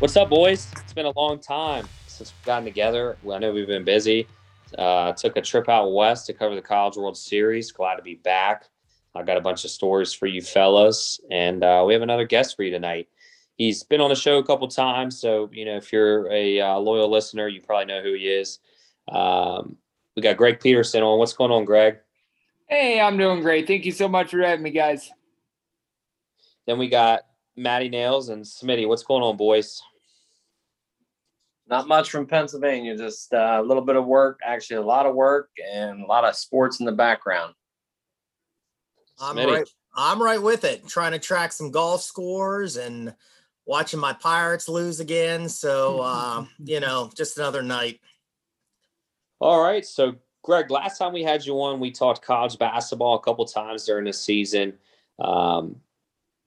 What's 0.00 0.16
up, 0.16 0.30
boys? 0.30 0.66
It's 0.78 0.94
been 0.94 1.04
a 1.04 1.12
long 1.14 1.38
time 1.40 1.86
since 2.06 2.32
we've 2.32 2.46
gotten 2.46 2.64
together. 2.64 3.18
I 3.30 3.36
know 3.36 3.52
we've 3.52 3.66
been 3.66 3.84
busy. 3.84 4.26
Uh, 4.78 5.12
took 5.12 5.36
a 5.36 5.42
trip 5.42 5.68
out 5.68 5.92
west 5.92 6.24
to 6.28 6.32
cover 6.32 6.54
the 6.54 6.62
College 6.62 6.96
World 6.96 7.18
Series. 7.18 7.70
Glad 7.70 7.96
to 7.96 8.02
be 8.02 8.14
back. 8.14 8.64
I 9.14 9.22
got 9.24 9.36
a 9.36 9.42
bunch 9.42 9.62
of 9.66 9.70
stories 9.70 10.14
for 10.14 10.26
you 10.26 10.40
fellas, 10.40 11.20
and 11.30 11.62
uh, 11.62 11.84
we 11.86 11.92
have 11.92 12.00
another 12.00 12.24
guest 12.24 12.56
for 12.56 12.62
you 12.62 12.70
tonight. 12.70 13.08
He's 13.56 13.82
been 13.82 14.00
on 14.00 14.08
the 14.08 14.16
show 14.16 14.38
a 14.38 14.42
couple 14.42 14.66
times, 14.68 15.20
so 15.20 15.50
you 15.52 15.66
know 15.66 15.76
if 15.76 15.92
you're 15.92 16.32
a 16.32 16.62
uh, 16.62 16.78
loyal 16.78 17.10
listener, 17.10 17.46
you 17.48 17.60
probably 17.60 17.84
know 17.84 18.02
who 18.02 18.14
he 18.14 18.26
is. 18.26 18.58
Um, 19.12 19.76
we 20.16 20.22
got 20.22 20.38
Greg 20.38 20.60
Peterson 20.60 21.02
on. 21.02 21.18
What's 21.18 21.34
going 21.34 21.50
on, 21.50 21.66
Greg? 21.66 21.98
Hey, 22.70 23.02
I'm 23.02 23.18
doing 23.18 23.42
great. 23.42 23.66
Thank 23.66 23.84
you 23.84 23.92
so 23.92 24.08
much 24.08 24.30
for 24.30 24.40
having 24.40 24.62
me, 24.62 24.70
guys. 24.70 25.10
Then 26.66 26.78
we 26.78 26.88
got 26.88 27.24
Matty 27.54 27.90
Nails 27.90 28.30
and 28.30 28.42
Smitty. 28.42 28.88
What's 28.88 29.02
going 29.02 29.22
on, 29.22 29.36
boys? 29.36 29.82
Not 31.70 31.86
much 31.86 32.10
from 32.10 32.26
Pennsylvania, 32.26 32.96
just 32.96 33.32
uh, 33.32 33.60
a 33.60 33.62
little 33.62 33.84
bit 33.84 33.94
of 33.94 34.04
work, 34.04 34.40
actually 34.44 34.78
a 34.78 34.82
lot 34.82 35.06
of 35.06 35.14
work 35.14 35.50
and 35.72 36.02
a 36.02 36.06
lot 36.06 36.24
of 36.24 36.34
sports 36.34 36.80
in 36.80 36.86
the 36.86 36.92
background. 36.92 37.54
I'm 39.20 39.36
Smitty. 39.36 39.52
right. 39.52 39.68
I'm 39.94 40.20
right 40.20 40.42
with 40.42 40.64
it. 40.64 40.86
Trying 40.88 41.12
to 41.12 41.20
track 41.20 41.52
some 41.52 41.70
golf 41.70 42.02
scores 42.02 42.76
and 42.76 43.14
watching 43.66 44.00
my 44.00 44.12
Pirates 44.12 44.68
lose 44.68 44.98
again. 44.98 45.48
So 45.48 46.00
uh, 46.00 46.44
you 46.58 46.80
know, 46.80 47.08
just 47.16 47.38
another 47.38 47.62
night. 47.62 48.00
All 49.38 49.62
right. 49.62 49.86
So, 49.86 50.16
Greg, 50.42 50.72
last 50.72 50.98
time 50.98 51.12
we 51.12 51.22
had 51.22 51.46
you 51.46 51.54
on, 51.62 51.78
we 51.78 51.92
talked 51.92 52.20
college 52.20 52.58
basketball 52.58 53.14
a 53.14 53.20
couple 53.20 53.44
times 53.44 53.84
during 53.84 54.06
the 54.06 54.12
season. 54.12 54.74
Um, 55.20 55.76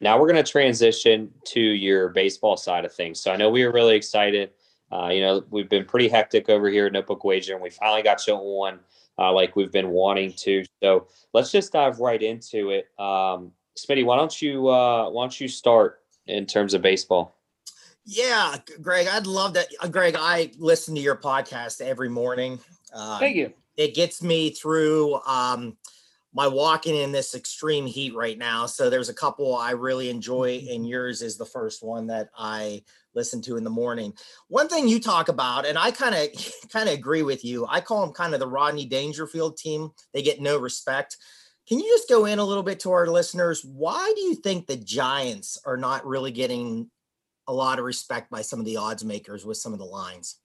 now 0.02 0.19
we're 0.19 0.31
going 0.31 0.43
to 0.43 0.52
transition 0.52 1.31
to 1.45 1.61
your 1.61 2.09
baseball 2.09 2.58
side 2.58 2.83
of 2.83 2.93
things. 2.93 3.21
So, 3.21 3.31
I 3.31 3.37
know 3.37 3.49
we 3.49 3.65
were 3.65 3.71
really 3.71 3.95
excited. 3.95 4.52
Uh, 4.94 5.09
you 5.09 5.22
know, 5.22 5.44
we've 5.49 5.69
been 5.69 5.86
pretty 5.86 6.08
hectic 6.08 6.49
over 6.49 6.69
here 6.69 6.86
at 6.86 6.94
Notebook 6.94 7.23
Wager, 7.23 7.53
and 7.53 7.61
we 7.61 7.69
finally 7.69 8.03
got 8.03 8.25
you 8.27 8.36
on 8.36 8.80
uh, 9.17 9.31
like 9.31 9.55
we've 9.55 9.72
been 9.72 9.89
wanting 9.89 10.33
to. 10.33 10.63
So, 10.83 11.08
let's 11.33 11.52
just 11.52 11.73
dive 11.73 11.99
right 11.99 12.22
into 12.22 12.69
it. 12.69 12.88
Um, 12.99 13.52
Smitty, 13.77 14.05
why 14.05 14.17
don't 14.17 14.41
you 14.41 14.67
uh, 14.67 15.09
why 15.09 15.23
don't 15.23 15.39
you 15.39 15.47
start 15.47 16.02
in 16.27 16.45
terms 16.45 16.73
of 16.73 16.81
baseball? 16.81 17.36
Yeah, 18.05 18.58
Greg, 18.81 19.08
I'd 19.08 19.25
love 19.25 19.53
that. 19.53 19.67
Uh, 19.80 19.88
Greg, 19.88 20.16
I 20.17 20.52
listen 20.58 20.94
to 20.95 21.02
your 21.02 21.16
podcast 21.16 21.81
every 21.81 22.09
morning. 22.09 22.59
Uh, 22.94 23.17
Thank 23.17 23.36
you. 23.36 23.53
it 23.77 23.95
gets 23.95 24.21
me 24.21 24.52
through 24.52 25.16
um, 25.25 25.77
my 26.34 26.48
walking 26.48 26.95
in 26.95 27.12
this 27.12 27.36
extreme 27.36 27.86
heat 27.86 28.16
right 28.16 28.38
now. 28.38 28.66
So 28.66 28.89
there's 28.89 29.09
a 29.09 29.14
couple 29.14 29.56
I 29.56 29.72
really 29.72 30.09
enjoy, 30.09 30.58
mm-hmm. 30.58 30.73
and 30.73 30.88
yours 30.88 31.22
is 31.22 31.38
the 31.38 31.45
first 31.45 31.84
one 31.84 32.08
that 32.08 32.30
I 32.38 32.84
listen 33.16 33.42
to 33.44 33.58
in 33.58 33.64
the 33.64 33.70
morning. 33.70 34.14
One 34.48 34.67
thing 34.67 34.88
you 34.88 35.00
talk 35.00 35.30
about, 35.30 35.66
and 35.66 35.78
I 35.78 35.92
kind 35.92 36.16
of 36.16 36.30
kind 36.72 36.89
of 36.89 36.95
agree 36.95 37.23
with 37.23 37.45
you. 37.45 37.66
I 37.70 37.82
call 37.82 38.05
them 38.05 38.14
kind 38.14 38.33
of 38.33 38.39
the 38.39 38.48
Rodney 38.48 38.86
Dangerfield 38.86 39.58
team. 39.58 39.89
They 40.14 40.22
get 40.22 40.42
no 40.42 40.58
respect. 40.58 41.17
Can 41.67 41.80
you 41.80 41.88
just 41.88 42.10
go 42.10 42.26
in 42.26 42.39
a 42.39 42.43
little 42.43 42.64
bit 42.64 42.82
to 42.82 42.92
our 42.92 43.08
listeners? 43.08 43.64
Why 43.64 44.11
do 44.16 44.22
you 44.22 44.36
think 44.36 44.67
the 44.67 44.76
Giants 44.76 45.58
are 45.66 45.77
not 45.77 46.05
really 46.05 46.32
getting 46.32 46.89
a 47.48 47.54
lot 47.54 47.80
of 47.80 47.86
respect 47.86 48.30
by 48.30 48.42
some 48.42 48.60
of 48.60 48.66
the 48.66 48.77
odds 48.77 49.05
makers 49.05 49.45
with 49.45 49.58
some 49.58 49.72
of 49.72 49.80
the 49.80 49.86
lines? 49.86 50.39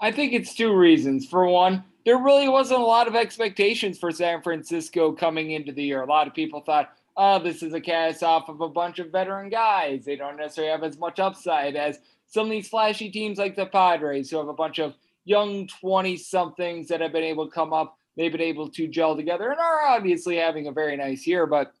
I 0.00 0.12
think 0.12 0.32
it's 0.32 0.54
two 0.54 0.74
reasons. 0.74 1.26
For 1.26 1.46
one, 1.46 1.84
there 2.04 2.18
really 2.18 2.48
wasn't 2.48 2.80
a 2.80 2.84
lot 2.84 3.08
of 3.08 3.14
expectations 3.14 3.98
for 3.98 4.10
San 4.10 4.42
Francisco 4.42 5.12
coming 5.12 5.52
into 5.52 5.72
the 5.72 5.82
year. 5.82 6.02
A 6.02 6.06
lot 6.06 6.26
of 6.26 6.34
people 6.34 6.60
thought, 6.60 6.92
oh, 7.16 7.38
this 7.42 7.62
is 7.62 7.72
a 7.72 7.80
cast 7.80 8.22
off 8.22 8.48
of 8.48 8.60
a 8.60 8.68
bunch 8.68 8.98
of 8.98 9.10
veteran 9.10 9.48
guys. 9.48 10.04
They 10.04 10.16
don't 10.16 10.36
necessarily 10.36 10.72
have 10.72 10.82
as 10.82 10.98
much 10.98 11.18
upside 11.20 11.76
as 11.76 11.98
some 12.26 12.46
of 12.46 12.50
these 12.50 12.68
flashy 12.68 13.10
teams 13.10 13.38
like 13.38 13.56
the 13.56 13.66
Padres, 13.66 14.30
who 14.30 14.38
have 14.38 14.48
a 14.48 14.52
bunch 14.52 14.78
of 14.78 14.94
young 15.24 15.66
20 15.80 16.16
somethings 16.16 16.88
that 16.88 17.00
have 17.00 17.12
been 17.12 17.22
able 17.24 17.46
to 17.46 17.54
come 17.54 17.72
up. 17.72 17.96
They've 18.16 18.32
been 18.32 18.40
able 18.40 18.68
to 18.70 18.88
gel 18.88 19.16
together 19.16 19.50
and 19.50 19.60
are 19.60 19.86
obviously 19.86 20.36
having 20.36 20.66
a 20.66 20.72
very 20.72 20.96
nice 20.96 21.26
year. 21.26 21.46
But 21.46 21.72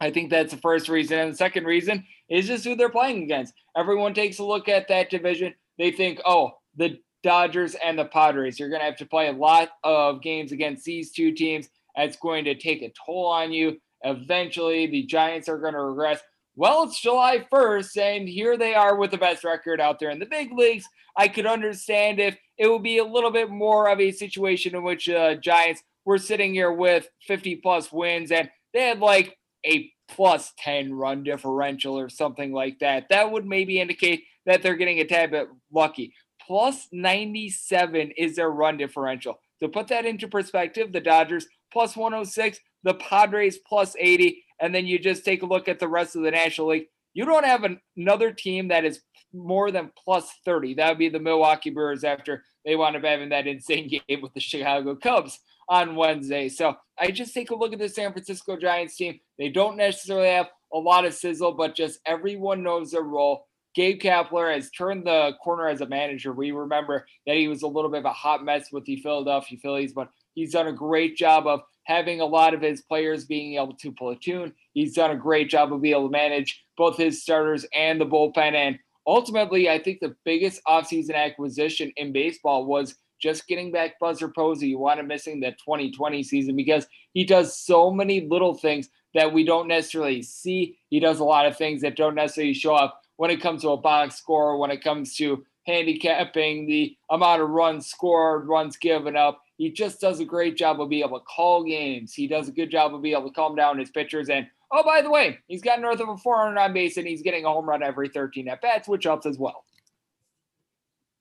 I 0.00 0.10
think 0.10 0.30
that's 0.30 0.52
the 0.52 0.60
first 0.60 0.88
reason. 0.88 1.18
And 1.18 1.32
the 1.32 1.36
second 1.36 1.64
reason 1.64 2.04
is 2.28 2.46
just 2.46 2.64
who 2.64 2.74
they're 2.74 2.90
playing 2.90 3.22
against. 3.22 3.54
Everyone 3.76 4.14
takes 4.14 4.38
a 4.38 4.44
look 4.44 4.68
at 4.68 4.88
that 4.88 5.10
division. 5.10 5.54
They 5.78 5.90
think, 5.90 6.20
oh, 6.26 6.52
the 6.76 6.98
Dodgers 7.24 7.74
and 7.82 7.98
the 7.98 8.04
Padres. 8.04 8.60
You're 8.60 8.68
going 8.68 8.82
to 8.82 8.86
have 8.86 8.98
to 8.98 9.06
play 9.06 9.28
a 9.28 9.32
lot 9.32 9.70
of 9.82 10.22
games 10.22 10.52
against 10.52 10.84
these 10.84 11.10
two 11.10 11.32
teams. 11.32 11.68
That's 11.96 12.16
going 12.18 12.44
to 12.44 12.54
take 12.54 12.82
a 12.82 12.92
toll 13.04 13.26
on 13.26 13.50
you. 13.50 13.80
Eventually, 14.02 14.86
the 14.86 15.04
Giants 15.04 15.48
are 15.48 15.58
going 15.58 15.72
to 15.72 15.80
regress. 15.80 16.20
Well, 16.54 16.84
it's 16.84 17.00
July 17.00 17.46
1st, 17.50 17.96
and 17.96 18.28
here 18.28 18.56
they 18.56 18.74
are 18.74 18.96
with 18.96 19.10
the 19.10 19.18
best 19.18 19.42
record 19.42 19.80
out 19.80 19.98
there 19.98 20.10
in 20.10 20.18
the 20.18 20.26
big 20.26 20.52
leagues. 20.52 20.84
I 21.16 21.28
could 21.28 21.46
understand 21.46 22.20
if 22.20 22.36
it 22.58 22.68
would 22.68 22.82
be 22.82 22.98
a 22.98 23.04
little 23.04 23.30
bit 23.30 23.50
more 23.50 23.88
of 23.88 24.00
a 24.00 24.12
situation 24.12 24.76
in 24.76 24.84
which 24.84 25.08
uh, 25.08 25.36
Giants 25.36 25.82
were 26.04 26.18
sitting 26.18 26.52
here 26.52 26.72
with 26.72 27.08
50 27.26 27.56
plus 27.56 27.90
wins 27.90 28.30
and 28.30 28.50
they 28.74 28.88
had 28.88 29.00
like 29.00 29.38
a 29.66 29.90
plus 30.08 30.52
10 30.58 30.92
run 30.92 31.22
differential 31.22 31.98
or 31.98 32.08
something 32.08 32.52
like 32.52 32.78
that. 32.80 33.08
That 33.08 33.30
would 33.32 33.46
maybe 33.46 33.80
indicate 33.80 34.24
that 34.46 34.62
they're 34.62 34.76
getting 34.76 35.00
a 35.00 35.04
tad 35.04 35.30
bit 35.30 35.48
lucky. 35.72 36.12
Plus 36.46 36.88
97 36.92 38.12
is 38.16 38.36
their 38.36 38.50
run 38.50 38.76
differential. 38.76 39.40
To 39.60 39.68
put 39.68 39.88
that 39.88 40.04
into 40.04 40.28
perspective, 40.28 40.92
the 40.92 41.00
Dodgers 41.00 41.46
plus 41.72 41.96
106, 41.96 42.58
the 42.82 42.94
Padres 42.94 43.58
plus 43.58 43.96
80, 43.98 44.44
and 44.60 44.74
then 44.74 44.86
you 44.86 44.98
just 44.98 45.24
take 45.24 45.42
a 45.42 45.46
look 45.46 45.68
at 45.68 45.78
the 45.78 45.88
rest 45.88 46.16
of 46.16 46.22
the 46.22 46.30
National 46.30 46.68
League. 46.68 46.86
You 47.14 47.24
don't 47.24 47.46
have 47.46 47.64
an, 47.64 47.80
another 47.96 48.32
team 48.32 48.68
that 48.68 48.84
is 48.84 49.00
more 49.32 49.70
than 49.70 49.90
plus 50.02 50.30
30. 50.44 50.74
That 50.74 50.90
would 50.90 50.98
be 50.98 51.08
the 51.08 51.18
Milwaukee 51.18 51.70
Brewers 51.70 52.04
after 52.04 52.44
they 52.64 52.76
wound 52.76 52.96
up 52.96 53.04
having 53.04 53.30
that 53.30 53.46
insane 53.46 53.88
game 54.08 54.20
with 54.20 54.34
the 54.34 54.40
Chicago 54.40 54.94
Cubs 54.94 55.40
on 55.68 55.96
Wednesday. 55.96 56.48
So 56.48 56.76
I 56.98 57.10
just 57.10 57.34
take 57.34 57.50
a 57.50 57.54
look 57.54 57.72
at 57.72 57.78
the 57.78 57.88
San 57.88 58.12
Francisco 58.12 58.56
Giants 58.56 58.96
team. 58.96 59.18
They 59.38 59.48
don't 59.48 59.76
necessarily 59.76 60.28
have 60.28 60.48
a 60.72 60.78
lot 60.78 61.04
of 61.04 61.14
sizzle, 61.14 61.52
but 61.52 61.74
just 61.74 62.00
everyone 62.06 62.62
knows 62.62 62.90
their 62.90 63.02
role. 63.02 63.46
Gabe 63.74 64.00
Kapler 64.00 64.54
has 64.54 64.70
turned 64.70 65.06
the 65.06 65.32
corner 65.42 65.68
as 65.68 65.80
a 65.80 65.86
manager. 65.86 66.32
We 66.32 66.52
remember 66.52 67.06
that 67.26 67.36
he 67.36 67.48
was 67.48 67.62
a 67.62 67.66
little 67.66 67.90
bit 67.90 68.00
of 68.00 68.04
a 68.04 68.12
hot 68.12 68.44
mess 68.44 68.70
with 68.70 68.84
the 68.84 68.96
Philadelphia 68.96 69.58
Phillies, 69.60 69.92
but 69.92 70.10
he's 70.34 70.52
done 70.52 70.68
a 70.68 70.72
great 70.72 71.16
job 71.16 71.46
of 71.46 71.60
having 71.84 72.20
a 72.20 72.24
lot 72.24 72.54
of 72.54 72.62
his 72.62 72.82
players 72.82 73.24
being 73.24 73.54
able 73.54 73.74
to 73.74 73.92
platoon. 73.92 74.52
He's 74.72 74.94
done 74.94 75.10
a 75.10 75.16
great 75.16 75.50
job 75.50 75.72
of 75.72 75.82
being 75.82 75.94
able 75.94 76.08
to 76.08 76.12
manage 76.12 76.64
both 76.76 76.96
his 76.96 77.22
starters 77.22 77.66
and 77.74 78.00
the 78.00 78.06
bullpen. 78.06 78.54
And 78.54 78.78
ultimately, 79.06 79.68
I 79.68 79.78
think 79.80 80.00
the 80.00 80.16
biggest 80.24 80.60
offseason 80.66 81.14
acquisition 81.14 81.92
in 81.96 82.12
baseball 82.12 82.66
was 82.66 82.96
just 83.20 83.46
getting 83.48 83.72
back 83.72 83.98
Buster 83.98 84.28
Posey. 84.28 84.68
You 84.68 84.78
want 84.78 85.00
him 85.00 85.08
missing 85.08 85.40
the 85.40 85.50
2020 85.52 86.22
season 86.22 86.56
because 86.56 86.86
he 87.12 87.24
does 87.24 87.58
so 87.58 87.90
many 87.90 88.26
little 88.28 88.54
things 88.54 88.88
that 89.14 89.32
we 89.32 89.44
don't 89.44 89.68
necessarily 89.68 90.22
see. 90.22 90.76
He 90.90 91.00
does 91.00 91.20
a 91.20 91.24
lot 91.24 91.46
of 91.46 91.56
things 91.56 91.82
that 91.82 91.96
don't 91.96 92.16
necessarily 92.16 92.54
show 92.54 92.74
up 92.74 93.03
when 93.16 93.30
it 93.30 93.40
comes 93.40 93.62
to 93.62 93.70
a 93.70 93.76
box 93.76 94.16
score, 94.16 94.56
when 94.58 94.70
it 94.70 94.82
comes 94.82 95.16
to 95.16 95.44
handicapping 95.66 96.66
the 96.66 96.96
amount 97.10 97.42
of 97.42 97.48
runs 97.48 97.86
scored, 97.86 98.46
runs 98.46 98.76
given 98.76 99.16
up. 99.16 99.40
He 99.56 99.70
just 99.70 100.00
does 100.00 100.20
a 100.20 100.24
great 100.24 100.56
job 100.56 100.80
of 100.80 100.88
being 100.88 101.04
able 101.04 101.18
to 101.18 101.24
call 101.24 101.64
games. 101.64 102.12
He 102.12 102.26
does 102.26 102.48
a 102.48 102.52
good 102.52 102.70
job 102.70 102.94
of 102.94 103.02
being 103.02 103.16
able 103.16 103.28
to 103.28 103.34
calm 103.34 103.54
down 103.54 103.78
his 103.78 103.90
pitchers. 103.90 104.28
And 104.28 104.46
oh, 104.70 104.82
by 104.82 105.00
the 105.00 105.10
way, 105.10 105.38
he's 105.46 105.62
got 105.62 105.80
north 105.80 106.00
of 106.00 106.08
a 106.08 106.16
400 106.16 106.58
on 106.58 106.72
base 106.72 106.96
and 106.96 107.06
he's 107.06 107.22
getting 107.22 107.44
a 107.44 107.48
home 107.48 107.68
run 107.68 107.82
every 107.82 108.08
13 108.08 108.48
at 108.48 108.60
bats, 108.60 108.88
which 108.88 109.04
helps 109.04 109.26
as 109.26 109.38
well. 109.38 109.64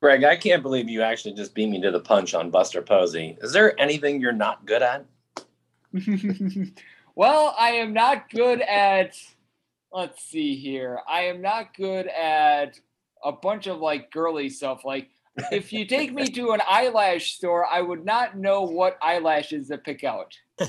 Greg, 0.02 0.26
I 0.26 0.36
can't 0.36 0.64
believe 0.64 0.90
you 0.90 1.02
actually 1.02 1.34
just 1.34 1.56
beat 1.56 1.70
me 1.70 1.80
to 1.80 1.90
the 1.90 2.00
punch 2.00 2.34
on 2.34 2.50
Buster 2.50 2.82
Posey. 2.82 3.38
Is 3.42 3.54
there 3.54 3.80
anything 3.80 4.20
you're 4.20 4.34
not 4.34 4.66
good 4.66 4.82
at? 4.82 5.06
well, 7.16 7.56
I 7.58 7.70
am 7.70 7.94
not 7.94 8.30
good 8.30 8.60
at, 8.62 9.16
let's 9.94 10.24
see 10.24 10.56
here. 10.56 11.00
I 11.08 11.24
am 11.24 11.42
not 11.42 11.76
good 11.76 12.08
at 12.08 12.80
a 13.24 13.32
bunch 13.32 13.68
of 13.68 13.80
like 13.80 14.12
girly 14.12 14.50
stuff. 14.50 14.84
Like, 14.84 15.10
if 15.52 15.72
you 15.72 15.86
take 15.86 16.14
me 16.14 16.28
to 16.28 16.52
an 16.52 16.62
eyelash 16.68 17.34
store, 17.34 17.66
I 17.66 17.82
would 17.82 18.06
not 18.06 18.38
know 18.38 18.64
what 18.64 18.98
eyelashes 19.02 19.70
to 19.70 19.78
pick 19.78 20.04
out. 20.04 20.36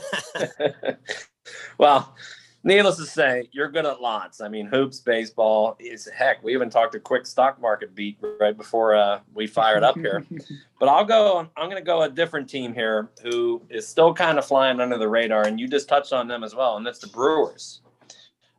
well, 1.78 2.14
needless 2.62 2.96
to 2.96 3.06
say, 3.06 3.48
you're 3.52 3.70
good 3.70 3.84
at 3.84 4.00
lots. 4.00 4.40
I 4.40 4.48
mean, 4.48 4.66
hoops, 4.66 5.00
baseball. 5.00 5.76
Is 5.78 6.06
heck, 6.06 6.42
we 6.42 6.54
even 6.54 6.70
talked 6.70 6.94
a 6.94 7.00
quick 7.00 7.26
stock 7.26 7.60
market 7.60 7.94
beat 7.94 8.18
right 8.40 8.56
before 8.56 8.94
uh, 8.94 9.20
we 9.34 9.46
fired 9.46 9.82
up 9.82 9.96
here. 9.96 10.24
but 10.80 10.88
I'll 10.88 11.04
go. 11.04 11.48
I'm 11.56 11.68
going 11.68 11.80
to 11.80 11.86
go 11.86 12.02
a 12.02 12.08
different 12.08 12.48
team 12.48 12.74
here, 12.74 13.10
who 13.22 13.62
is 13.68 13.86
still 13.86 14.14
kind 14.14 14.38
of 14.38 14.46
flying 14.46 14.80
under 14.80 14.98
the 14.98 15.08
radar, 15.08 15.46
and 15.46 15.58
you 15.58 15.68
just 15.68 15.88
touched 15.88 16.12
on 16.12 16.28
them 16.28 16.44
as 16.44 16.54
well, 16.54 16.76
and 16.76 16.86
that's 16.86 17.00
the 17.00 17.08
Brewers. 17.08 17.80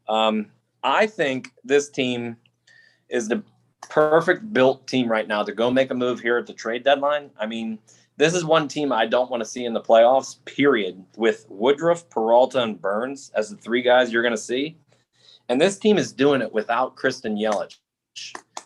Um, 0.07 0.51
I 0.85 1.07
think 1.07 1.51
this 1.63 1.89
team 1.89 2.37
is 3.09 3.27
the 3.27 3.43
perfect 3.89 4.53
built 4.53 4.87
team 4.87 5.09
right 5.09 5.27
now 5.27 5.41
to 5.41 5.51
go 5.51 5.71
make 5.71 5.89
a 5.89 5.95
move 5.95 6.19
here 6.19 6.37
at 6.37 6.45
the 6.45 6.53
trade 6.53 6.83
deadline. 6.83 7.31
I 7.39 7.47
mean, 7.47 7.79
this 8.17 8.35
is 8.35 8.45
one 8.45 8.67
team 8.67 8.91
I 8.91 9.07
don't 9.07 9.31
want 9.31 9.41
to 9.41 9.49
see 9.49 9.65
in 9.65 9.73
the 9.73 9.81
playoffs, 9.81 10.45
period, 10.45 11.03
with 11.17 11.47
Woodruff, 11.49 12.07
Peralta, 12.11 12.61
and 12.61 12.79
Burnes 12.79 13.31
as 13.35 13.49
the 13.49 13.57
three 13.57 13.81
guys 13.81 14.13
you're 14.13 14.21
going 14.21 14.35
to 14.35 14.37
see. 14.37 14.77
And 15.49 15.59
this 15.59 15.79
team 15.79 15.97
is 15.97 16.13
doing 16.13 16.41
it 16.41 16.53
without 16.53 16.95
Christian 16.95 17.35
Yelich. 17.35 17.79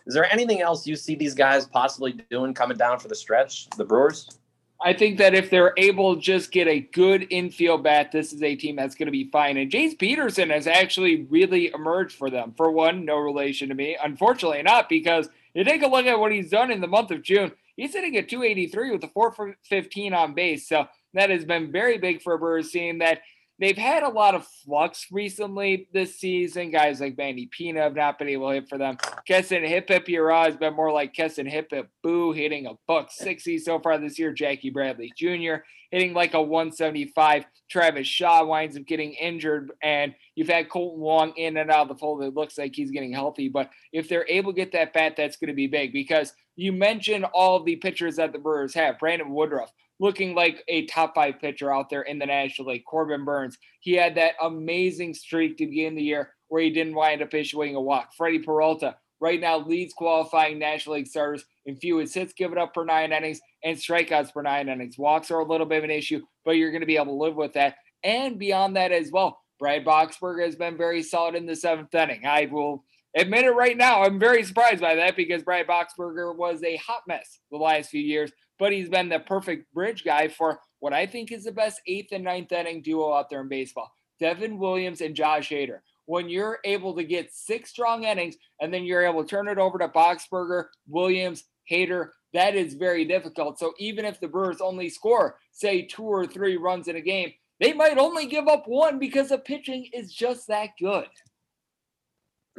Is 0.06 0.14
there 0.14 0.32
anything 0.32 0.60
else 0.60 0.86
you 0.86 0.98
see 0.98 1.16
these 1.16 1.34
guys 1.34 1.68
possibly 1.68 2.14
doing 2.30 2.54
coming 2.54 2.78
down 2.78 3.00
for 3.00 3.08
the 3.08 3.16
stretch, 3.16 3.70
the 3.78 3.86
Brewers? 3.86 4.39
I 4.82 4.94
think 4.94 5.18
that 5.18 5.34
if 5.34 5.50
they're 5.50 5.74
able 5.76 6.16
to 6.16 6.22
just 6.22 6.52
get 6.52 6.68
a 6.68 6.80
good 6.80 7.28
infield 7.30 7.84
bat, 7.84 8.14
this 8.14 8.32
is 8.32 8.42
a 8.42 8.56
team 8.56 8.78
that's 8.78 8.96
going 8.96 9.08
to 9.08 9.12
be 9.12 9.30
fine. 9.30 9.58
And 9.58 9.70
Jace 9.70 10.00
Peterson 10.00 10.50
has 10.52 10.68
actually 10.68 11.24
really 11.30 11.72
emerged 11.74 12.16
for 12.16 12.30
them. 12.30 12.54
For 12.56 12.72
one, 12.72 13.04
no 13.04 13.18
relation 13.18 13.68
to 13.70 13.76
me. 13.76 13.98
Unfortunately, 14.02 14.64
not 14.64 14.88
because 14.88 15.28
you 15.54 15.66
take 15.66 15.82
a 15.82 15.88
look 15.88 16.06
at 16.06 16.20
what 16.20 16.32
he's 16.32 16.50
done 16.50 16.72
in 16.72 16.80
the 16.80 16.88
month 16.88 17.12
of 17.12 17.24
June. 17.24 17.52
He's 17.76 17.92
sitting 17.92 18.16
at 18.16 18.30
283 18.30 18.92
with 18.92 19.04
a 19.04 19.10
415 19.10 20.14
on 20.14 20.34
base. 20.34 20.70
So 20.70 20.88
that 21.14 21.30
has 21.30 21.44
been 21.44 21.72
very 21.72 21.98
big 21.98 22.22
for 22.22 22.34
a 22.34 22.40
Brewers, 22.40 22.72
seeing 22.72 23.00
that 23.00 23.22
they've 23.60 23.78
had 23.78 24.04
a 24.04 24.10
lot 24.10 24.36
of 24.36 24.48
flux 24.48 25.08
recently 25.12 25.88
this 25.94 26.16
season. 26.16 26.72
Guys 26.72 27.02
like 27.02 27.18
Manny 27.18 27.48
Pina 27.52 27.82
have 27.82 27.96
not 27.96 28.18
been 28.18 28.30
able 28.30 28.50
to 28.50 28.56
hit 28.56 28.70
for 28.70 28.78
them. 28.78 28.98
Keston 29.28 29.64
Hippipiara 29.64 30.46
has 30.46 30.58
been 30.58 30.74
more 30.74 30.92
like 30.92 31.14
Keston 31.14 31.46
Hip 31.46 31.72
Hip 31.72 31.90
Boo, 32.02 32.32
hitting 32.32 32.66
a 32.66 32.74
buck 32.88 33.12
60 33.12 33.58
so 33.60 33.80
far 33.80 33.98
this 33.98 34.18
year. 34.18 34.32
Jackie 34.32 34.70
Bradley 34.70 35.12
Jr. 35.16 35.64
hitting 35.92 36.14
like 36.14 36.34
a 36.34 36.42
175. 36.42 37.46
Travis 37.70 38.08
Shaw 38.08 38.46
winds 38.46 38.78
up 38.78 38.86
getting 38.86 39.14
injured, 39.14 39.72
and 39.84 40.16
you've 40.36 40.50
had 40.50 40.70
Kolten 40.70 40.98
Wong 40.98 41.34
in 41.36 41.58
and 41.58 41.70
out 41.70 41.84
of 41.84 41.88
the 41.90 42.00
fold. 42.00 42.24
It 42.24 42.34
looks 42.34 42.58
like 42.58 42.76
he's 42.76 42.92
getting 42.92 43.14
healthy, 43.14 43.50
but 43.50 43.70
if 43.92 44.10
they're 44.10 44.28
able 44.28 44.54
to 44.54 44.58
get 44.58 44.72
that 44.72 44.94
bat, 44.94 45.16
that's 45.16 45.38
going 45.38 45.50
to 45.50 45.54
be 45.54 45.68
big 45.68 45.94
because 45.94 46.34
you 46.56 46.72
mentioned 46.72 47.26
all 47.26 47.64
the 47.64 47.76
pitchers 47.76 48.16
that 48.18 48.34
the 48.34 48.40
Brewers 48.40 48.74
have. 48.74 49.00
Brandon 49.00 49.30
Woodruff 49.30 49.72
looking 50.00 50.34
like 50.34 50.64
a 50.68 50.86
top 50.86 51.16
five 51.16 51.40
pitcher 51.40 51.74
out 51.74 51.90
there 51.90 52.02
in 52.02 52.20
the 52.20 52.26
National 52.26 52.70
League. 52.70 52.86
Corbin 52.86 53.26
Burnes, 53.26 53.58
he 53.82 53.94
had 53.94 54.16
that 54.16 54.36
amazing 54.42 55.14
streak 55.14 55.58
to 55.58 55.66
begin 55.66 55.96
the 55.96 56.04
year 56.04 56.34
where 56.48 56.62
he 56.62 56.70
didn't 56.70 56.96
wind 56.96 57.22
up 57.22 57.34
issuing 57.34 57.76
a 57.76 57.82
walk. 57.82 58.14
Freddie 58.16 58.40
Peralta, 58.40 58.96
right 59.22 59.40
now 59.40 59.58
leads 59.58 59.94
qualifying 59.94 60.58
National 60.58 60.96
League 60.96 61.08
starters 61.08 61.46
in 61.66 61.76
fewest 61.76 62.14
hits 62.14 62.34
given 62.34 62.58
up 62.58 62.74
per 62.74 62.86
nine 62.86 63.12
innings 63.12 63.42
and 63.64 63.78
strikeouts 63.78 64.34
per 64.34 64.42
nine 64.42 64.70
innings. 64.70 64.98
Walks 64.98 65.30
are 65.32 65.40
a 65.40 65.48
little 65.48 65.68
bit 65.68 65.80
of 65.80 65.84
an 65.84 65.92
issue, 65.92 66.22
but 66.46 66.52
you're 66.52 66.72
going 66.72 66.82
to 66.82 66.88
be 66.88 66.96
able 66.96 67.06
to 67.06 67.12
live 67.24 67.36
with 67.36 67.54
that. 67.54 67.76
And 68.04 68.40
beyond 68.40 68.76
that 68.78 68.92
as 68.92 69.12
well, 69.12 69.40
Brad 69.60 69.84
Boxberger 69.84 70.46
has 70.46 70.56
been 70.56 70.78
very 70.78 71.04
solid 71.04 71.36
in 71.36 71.46
the 71.46 71.56
seventh 71.56 71.94
inning. 71.94 72.26
I 72.26 72.48
will 72.50 72.86
admit 73.16 73.46
it 73.46 73.52
right 73.52 73.78
now. 73.78 74.04
I'm 74.04 74.20
very 74.20 74.44
surprised 74.44 74.82
by 74.82 74.96
that 74.96 75.16
because 75.16 75.44
Brad 75.44 75.68
Boxberger 75.68 76.36
was 76.36 76.64
a 76.64 76.78
hot 76.78 77.02
mess 77.08 77.40
the 77.52 77.58
last 77.58 77.90
few 77.90 78.02
years, 78.02 78.32
but 78.58 78.72
he's 78.72 78.90
been 78.90 79.10
the 79.10 79.20
perfect 79.20 79.74
bridge 79.74 80.04
guy 80.04 80.28
for 80.28 80.60
what 80.80 80.94
I 80.94 81.06
think 81.06 81.32
is 81.32 81.44
the 81.44 81.52
best 81.52 81.82
eighth 81.88 82.12
and 82.12 82.24
ninth 82.24 82.52
inning 82.52 82.82
duo 82.82 83.14
out 83.14 83.30
there 83.30 83.42
in 83.42 83.50
baseball. 83.50 83.92
Devin 84.20 84.58
Williams 84.58 85.02
and 85.02 85.16
Josh 85.16 85.50
Hader. 85.50 85.80
When 86.06 86.28
you're 86.28 86.60
able 86.66 86.96
to 86.96 87.04
get 87.04 87.34
six 87.34 87.70
strong 87.70 88.04
innings 88.04 88.36
and 88.60 88.74
then 88.74 88.84
you're 88.84 89.06
able 89.06 89.24
to 89.24 89.30
turn 89.30 89.48
it 89.48 89.60
over 89.60 89.78
to 89.78 89.88
Boxberger, 89.88 90.66
Williams, 90.88 91.44
Hader, 91.70 92.10
that 92.34 92.56
is 92.56 92.74
very 92.74 93.06
difficult. 93.06 93.60
So 93.60 93.74
even 93.80 94.06
if 94.06 94.20
the 94.20 94.28
Brewers 94.28 94.62
only 94.62 94.90
score, 94.90 95.38
say, 95.52 95.84
two 95.84 96.04
or 96.04 96.26
three 96.26 96.58
runs 96.58 96.88
in 96.88 96.96
a 96.96 97.02
game, 97.02 97.32
they 97.60 97.74
might 97.74 97.98
only 97.98 98.26
give 98.26 98.48
up 98.48 98.64
one 98.68 99.00
because 99.00 99.30
the 99.30 99.38
pitching 99.38 99.88
is 99.94 100.14
just 100.14 100.48
that 100.48 100.70
good. 100.80 101.08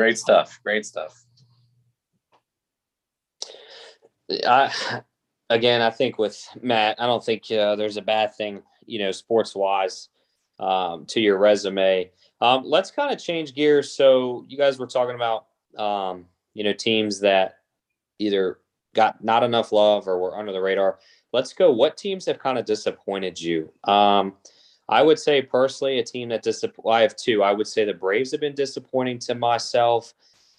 Great 0.00 0.16
stuff. 0.16 0.58
Great 0.62 0.86
stuff. 0.86 1.26
I 4.48 5.02
again, 5.50 5.82
I 5.82 5.90
think 5.90 6.18
with 6.18 6.42
Matt, 6.62 6.98
I 6.98 7.06
don't 7.06 7.22
think 7.22 7.44
uh, 7.52 7.76
there's 7.76 7.98
a 7.98 8.02
bad 8.02 8.34
thing, 8.34 8.62
you 8.86 8.98
know, 8.98 9.12
sports 9.12 9.54
wise, 9.54 10.08
um, 10.58 11.04
to 11.08 11.20
your 11.20 11.36
resume. 11.36 12.10
Um, 12.40 12.62
let's 12.64 12.90
kind 12.90 13.12
of 13.12 13.22
change 13.22 13.54
gears. 13.54 13.92
So 13.92 14.46
you 14.48 14.56
guys 14.56 14.78
were 14.78 14.86
talking 14.86 15.16
about, 15.16 15.48
um, 15.76 16.24
you 16.54 16.64
know, 16.64 16.72
teams 16.72 17.20
that 17.20 17.56
either 18.18 18.60
got 18.94 19.22
not 19.22 19.42
enough 19.42 19.70
love 19.70 20.08
or 20.08 20.18
were 20.18 20.38
under 20.38 20.52
the 20.52 20.62
radar. 20.62 20.98
Let's 21.34 21.52
go. 21.52 21.70
What 21.72 21.98
teams 21.98 22.24
have 22.24 22.38
kind 22.38 22.56
of 22.56 22.64
disappointed 22.64 23.38
you? 23.38 23.70
I 24.90 25.02
would 25.02 25.18
say 25.18 25.40
personally, 25.40 26.00
a 26.00 26.04
team 26.04 26.28
that 26.30 26.42
disappointed. 26.42 26.84
Well, 26.84 26.96
I 26.96 27.02
have 27.02 27.16
two. 27.16 27.42
I 27.44 27.52
would 27.52 27.68
say 27.68 27.84
the 27.84 27.94
Braves 27.94 28.32
have 28.32 28.40
been 28.40 28.56
disappointing 28.56 29.20
to 29.20 29.36
myself, 29.36 30.14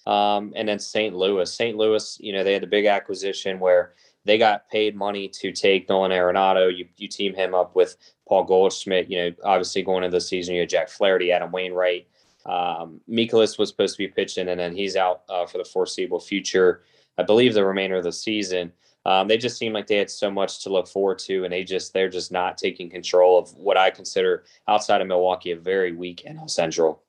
um, 0.06 0.52
and 0.56 0.66
then 0.66 0.78
St. 0.78 1.14
Louis. 1.14 1.54
St. 1.54 1.76
Louis, 1.76 2.18
you 2.20 2.32
know, 2.32 2.42
they 2.42 2.54
had 2.54 2.62
the 2.62 2.66
big 2.66 2.86
acquisition 2.86 3.60
where 3.60 3.92
they 4.24 4.38
got 4.38 4.68
paid 4.70 4.96
money 4.96 5.28
to 5.28 5.52
take 5.52 5.88
Nolan 5.88 6.12
Arenado. 6.12 6.74
You 6.74 6.86
you 6.96 7.08
team 7.08 7.34
him 7.34 7.54
up 7.54 7.76
with 7.76 7.96
Paul 8.26 8.44
Goldschmidt. 8.44 9.10
You 9.10 9.18
know, 9.18 9.36
obviously 9.44 9.82
going 9.82 10.02
into 10.02 10.16
the 10.16 10.20
season, 10.20 10.54
you 10.54 10.60
had 10.60 10.70
Jack 10.70 10.88
Flaherty, 10.88 11.30
Adam 11.30 11.52
Wainwright. 11.52 12.06
Um, 12.46 13.00
Mikolas 13.08 13.58
was 13.58 13.68
supposed 13.68 13.96
to 13.96 13.98
be 13.98 14.08
pitching, 14.08 14.48
and 14.48 14.58
then 14.58 14.74
he's 14.74 14.96
out 14.96 15.22
uh, 15.28 15.46
for 15.46 15.58
the 15.58 15.64
foreseeable 15.64 16.20
future. 16.20 16.82
I 17.18 17.22
believe 17.22 17.52
the 17.52 17.64
remainder 17.66 17.96
of 17.96 18.04
the 18.04 18.12
season. 18.12 18.72
Um, 19.04 19.26
they 19.26 19.36
just 19.36 19.58
seem 19.58 19.72
like 19.72 19.86
they 19.86 19.96
had 19.96 20.10
so 20.10 20.30
much 20.30 20.62
to 20.62 20.70
look 20.70 20.86
forward 20.86 21.18
to, 21.20 21.44
and 21.44 21.52
they 21.52 21.64
just 21.64 21.92
they're 21.92 22.08
just 22.08 22.30
not 22.30 22.56
taking 22.56 22.88
control 22.88 23.38
of 23.38 23.52
what 23.54 23.76
I 23.76 23.90
consider 23.90 24.44
outside 24.68 25.00
of 25.00 25.08
Milwaukee 25.08 25.50
a 25.50 25.56
very 25.56 25.92
weak 25.92 26.22
NL 26.26 26.48
Central. 26.48 27.02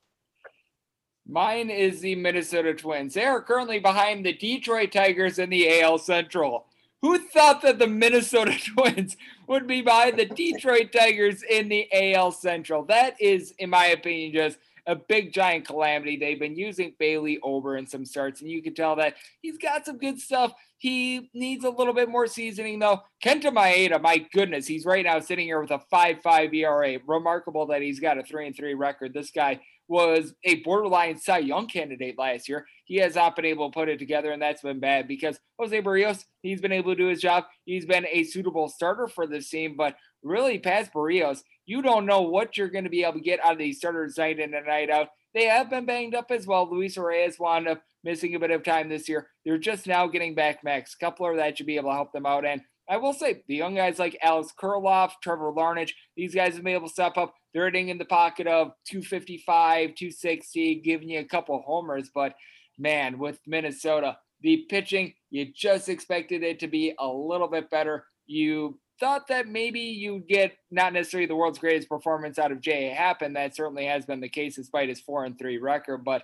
Mine 1.28 1.70
is 1.70 2.02
the 2.02 2.16
Minnesota 2.16 2.74
Twins. 2.74 3.14
They 3.14 3.24
are 3.24 3.42
currently 3.42 3.80
behind 3.80 4.26
the 4.26 4.34
Detroit 4.34 4.92
Tigers 4.92 5.40
in 5.40 5.50
the 5.50 5.82
AL 5.82 6.00
Central. 6.00 6.66
Who 7.02 7.18
thought 7.18 7.62
that 7.62 7.80
the 7.80 7.88
Minnesota 7.88 8.58
Twins 8.76 9.16
would 9.48 9.68
be 9.68 9.82
behind 9.82 10.18
the 10.18 10.26
Detroit 10.26 10.92
Tigers 10.92 11.44
in 11.44 11.70
the 11.70 11.88
AL 11.94 12.32
Central? 12.32 12.84
That 12.86 13.22
is, 13.22 13.54
in 13.60 13.70
my 13.70 13.88
opinion, 13.88 14.34
just 14.34 14.58
a 14.86 14.96
big 14.96 15.34
giant 15.34 15.66
calamity. 15.66 16.18
They've 16.18 16.40
been 16.40 16.56
using 16.56 16.94
Bailey 17.00 17.40
Ober 17.42 17.78
in 17.78 17.88
some 17.88 18.06
starts, 18.06 18.42
and 18.42 18.50
you 18.50 18.62
can 18.62 18.74
tell 18.74 18.96
that 18.98 19.16
he's 19.42 19.58
got 19.58 19.86
some 19.86 19.98
good 19.98 20.20
stuff. 20.20 20.54
He 20.84 21.30
needs 21.34 21.64
a 21.64 21.70
little 21.70 21.94
bit 21.94 22.10
more 22.10 22.28
seasoning, 22.28 22.78
though. 22.78 23.04
Kenta 23.24 23.46
Maeda, 23.46 24.02
my 24.02 24.18
goodness, 24.34 24.68
he's 24.68 24.84
right 24.84 25.06
now 25.06 25.18
sitting 25.22 25.46
here 25.46 25.62
with 25.62 25.72
a 25.72 25.80
5-5 25.94 26.54
ERA. 26.54 27.00
Remarkable 27.08 27.66
that 27.68 27.82
he's 27.82 28.02
got 28.02 28.18
a 28.18 28.22
3 28.22 28.48
and 28.48 28.56
3 28.58 28.74
record. 28.74 29.14
This 29.14 29.32
guy 29.32 29.62
was 29.88 30.34
a 30.44 30.56
borderline 30.56 31.18
Cy 31.18 31.38
Young 31.38 31.68
candidate 31.68 32.20
last 32.20 32.50
year. 32.50 32.66
He 32.84 32.98
has 32.98 33.16
not 33.16 33.38
been 33.38 33.46
able 33.46 33.72
to 33.72 33.74
put 33.74 33.88
it 33.88 33.98
together, 33.98 34.34
and 34.34 34.42
that's 34.42 34.62
been 34.62 34.82
bad 34.82 35.08
because 35.08 35.40
Jose 35.58 35.82
Berrios, 35.82 36.26
he's 36.42 36.60
been 36.60 36.74
able 36.74 36.92
to 36.92 37.02
do 37.02 37.08
his 37.08 37.22
job. 37.22 37.46
He's 37.64 37.86
been 37.86 38.06
a 38.12 38.26
suitable 38.26 38.68
starter 38.68 39.08
for 39.08 39.26
this 39.26 39.50
team, 39.50 39.78
but 39.78 39.96
really 40.22 40.60
past 40.60 40.92
Berrios, 40.92 41.44
you 41.66 41.82
don't 41.82 42.06
know 42.06 42.24
what 42.24 42.58
you're 42.58 42.68
going 42.68 42.84
to 42.84 42.90
be 42.90 43.04
able 43.04 43.14
to 43.14 43.20
get 43.22 43.40
out 43.40 43.54
of 43.54 43.58
these 43.58 43.78
starters 43.78 44.18
night 44.18 44.38
in 44.38 44.54
and 44.54 44.68
night 44.68 44.90
out. 44.90 45.08
They 45.34 45.46
have 45.46 45.70
been 45.70 45.86
banged 45.86 46.14
up 46.14 46.30
as 46.30 46.46
well. 46.46 46.70
Luis 46.70 46.98
Arraez 46.98 47.40
wound 47.40 47.70
up 47.70 47.82
missing 48.04 48.36
a 48.36 48.40
bit 48.40 48.52
of 48.52 48.64
time 48.64 48.90
this 48.90 49.08
year. 49.08 49.28
They're 49.46 49.58
just 49.58 49.88
now 49.88 50.08
getting 50.08 50.36
back 50.36 50.64
Max 50.64 50.96
Kepler. 50.96 51.36
That 51.36 51.58
should 51.58 51.68
be 51.68 51.78
able 51.78 51.90
to 51.90 51.96
help 51.96 52.12
them 52.12 52.26
out. 52.26 52.46
And 52.46 52.62
I 52.90 52.98
will 52.98 53.14
say, 53.14 53.44
the 53.48 53.56
young 53.56 53.76
guys 53.76 53.98
like 53.98 54.18
Alex 54.22 54.52
Kirilloff, 54.60 55.12
Trevor 55.22 55.54
Larnach, 55.54 55.92
these 56.18 56.36
guys 56.36 56.56
have 56.56 56.64
been 56.64 56.74
able 56.74 56.88
to 56.88 56.94
step 56.94 57.18
up. 57.18 57.34
They're 57.54 57.66
hitting 57.66 57.90
in 57.90 57.98
the 57.98 58.06
pocket 58.06 58.46
of 58.46 58.74
255, 58.90 59.96
260, 59.96 60.82
giving 60.82 61.10
you 61.10 61.20
a 61.20 61.26
couple 61.26 61.62
homers. 61.66 62.10
But 62.14 62.34
man, 62.78 63.20
with 63.20 63.40
Minnesota, 63.48 64.18
the 64.42 64.66
pitching, 64.70 65.14
you 65.30 65.48
just 65.56 65.88
expected 65.88 66.44
it 66.44 66.60
to 66.60 66.68
be 66.68 66.94
a 67.00 67.08
little 67.08 67.48
bit 67.48 67.70
better. 67.70 68.06
You 68.26 68.80
thought 69.00 69.28
that 69.28 69.48
maybe 69.48 69.80
you'd 69.80 70.28
get 70.28 70.54
not 70.70 70.94
necessarily 70.94 71.28
the 71.28 71.36
world's 71.36 71.60
greatest 71.60 71.88
performance 71.88 72.38
out 72.38 72.52
of 72.52 72.62
J.A. 72.62 72.94
Happ. 72.94 73.20
That 73.22 73.56
certainly 73.56 73.86
has 73.86 74.06
been 74.06 74.20
the 74.20 74.30
case 74.30 74.58
despite 74.58 74.90
his 74.90 75.00
four 75.00 75.24
and 75.24 75.38
three 75.38 75.58
record. 75.58 76.04
But 76.04 76.24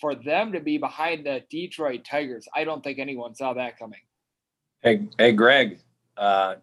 for 0.00 0.14
them 0.14 0.52
to 0.52 0.60
be 0.60 0.78
behind 0.78 1.26
the 1.26 1.42
Detroit 1.50 2.04
Tigers, 2.04 2.46
I 2.54 2.64
don't 2.64 2.82
think 2.82 2.98
anyone 2.98 3.34
saw 3.34 3.54
that 3.54 3.78
coming. 3.78 4.00
Hey, 4.82 5.02
hey, 5.18 5.32
Greg. 5.32 5.78
Uh, 6.16 6.56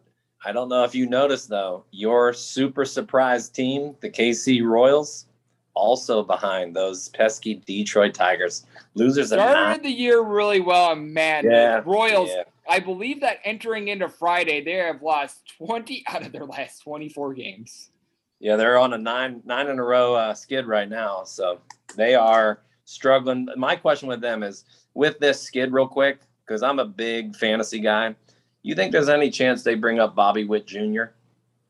I 0.43 0.51
don't 0.51 0.69
know 0.69 0.83
if 0.83 0.95
you 0.95 1.07
noticed 1.07 1.49
though, 1.49 1.83
your 1.91 2.31
super 2.33 2.85
surprise 2.85 3.49
team, 3.49 3.95
the 4.01 4.09
KC 4.09 4.63
Royals, 4.63 5.25
also 5.73 6.23
behind 6.23 6.75
those 6.75 7.09
pesky 7.09 7.55
Detroit 7.65 8.13
Tigers. 8.13 8.65
Losers 8.95 9.27
started 9.29 9.83
the 9.83 9.89
year 9.89 10.21
really 10.21 10.59
well, 10.59 10.91
and 10.91 11.13
man, 11.13 11.45
yeah, 11.45 11.81
Royals. 11.85 12.29
Yeah. 12.29 12.43
I 12.69 12.79
believe 12.79 13.21
that 13.21 13.37
entering 13.45 13.87
into 13.87 14.09
Friday, 14.09 14.63
they 14.63 14.73
have 14.73 15.01
lost 15.01 15.53
20 15.57 16.03
out 16.07 16.25
of 16.25 16.31
their 16.31 16.45
last 16.45 16.79
24 16.79 17.33
games. 17.33 17.91
Yeah, 18.39 18.55
they're 18.55 18.77
on 18.77 18.93
a 18.93 18.97
nine 18.97 19.41
nine 19.45 19.67
in 19.67 19.79
a 19.79 19.83
row 19.83 20.13
uh, 20.13 20.33
skid 20.35 20.67
right 20.67 20.87
now, 20.87 21.23
so 21.23 21.59
they 21.95 22.13
are 22.13 22.59
struggling. 22.87 23.47
My 23.55 23.75
question 23.75 24.07
with 24.07 24.21
them 24.21 24.41
is, 24.41 24.63
with 24.93 25.19
this 25.19 25.41
skid, 25.41 25.71
real 25.71 25.87
quick, 25.87 26.19
because 26.45 26.63
I'm 26.63 26.79
a 26.79 26.85
big 26.85 27.35
fantasy 27.35 27.79
guy. 27.79 28.15
You 28.63 28.73
think 28.73 28.91
there's 28.91 29.09
any 29.09 29.29
chance 29.29 29.63
they 29.63 29.75
bring 29.75 29.99
up 29.99 30.15
Bobby 30.15 30.45
Witt 30.45 30.65
Jr.? 30.65 31.03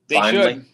They 0.07 0.15
Finally? 0.15 0.53
should. 0.53 0.65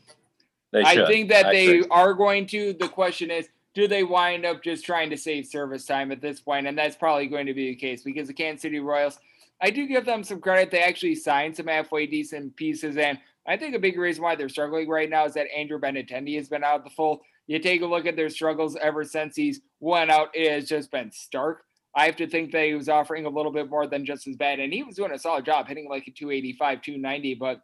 They 0.72 0.84
should. 0.84 1.04
I 1.04 1.08
think 1.08 1.30
that 1.30 1.48
I 1.48 1.52
they 1.52 1.82
are 1.90 2.14
going 2.14 2.46
to. 2.48 2.74
The 2.74 2.88
question 2.88 3.32
is, 3.32 3.48
do 3.74 3.88
they 3.88 4.04
wind 4.04 4.46
up 4.46 4.64
just 4.64 4.86
trying 4.86 5.10
to 5.10 5.18
save 5.18 5.48
service 5.48 5.86
time 5.86 6.12
at 6.12 6.22
this 6.22 6.40
point? 6.40 6.68
And 6.68 6.78
that's 6.78 6.96
probably 6.96 7.28
going 7.28 7.48
to 7.48 7.54
be 7.54 7.70
the 7.70 7.76
case 7.76 8.04
because 8.04 8.28
the 8.28 8.34
Kansas 8.34 8.62
City 8.62 8.80
Royals, 8.80 9.20
I 9.62 9.70
do 9.70 9.88
give 9.88 10.06
them 10.06 10.24
some 10.24 10.40
credit. 10.40 10.70
They 10.70 10.82
actually 10.82 11.16
signed 11.16 11.56
some 11.56 11.68
halfway 11.68 12.06
decent 12.06 12.56
pieces. 12.56 12.98
And 12.98 13.18
I 13.48 13.58
think 13.58 13.76
a 13.76 13.80
big 13.80 13.98
reason 13.98 14.24
why 14.24 14.36
they're 14.36 14.50
struggling 14.50 14.88
right 14.88 15.10
now 15.10 15.26
is 15.26 15.34
that 15.34 15.48
Andrew 15.56 15.80
Benintendi 15.80 16.36
has 16.38 16.50
been 16.50 16.64
out 16.64 16.78
of 16.78 16.84
the 16.84 16.92
fold. 16.92 17.22
You 17.48 17.60
take 17.60 17.82
a 17.82 17.86
look 17.86 18.06
at 18.06 18.16
their 18.16 18.30
struggles 18.30 18.76
ever 18.76 19.04
since 19.04 19.36
he's 19.36 19.62
went 19.80 20.10
out, 20.10 20.30
it 20.34 20.52
has 20.52 20.68
just 20.68 20.92
been 20.92 21.12
stark. 21.12 21.64
I 21.96 22.06
have 22.06 22.16
to 22.18 22.28
think 22.28 22.52
that 22.52 22.66
he 22.66 22.74
was 22.74 22.90
offering 22.90 23.26
a 23.26 23.30
little 23.30 23.52
bit 23.52 23.70
more 23.70 23.86
than 23.86 24.06
just 24.06 24.28
as 24.28 24.36
bad. 24.36 24.60
And 24.60 24.74
he 24.74 24.84
was 24.84 24.96
doing 24.96 25.12
a 25.12 25.20
solid 25.20 25.46
job 25.46 25.68
hitting 25.68 25.88
like 25.88 26.08
a 26.08 26.12
285, 26.12 26.82
290, 26.82 27.36
but 27.36 27.62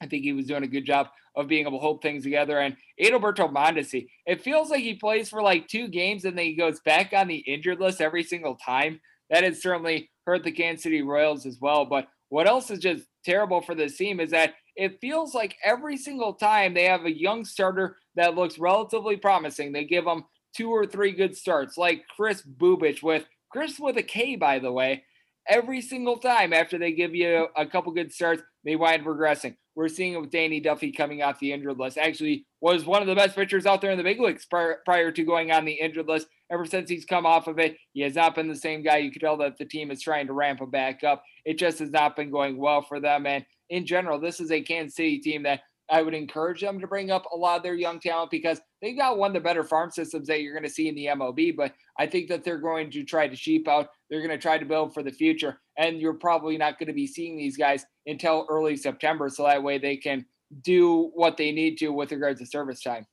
I 0.00 0.06
think 0.06 0.24
he 0.24 0.32
was 0.32 0.46
doing 0.46 0.64
a 0.64 0.68
good 0.68 0.86
job 0.86 1.08
of 1.36 1.48
being 1.48 1.66
able 1.66 1.78
to 1.78 1.82
hold 1.82 2.02
things 2.02 2.24
together. 2.24 2.58
And 2.58 2.76
Adalberto 3.00 3.52
Mondesi, 3.52 4.06
it 4.26 4.42
feels 4.42 4.70
like 4.70 4.82
he 4.82 4.94
plays 4.94 5.28
for 5.28 5.42
like 5.42 5.68
two 5.68 5.88
games 5.88 6.24
and 6.24 6.36
then 6.36 6.46
he 6.46 6.56
goes 6.56 6.80
back 6.80 7.12
on 7.12 7.28
the 7.28 7.36
injured 7.36 7.80
list 7.80 8.00
every 8.00 8.22
single 8.22 8.56
time. 8.56 9.00
That 9.30 9.44
has 9.44 9.62
certainly 9.62 10.10
hurt 10.26 10.44
the 10.44 10.52
Kansas 10.52 10.82
City 10.82 11.02
Royals 11.02 11.46
as 11.46 11.58
well. 11.60 11.84
But 11.84 12.08
what 12.28 12.48
else 12.48 12.70
is 12.70 12.78
just 12.78 13.04
terrible 13.24 13.60
for 13.60 13.74
this 13.74 13.96
team 13.96 14.20
is 14.20 14.30
that 14.30 14.54
it 14.76 15.00
feels 15.00 15.34
like 15.34 15.56
every 15.64 15.96
single 15.96 16.34
time 16.34 16.74
they 16.74 16.84
have 16.84 17.04
a 17.04 17.18
young 17.18 17.44
starter 17.44 17.96
that 18.16 18.34
looks 18.34 18.58
relatively 18.58 19.16
promising, 19.16 19.72
they 19.72 19.84
give 19.84 20.04
them 20.04 20.24
two 20.56 20.70
or 20.70 20.86
three 20.86 21.12
good 21.12 21.36
starts, 21.36 21.76
like 21.76 22.04
Chris 22.14 22.42
Bubic 22.42 23.02
with 23.02 23.24
Chris 23.50 23.78
with 23.78 23.96
a 23.96 24.02
K, 24.02 24.36
by 24.36 24.58
the 24.58 24.72
way. 24.72 25.04
Every 25.48 25.80
single 25.80 26.18
time 26.18 26.52
after 26.52 26.78
they 26.78 26.92
give 26.92 27.14
you 27.14 27.48
a 27.56 27.66
couple 27.66 27.92
good 27.92 28.12
starts, 28.12 28.42
they 28.64 28.76
wind 28.76 29.04
regressing. 29.04 29.56
We're 29.74 29.88
seeing 29.88 30.12
it 30.12 30.20
with 30.20 30.30
Danny 30.30 30.60
Duffy 30.60 30.92
coming 30.92 31.22
off 31.22 31.40
the 31.40 31.52
injured 31.52 31.78
list. 31.78 31.98
Actually, 31.98 32.46
was 32.60 32.84
one 32.84 33.02
of 33.02 33.08
the 33.08 33.14
best 33.14 33.34
pitchers 33.34 33.66
out 33.66 33.80
there 33.80 33.90
in 33.90 33.98
the 33.98 34.04
big 34.04 34.20
leagues 34.20 34.46
prior, 34.46 34.80
prior 34.84 35.10
to 35.10 35.24
going 35.24 35.50
on 35.50 35.64
the 35.64 35.72
injured 35.72 36.06
list. 36.06 36.28
Ever 36.52 36.66
since 36.66 36.90
he's 36.90 37.06
come 37.06 37.24
off 37.24 37.46
of 37.46 37.58
it, 37.58 37.78
he 37.94 38.02
has 38.02 38.14
not 38.14 38.34
been 38.34 38.46
the 38.46 38.54
same 38.54 38.82
guy. 38.82 38.98
You 38.98 39.10
can 39.10 39.20
tell 39.20 39.38
that 39.38 39.56
the 39.56 39.64
team 39.64 39.90
is 39.90 40.02
trying 40.02 40.26
to 40.26 40.34
ramp 40.34 40.60
him 40.60 40.70
back 40.70 41.02
up. 41.02 41.22
It 41.46 41.58
just 41.58 41.78
has 41.78 41.90
not 41.90 42.14
been 42.14 42.30
going 42.30 42.58
well 42.58 42.82
for 42.82 43.00
them. 43.00 43.26
And 43.26 43.44
in 43.70 43.86
general, 43.86 44.20
this 44.20 44.38
is 44.38 44.52
a 44.52 44.60
Kansas 44.60 44.96
City 44.96 45.18
team 45.18 45.44
that 45.44 45.60
I 45.90 46.02
would 46.02 46.14
encourage 46.14 46.60
them 46.60 46.78
to 46.80 46.86
bring 46.86 47.10
up 47.10 47.24
a 47.32 47.36
lot 47.36 47.56
of 47.56 47.62
their 47.62 47.74
young 47.74 48.00
talent 48.00 48.30
because 48.30 48.60
they've 48.80 48.96
got 48.96 49.18
one 49.18 49.30
of 49.30 49.34
the 49.34 49.40
better 49.40 49.64
farm 49.64 49.90
systems 49.90 50.28
that 50.28 50.42
you're 50.42 50.54
going 50.54 50.62
to 50.62 50.70
see 50.70 50.88
in 50.88 50.94
the 50.94 51.06
MLB. 51.06 51.56
But 51.56 51.74
I 51.98 52.06
think 52.06 52.28
that 52.28 52.44
they're 52.44 52.58
going 52.58 52.90
to 52.90 53.02
try 53.02 53.28
to 53.28 53.36
sheep 53.36 53.66
out. 53.66 53.88
They're 54.08 54.20
going 54.20 54.30
to 54.30 54.38
try 54.38 54.58
to 54.58 54.64
build 54.64 54.94
for 54.94 55.02
the 55.02 55.10
future. 55.10 55.60
And 55.78 56.00
you're 56.00 56.14
probably 56.14 56.56
not 56.58 56.78
going 56.78 56.86
to 56.86 56.92
be 56.92 57.06
seeing 57.06 57.36
these 57.36 57.56
guys 57.56 57.84
until 58.06 58.46
early 58.50 58.76
September. 58.76 59.28
So 59.28 59.44
that 59.44 59.62
way 59.62 59.78
they 59.78 59.96
can 59.96 60.26
do 60.62 61.10
what 61.14 61.36
they 61.36 61.50
need 61.50 61.78
to 61.78 61.88
with 61.88 62.12
regards 62.12 62.40
to 62.40 62.46
service 62.46 62.82
time. 62.82 63.06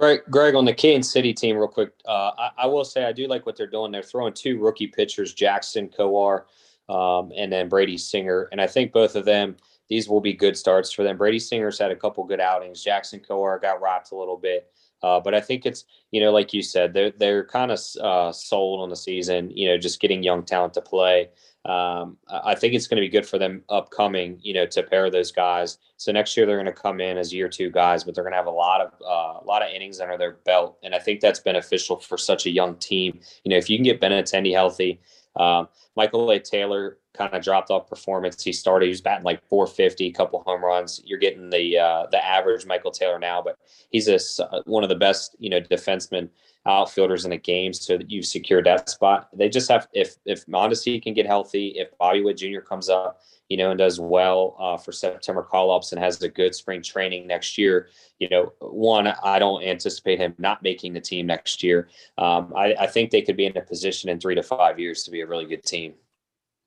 Greg, 0.00 0.54
on 0.54 0.64
the 0.64 0.72
Kansas 0.72 1.12
City 1.12 1.34
team, 1.34 1.56
real 1.56 1.68
quick, 1.68 1.92
uh, 2.06 2.30
I, 2.38 2.50
I 2.58 2.66
will 2.66 2.84
say 2.84 3.04
I 3.04 3.12
do 3.12 3.26
like 3.26 3.44
what 3.44 3.56
they're 3.56 3.66
doing. 3.66 3.92
They're 3.92 4.02
throwing 4.02 4.32
two 4.32 4.58
rookie 4.58 4.86
pitchers, 4.86 5.34
Jackson 5.34 5.88
Kowar, 5.88 6.44
um, 6.88 7.32
and 7.36 7.52
then 7.52 7.68
Brady 7.68 7.98
Singer, 7.98 8.48
and 8.50 8.60
I 8.60 8.66
think 8.66 8.92
both 8.92 9.14
of 9.14 9.24
them 9.24 9.56
these 9.90 10.08
will 10.08 10.20
be 10.20 10.32
good 10.32 10.56
starts 10.56 10.92
for 10.92 11.02
them. 11.02 11.18
Brady 11.18 11.40
Singer's 11.40 11.78
had 11.78 11.90
a 11.90 11.96
couple 11.96 12.24
good 12.24 12.40
outings. 12.40 12.82
Jackson 12.82 13.20
Kowar 13.20 13.60
got 13.60 13.80
rocked 13.80 14.12
a 14.12 14.16
little 14.16 14.36
bit, 14.36 14.72
uh, 15.02 15.18
but 15.20 15.34
I 15.34 15.40
think 15.40 15.66
it's 15.66 15.84
you 16.12 16.20
know 16.20 16.32
like 16.32 16.54
you 16.54 16.62
said 16.62 16.94
they're 16.94 17.10
they're 17.10 17.44
kind 17.44 17.70
of 17.70 17.80
uh, 18.00 18.32
sold 18.32 18.80
on 18.80 18.88
the 18.88 18.96
season. 18.96 19.50
You 19.50 19.68
know, 19.68 19.78
just 19.78 20.00
getting 20.00 20.22
young 20.22 20.44
talent 20.44 20.74
to 20.74 20.80
play. 20.80 21.28
Um, 21.66 22.16
I 22.28 22.54
think 22.54 22.72
it's 22.72 22.86
going 22.86 22.96
to 22.96 23.06
be 23.06 23.10
good 23.10 23.26
for 23.26 23.38
them 23.38 23.64
upcoming. 23.68 24.38
You 24.40 24.54
know, 24.54 24.66
to 24.66 24.82
pair 24.82 25.10
those 25.10 25.32
guys. 25.32 25.78
So 26.00 26.12
next 26.12 26.34
year 26.34 26.46
they're 26.46 26.56
going 26.56 26.64
to 26.64 26.72
come 26.72 26.98
in 27.02 27.18
as 27.18 27.30
year 27.30 27.46
two 27.46 27.70
guys, 27.70 28.04
but 28.04 28.14
they're 28.14 28.24
going 28.24 28.32
to 28.32 28.38
have 28.38 28.46
a 28.46 28.50
lot 28.50 28.80
of 28.80 28.92
uh, 29.02 29.38
a 29.38 29.44
lot 29.44 29.60
of 29.60 29.70
innings 29.70 30.00
under 30.00 30.16
their 30.16 30.32
belt, 30.46 30.78
and 30.82 30.94
I 30.94 30.98
think 30.98 31.20
that's 31.20 31.40
beneficial 31.40 32.00
for 32.00 32.16
such 32.16 32.46
a 32.46 32.50
young 32.50 32.76
team. 32.76 33.20
You 33.44 33.50
know, 33.50 33.58
if 33.58 33.68
you 33.68 33.76
can 33.76 33.84
get 33.84 34.00
Benintendi 34.00 34.52
healthy. 34.52 34.98
Um, 35.36 35.68
Michael 35.96 36.30
A. 36.30 36.40
Taylor 36.40 36.98
kind 37.12 37.34
of 37.34 37.42
dropped 37.42 37.70
off 37.70 37.88
performance. 37.88 38.42
He 38.42 38.52
started, 38.52 38.86
he 38.86 38.90
was 38.90 39.00
batting 39.00 39.24
like 39.24 39.46
450, 39.48 40.06
a 40.06 40.12
couple 40.12 40.42
home 40.42 40.64
runs. 40.64 41.00
You're 41.04 41.18
getting 41.18 41.50
the 41.50 41.78
uh, 41.78 42.06
the 42.10 42.24
average 42.24 42.64
Michael 42.64 42.90
Taylor 42.90 43.18
now, 43.18 43.42
but 43.42 43.58
he's 43.90 44.08
a, 44.08 44.18
one 44.64 44.82
of 44.82 44.88
the 44.88 44.96
best, 44.96 45.36
you 45.38 45.50
know, 45.50 45.60
defensemen 45.60 46.30
outfielders 46.66 47.24
in 47.24 47.30
the 47.30 47.38
game. 47.38 47.72
So 47.72 47.98
that 47.98 48.10
you've 48.10 48.26
secured 48.26 48.66
that 48.66 48.88
spot. 48.88 49.28
They 49.32 49.48
just 49.48 49.70
have 49.70 49.88
if 49.92 50.16
if 50.24 50.46
Mondesi 50.46 51.02
can 51.02 51.14
get 51.14 51.26
healthy, 51.26 51.68
if 51.76 51.96
Bobby 51.98 52.22
Witt 52.22 52.38
Jr. 52.38 52.60
comes 52.60 52.88
up, 52.88 53.20
you 53.48 53.56
know, 53.56 53.70
and 53.70 53.78
does 53.78 53.98
well 53.98 54.56
uh, 54.58 54.76
for 54.76 54.92
September 54.92 55.42
call 55.42 55.70
ups 55.70 55.92
and 55.92 56.00
has 56.00 56.22
a 56.22 56.28
good 56.28 56.54
spring 56.54 56.82
training 56.82 57.26
next 57.26 57.58
year, 57.58 57.88
you 58.18 58.28
know, 58.28 58.52
one, 58.60 59.08
I 59.08 59.38
don't 59.38 59.62
anticipate 59.62 60.20
him 60.20 60.34
not 60.38 60.62
making 60.62 60.92
the 60.92 61.00
team 61.00 61.26
next 61.26 61.62
year. 61.62 61.88
Um, 62.16 62.52
I, 62.56 62.74
I 62.78 62.86
think 62.86 63.10
they 63.10 63.22
could 63.22 63.36
be 63.36 63.46
in 63.46 63.56
a 63.56 63.62
position 63.62 64.08
in 64.08 64.20
three 64.20 64.36
to 64.36 64.42
five 64.42 64.78
years 64.78 65.02
to 65.04 65.10
be 65.10 65.20
a 65.20 65.26
really 65.26 65.46
good 65.46 65.64
team. 65.64 65.94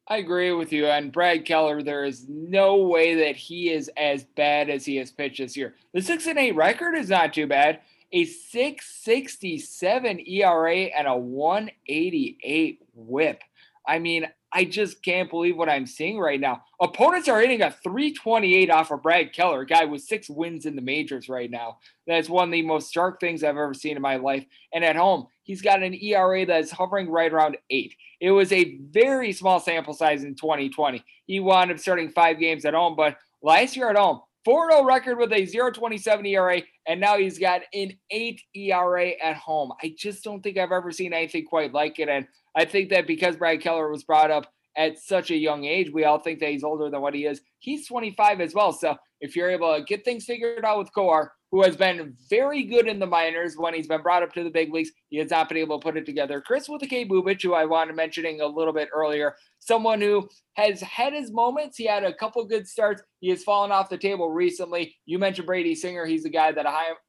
I 0.08 0.18
agree 0.18 0.52
with 0.52 0.74
you. 0.74 0.88
And 0.88 1.14
Brad 1.14 1.46
Keller, 1.46 1.82
there 1.82 2.04
is 2.04 2.26
no 2.28 2.76
way 2.76 3.16
that 3.16 3.38
he 3.38 3.72
is 3.72 3.90
as 3.96 4.26
bad 4.36 4.70
as 4.70 4.84
he 4.84 4.98
has 4.98 5.12
pitched 5.12 5.38
this 5.38 5.56
year. 5.56 5.76
The 5.94 6.02
six 6.02 6.28
and 6.28 6.38
eight 6.38 6.56
record 6.56 6.96
is 6.96 7.10
not 7.10 7.34
too 7.34 7.48
bad. 7.48 7.80
A 8.14 8.26
667 8.26 10.20
ERA 10.28 10.76
and 10.76 11.08
a 11.08 11.18
188 11.18 12.80
whip. 12.94 13.42
I 13.86 14.00
mean, 14.00 14.28
I 14.56 14.66
just 14.66 15.04
can't 15.04 15.32
believe 15.32 15.58
what 15.58 15.68
I'm 15.68 15.88
seeing 15.88 16.20
right 16.20 16.40
now. 16.40 16.64
Opponents 16.80 17.28
are 17.28 17.42
hitting 17.42 17.64
a 17.64 17.72
328 17.72 18.70
off 18.70 18.92
of 18.92 19.02
Brad 19.02 19.34
Keller, 19.34 19.62
a 19.62 19.66
guy 19.66 19.86
with 19.86 20.04
six 20.04 20.30
wins 20.30 20.68
in 20.68 20.76
the 20.76 20.82
majors 20.82 21.28
right 21.28 21.50
now. 21.50 21.80
That's 22.06 22.30
one 22.30 22.50
of 22.50 22.52
the 22.52 22.62
most 22.62 22.88
stark 22.88 23.20
things 23.20 23.44
I've 23.44 23.58
ever 23.58 23.74
seen 23.74 23.96
in 23.96 24.02
my 24.02 24.18
life. 24.18 24.46
And 24.72 24.86
at 24.86 24.96
home, 24.96 25.26
he's 25.42 25.64
got 25.64 25.82
an 25.82 25.96
ERA 25.96 26.46
that's 26.46 26.70
hovering 26.70 27.10
right 27.10 27.34
around 27.34 27.58
eight. 27.72 27.96
It 28.22 28.30
was 28.30 28.52
a 28.52 28.78
very 28.92 29.34
small 29.34 29.60
sample 29.60 29.96
size 29.96 30.24
in 30.24 30.36
2020. 30.36 31.04
He 31.26 31.40
wound 31.40 31.72
up 31.72 31.80
starting 31.80 32.10
five 32.10 32.38
games 32.40 32.64
at 32.64 32.76
home, 32.76 32.96
but 32.96 33.18
last 33.42 33.76
year 33.76 33.90
at 33.90 33.98
home, 33.98 34.22
4 34.46 34.72
0 34.72 34.84
record 34.84 35.18
with 35.18 35.32
a 35.32 35.44
0.27 35.44 36.28
ERA, 36.28 36.62
and 36.86 37.00
now 37.00 37.18
he's 37.18 37.40
got 37.40 37.62
an 37.74 37.94
8 38.12 38.42
ERA 38.56 39.12
at 39.24 39.38
home. 39.38 39.72
I 39.82 39.96
just 39.98 40.24
don't 40.24 40.42
think 40.42 40.58
I've 40.58 40.72
ever 40.72 40.92
seen 40.92 41.14
anything 41.14 41.46
quite 41.46 41.74
like 41.74 42.00
it. 42.00 42.10
And 42.10 42.28
I 42.56 42.66
think 42.66 42.90
that 42.90 43.08
because 43.08 43.38
Brad 43.38 43.62
Keller 43.62 43.90
was 43.90 44.04
brought 44.04 44.32
up 44.32 44.52
at 44.76 44.98
such 45.00 45.32
a 45.32 45.38
young 45.38 45.66
age, 45.66 45.92
we 45.92 46.04
all 46.04 46.20
think 46.20 46.40
that 46.40 46.50
he's 46.50 46.64
older 46.64 46.90
than 46.90 47.02
what 47.02 47.14
he 47.14 47.26
is. 47.26 47.42
He's 47.60 47.88
25 47.88 48.42
as 48.42 48.54
well. 48.54 48.72
So 48.72 48.98
if 49.22 49.36
you're 49.36 49.50
able 49.50 49.76
to 49.76 49.84
get 49.84 50.04
things 50.04 50.26
figured 50.26 50.66
out 50.66 50.80
with 50.80 50.92
Kowar, 50.94 51.30
who 51.52 51.62
has 51.62 51.78
been 51.78 52.16
very 52.32 52.64
good 52.64 52.88
in 52.88 52.98
the 52.98 53.06
minors 53.06 53.56
when 53.56 53.76
he's 53.76 53.88
been 53.88 54.02
brought 54.02 54.24
up 54.24 54.34
to 54.34 54.44
the 54.44 54.50
big 54.50 54.74
leagues, 54.74 54.90
he 55.10 55.18
has 55.20 55.30
not 55.30 55.48
been 55.48 55.60
able 55.60 55.80
to 55.80 55.84
put 55.84 55.96
it 55.96 56.06
together. 56.06 56.42
Chris 56.42 56.68
with 56.68 56.82
the 56.82 56.88
K 56.88 57.06
Bubic, 57.06 57.44
who 57.44 57.54
I 57.54 57.66
wanted 57.66 57.96
mentioning 57.96 58.42
a 58.42 58.48
little 58.48 58.74
bit 58.74 58.90
earlier, 58.92 59.36
someone 59.60 60.02
who 60.02 60.28
has 60.56 60.82
had 60.82 61.14
his 61.14 61.32
moments. 61.32 61.78
He 61.78 61.86
had 61.86 62.04
a 62.04 62.14
couple 62.14 62.44
good 62.46 62.68
starts. 62.68 63.04
He 63.20 63.30
has 63.30 63.44
fallen 63.44 63.72
off 63.72 63.88
the 63.88 64.00
table 64.00 64.32
recently. 64.32 64.96
You 65.06 65.20
mentioned 65.20 65.46
Brady 65.46 65.76
Singer. 65.76 66.08
He's 66.08 66.26
a 66.26 66.30
guy 66.30 66.52
that 66.52 66.66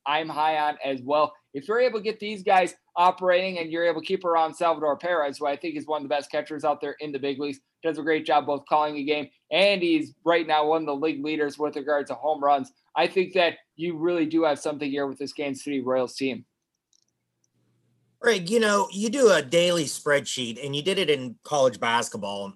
I'm 0.06 0.28
high 0.28 0.58
on 0.58 0.76
as 0.84 1.00
well. 1.02 1.32
If 1.54 1.66
you're 1.66 1.80
able 1.80 2.00
to 2.00 2.04
get 2.04 2.20
these 2.20 2.42
guys 2.42 2.74
operating 2.96 3.58
and 3.58 3.70
you're 3.70 3.84
able 3.84 4.00
to 4.00 4.06
keep 4.06 4.24
around 4.24 4.54
Salvador 4.54 4.96
Perez, 4.96 5.38
who 5.38 5.46
I 5.46 5.56
think 5.56 5.76
is 5.76 5.86
one 5.86 6.02
of 6.02 6.08
the 6.08 6.14
best 6.14 6.30
catchers 6.30 6.64
out 6.64 6.80
there 6.80 6.96
in 7.00 7.12
the 7.12 7.18
big 7.18 7.40
leagues, 7.40 7.60
does 7.82 7.98
a 7.98 8.02
great 8.02 8.24
job 8.24 8.46
both 8.46 8.64
calling 8.66 8.96
a 8.96 9.04
game 9.04 9.28
and 9.50 9.82
he's 9.82 10.14
right 10.24 10.46
now 10.46 10.66
one 10.66 10.82
of 10.82 10.86
the 10.86 10.94
league 10.94 11.24
leaders 11.24 11.58
with 11.58 11.76
regards 11.76 12.10
to 12.10 12.14
home 12.14 12.42
runs. 12.42 12.72
I 12.96 13.06
think 13.06 13.34
that 13.34 13.54
you 13.76 13.96
really 13.98 14.26
do 14.26 14.44
have 14.44 14.58
something 14.58 14.90
here 14.90 15.06
with 15.06 15.18
this 15.18 15.32
Kansas 15.32 15.64
City 15.64 15.80
Royals 15.80 16.14
team. 16.14 16.44
Greg, 18.20 18.48
you 18.48 18.58
know, 18.58 18.88
you 18.90 19.10
do 19.10 19.30
a 19.30 19.42
daily 19.42 19.84
spreadsheet 19.84 20.64
and 20.64 20.74
you 20.74 20.82
did 20.82 20.98
it 20.98 21.10
in 21.10 21.36
college 21.44 21.78
basketball 21.78 22.54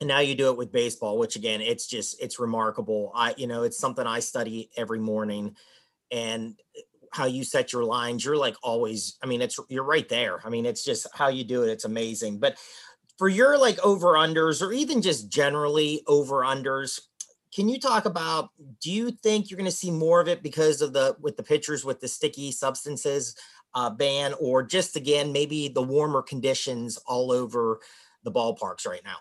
and 0.00 0.08
now 0.08 0.20
you 0.20 0.34
do 0.34 0.48
it 0.50 0.56
with 0.56 0.72
baseball, 0.72 1.18
which 1.18 1.36
again, 1.36 1.60
it's 1.60 1.86
just 1.86 2.22
it's 2.22 2.40
remarkable. 2.40 3.12
I, 3.14 3.34
you 3.36 3.46
know, 3.46 3.64
it's 3.64 3.78
something 3.78 4.06
I 4.06 4.20
study 4.20 4.70
every 4.76 4.98
morning 4.98 5.56
and 6.10 6.58
how 7.14 7.26
you 7.26 7.44
set 7.44 7.72
your 7.72 7.84
lines, 7.84 8.24
you're 8.24 8.36
like 8.36 8.56
always, 8.62 9.16
I 9.22 9.26
mean, 9.26 9.40
it's 9.40 9.58
you're 9.68 9.84
right 9.84 10.08
there. 10.08 10.40
I 10.44 10.48
mean, 10.48 10.66
it's 10.66 10.84
just 10.84 11.06
how 11.14 11.28
you 11.28 11.44
do 11.44 11.62
it, 11.62 11.70
it's 11.70 11.84
amazing. 11.84 12.38
But 12.38 12.58
for 13.18 13.28
your 13.28 13.56
like 13.56 13.78
over 13.84 14.14
unders 14.14 14.60
or 14.60 14.72
even 14.72 15.00
just 15.00 15.28
generally 15.28 16.02
over 16.08 16.40
unders, 16.40 17.00
can 17.54 17.68
you 17.68 17.78
talk 17.78 18.04
about 18.04 18.50
do 18.82 18.90
you 18.90 19.12
think 19.12 19.48
you're 19.48 19.58
going 19.58 19.70
to 19.70 19.76
see 19.76 19.92
more 19.92 20.20
of 20.20 20.26
it 20.26 20.42
because 20.42 20.82
of 20.82 20.92
the 20.92 21.16
with 21.20 21.36
the 21.36 21.42
pitchers 21.42 21.84
with 21.84 22.00
the 22.00 22.08
sticky 22.08 22.50
substances 22.50 23.36
uh, 23.74 23.90
ban 23.90 24.34
or 24.40 24.64
just 24.64 24.96
again 24.96 25.32
maybe 25.32 25.68
the 25.68 25.82
warmer 25.82 26.22
conditions 26.22 26.96
all 27.06 27.30
over 27.30 27.78
the 28.24 28.32
ballparks 28.32 28.86
right 28.86 29.02
now 29.04 29.16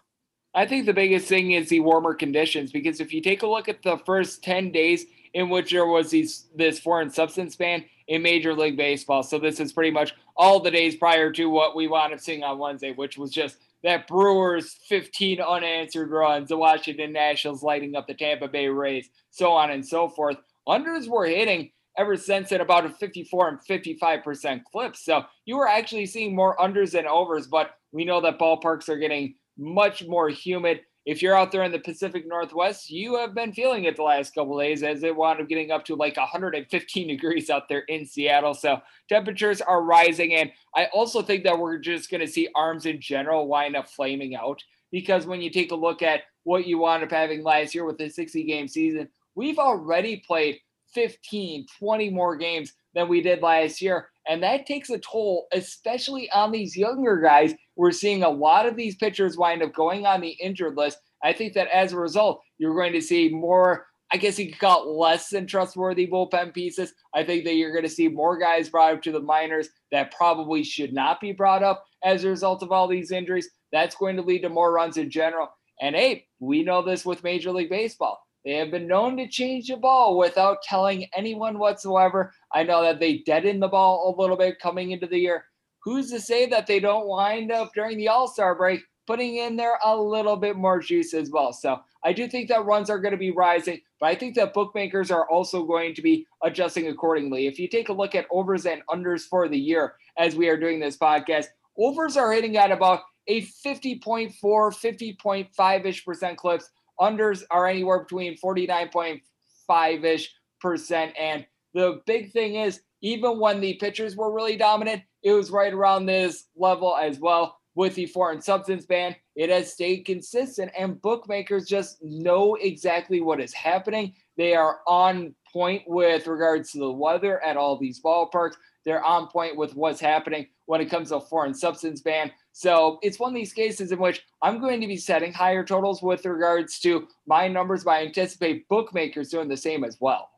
I 0.56 0.66
think 0.66 0.86
the 0.86 0.94
biggest 0.94 1.28
thing 1.28 1.52
is 1.52 1.70
the 1.70 1.80
warmer 1.80 2.14
conditions 2.16 2.72
because 2.72 3.00
if 3.00 3.14
you 3.14 3.22
take 3.22 3.44
a 3.44 3.48
look 3.48 3.70
at 3.70 3.84
the 3.84 3.98
first 4.06 4.44
10 4.44 4.72
days 4.72 5.06
in 5.34 5.50
which 5.50 5.72
there 5.72 5.88
was 5.88 6.12
these 6.12 6.48
this 6.56 6.80
foreign 6.80 7.10
substance 7.10 7.56
ban 7.56 7.86
in 8.08 8.22
Major 8.22 8.54
League 8.54 8.78
Baseball. 8.78 9.24
So 9.24 9.40
this 9.40 9.60
is 9.60 9.74
pretty 9.74 9.92
much 9.92 10.14
all 10.36 10.60
the 10.60 10.72
days 10.72 10.96
prior 10.96 11.32
to 11.32 11.50
what 11.50 11.76
we 11.76 11.88
wound 11.88 12.14
up 12.14 12.20
seeing 12.20 12.44
on 12.44 12.60
Wednesday, 12.60 12.92
which 12.92 13.18
was 13.18 13.32
just 13.32 13.58
that 13.84 14.08
Brewers 14.08 14.78
15 14.88 15.42
unanswered 15.42 16.10
runs, 16.10 16.50
the 16.50 16.58
Washington 16.58 17.12
Nationals 17.12 17.64
lighting 17.64 17.96
up 17.96 18.08
the 18.08 18.14
Tampa 18.14 18.48
Bay 18.48 18.68
Rays, 18.68 19.10
so 19.30 19.52
on 19.52 19.72
and 19.72 19.86
so 19.86 20.08
forth. 20.08 20.38
Unders 20.68 21.08
were 21.08 21.26
hitting 21.26 21.72
ever 21.98 22.16
since 22.16 22.52
at 22.52 22.62
about 22.62 22.86
a 22.86 22.90
54 22.90 23.50
and 23.50 23.60
55% 23.60 24.64
clip. 24.72 24.96
So 24.96 25.26
you 25.46 25.58
were 25.58 25.68
actually 25.68 26.06
seeing 26.06 26.36
more 26.36 26.58
unders 26.58 26.92
than 26.92 27.06
overs, 27.08 27.48
but 27.48 27.72
we 27.92 28.06
know 28.06 28.22
that 28.22 28.40
ballparks 28.40 28.90
are 28.90 28.98
getting 28.98 29.36
much 29.58 30.06
more 30.06 30.30
humid. 30.30 30.82
If 31.06 31.22
you're 31.22 31.36
out 31.36 31.52
there 31.52 31.64
in 31.64 31.72
the 31.72 31.80
Pacific 31.80 32.26
Northwest, 32.26 32.90
you 32.90 33.18
have 33.18 33.36
been 33.36 33.52
feeling 33.52 33.84
it 33.84 33.98
the 33.98 34.04
last 34.04 34.34
couple 34.34 34.58
days 34.58 34.84
as 34.84 35.04
it 35.04 35.16
wound 35.16 35.42
up 35.42 35.50
getting 35.50 35.70
up 35.70 35.84
to 35.86 35.96
like 35.96 36.16
115 36.16 37.08
degrees 37.10 37.50
out 37.50 37.68
there 37.68 37.84
in 37.90 38.06
Seattle. 38.06 38.54
So 38.54 38.80
temperatures 39.10 39.60
are 39.60 39.84
rising. 39.84 40.34
And 40.34 40.52
I 40.76 40.86
also 40.94 41.22
think 41.22 41.44
that 41.44 41.60
we're 41.60 41.78
just 41.78 42.10
going 42.10 42.22
to 42.22 42.28
see 42.28 42.48
arms 42.56 42.86
in 42.86 43.02
general 43.02 43.48
wind 43.48 43.76
up 43.76 43.90
flaming 43.90 44.36
out 44.36 44.64
because 44.92 45.26
when 45.26 45.42
you 45.42 45.50
take 45.50 45.72
a 45.72 45.76
look 45.76 46.02
at 46.02 46.22
what 46.44 46.68
you 46.68 46.78
wound 46.78 47.04
up 47.04 47.12
having 47.12 47.44
last 47.44 47.76
year 47.76 47.84
with 47.84 47.98
the 47.98 48.10
60 48.10 48.44
game 48.46 48.70
season, 48.70 49.10
we've 49.36 49.60
already 49.60 50.24
played 50.26 50.60
15, 50.94 51.66
20 51.80 52.10
more 52.12 52.38
games 52.38 52.74
than 52.94 53.10
we 53.10 53.22
did 53.22 53.42
last 53.42 53.82
year. 53.82 54.10
And 54.28 54.42
that 54.44 54.66
takes 54.66 54.90
a 54.90 55.00
toll, 55.00 55.48
especially 55.52 56.30
on 56.32 56.52
these 56.52 56.78
younger 56.78 57.20
guys. 57.22 57.54
We're 57.76 57.92
seeing 57.92 58.24
a 58.24 58.30
lot 58.30 58.66
of 58.66 58.76
these 58.76 58.96
pitchers 58.96 59.38
wind 59.38 59.62
up 59.62 59.74
going 59.74 60.06
on 60.06 60.22
the 60.22 60.38
injured 60.42 60.78
list. 60.78 60.98
I 61.24 61.34
think 61.34 61.54
that 61.54 61.68
as 61.68 61.94
a 61.94 61.98
result, 61.98 62.42
you're 62.58 62.76
going 62.76 62.94
to 62.94 63.02
see 63.02 63.30
more, 63.30 63.86
I 64.12 64.18
guess 64.18 64.40
you 64.40 64.50
could 64.50 64.60
call 64.60 64.84
it 64.84 64.94
less 64.94 65.30
than 65.30 65.48
trustworthy 65.48 66.08
bullpen 66.08 66.54
pieces. 66.54 66.94
I 67.14 67.24
think 67.24 67.44
that 67.46 67.56
you're 67.56 67.72
going 67.72 67.84
to 67.84 67.90
see 67.90 68.08
more 68.08 68.38
guys 68.38 68.70
brought 68.70 68.94
up 68.94 69.02
to 69.04 69.12
the 69.12 69.22
minors 69.22 69.70
that 69.92 70.14
probably 70.16 70.64
should 70.64 70.94
not 70.94 71.20
be 71.20 71.32
brought 71.32 71.64
up 71.64 71.84
as 72.04 72.24
a 72.24 72.30
result 72.30 72.64
of 72.64 72.72
all 72.72 72.88
these 72.88 73.12
injuries. 73.12 73.50
That's 73.72 73.96
going 73.96 74.16
to 74.18 74.22
lead 74.22 74.42
to 74.44 74.50
more 74.50 74.72
runs 74.72 74.98
in 74.98 75.10
general. 75.10 75.50
And 75.82 75.96
hey, 75.96 76.28
we 76.40 76.64
know 76.64 76.82
this 76.82 77.06
with 77.06 77.24
Major 77.24 77.52
League 77.52 77.70
Baseball. 77.70 78.20
They 78.46 78.56
have 78.56 78.72
been 78.72 78.88
known 78.88 79.16
to 79.18 79.28
change 79.28 79.70
the 79.70 79.78
ball 79.78 80.18
without 80.18 80.62
telling 80.64 81.08
anyone 81.16 81.60
whatsoever. 81.60 82.34
I 82.52 82.64
know 82.64 82.82
that 82.84 83.00
they 83.00 83.20
deadened 83.20 83.62
the 83.62 83.70
ball 83.70 84.14
a 84.18 84.22
little 84.22 84.36
bit 84.36 84.60
coming 84.60 84.92
into 84.92 85.08
the 85.08 85.18
year. 85.18 85.46
Who's 85.84 86.10
to 86.12 86.20
say 86.20 86.46
that 86.48 86.68
they 86.68 86.80
don't 86.80 87.08
wind 87.08 87.52
up 87.52 87.74
during 87.74 87.98
the 87.98 88.10
All 88.10 88.28
Star 88.28 88.56
break 88.56 88.82
putting 89.06 89.38
in 89.38 89.56
there 89.56 89.78
a 89.84 89.96
little 89.96 90.36
bit 90.38 90.58
more 90.58 90.80
juice 90.80 91.14
as 91.14 91.30
well? 91.30 91.54
So 91.54 91.82
I 92.04 92.12
do 92.12 92.28
think 92.28 92.50
that 92.50 92.66
runs 92.66 92.90
are 92.90 93.00
going 93.00 93.14
to 93.14 93.18
be 93.18 93.32
rising, 93.32 93.80
but 94.00 94.08
I 94.08 94.16
think 94.16 94.36
that 94.36 94.54
bookmakers 94.54 95.10
are 95.10 95.30
also 95.30 95.64
going 95.64 95.96
to 95.96 96.02
be 96.02 96.28
adjusting 96.42 96.88
accordingly. 96.88 97.48
If 97.48 97.60
you 97.60 97.70
take 97.70 97.90
a 97.90 97.94
look 97.94 98.14
at 98.14 98.28
overs 98.30 98.66
and 98.66 98.82
unders 98.90 99.22
for 99.22 99.48
the 99.48 99.58
year 99.58 99.96
as 100.18 100.36
we 100.36 100.50
are 100.50 100.60
doing 100.60 100.82
this 100.82 100.98
podcast, 100.98 101.46
overs 101.78 102.18
are 102.18 102.34
hitting 102.34 102.58
at 102.58 102.72
about 102.72 103.02
a 103.28 103.42
50.4, 103.42 104.34
50.5 104.42 105.86
ish 105.86 106.06
percent 106.06 106.38
clips 106.38 106.70
Unders 107.00 107.44
are 107.52 107.68
anywhere 107.68 108.00
between 108.00 108.38
49.5 108.38 110.04
ish 110.04 110.34
percent. 110.60 111.14
And 111.20 111.46
the 111.74 112.02
big 112.06 112.32
thing 112.32 112.56
is, 112.56 112.82
even 113.02 113.40
when 113.40 113.60
the 113.60 113.74
pitchers 113.76 114.16
were 114.16 114.34
really 114.34 114.56
dominant, 114.56 115.04
it 115.24 115.34
was 115.34 115.52
right 115.52 115.74
around 115.74 116.06
this 116.06 116.46
level 116.56 116.96
as 116.96 117.20
well. 117.20 117.58
With 117.76 117.96
the 117.96 118.06
foreign 118.06 118.40
substance 118.40 118.86
ban, 118.86 119.16
it 119.36 119.50
has 119.50 119.74
stayed 119.74 120.04
consistent, 120.06 120.72
and 120.78 121.02
bookmakers 121.02 121.66
just 121.68 121.98
know 122.04 122.54
exactly 122.54 123.20
what 123.20 123.42
is 123.42 123.52
happening. 123.52 124.14
They 124.38 124.54
are 124.54 124.82
on 124.88 125.34
point 125.52 125.82
with 125.88 126.28
regards 126.28 126.72
to 126.72 126.78
the 126.78 126.92
weather 126.92 127.44
at 127.44 127.58
all 127.58 127.76
these 127.76 128.00
ballparks. 128.00 128.58
They're 128.86 129.04
on 129.04 129.28
point 129.28 129.58
with 129.58 129.76
what's 129.76 130.00
happening 130.00 130.48
when 130.66 130.82
it 130.82 130.90
comes 130.92 131.10
to 131.10 131.20
foreign 131.20 131.56
substance 131.56 132.02
ban. 132.02 132.32
So 132.54 133.00
it's 133.02 133.20
one 133.20 133.32
of 133.32 133.36
these 133.36 133.52
cases 133.52 133.92
in 133.92 133.98
which 133.98 134.24
I'm 134.44 134.62
going 134.62 134.80
to 134.80 134.88
be 134.88 134.96
setting 134.96 135.34
higher 135.34 135.66
totals 135.66 136.04
with 136.04 136.24
regards 136.26 136.80
to 136.82 137.08
my 137.26 137.48
numbers, 137.48 137.84
but 137.84 137.92
I 137.92 138.06
anticipate 138.06 138.70
bookmakers 138.70 139.30
doing 139.30 139.50
the 139.50 139.58
same 139.58 139.84
as 139.84 139.98
well. 140.00 140.30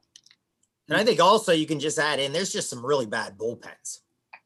And 0.87 0.97
I 0.97 1.03
think 1.03 1.19
also 1.19 1.51
you 1.51 1.67
can 1.67 1.79
just 1.79 1.99
add 1.99 2.19
in 2.19 2.31
there's 2.31 2.53
just 2.53 2.69
some 2.69 2.85
really 2.85 3.05
bad 3.05 3.37
bullpens. 3.37 3.99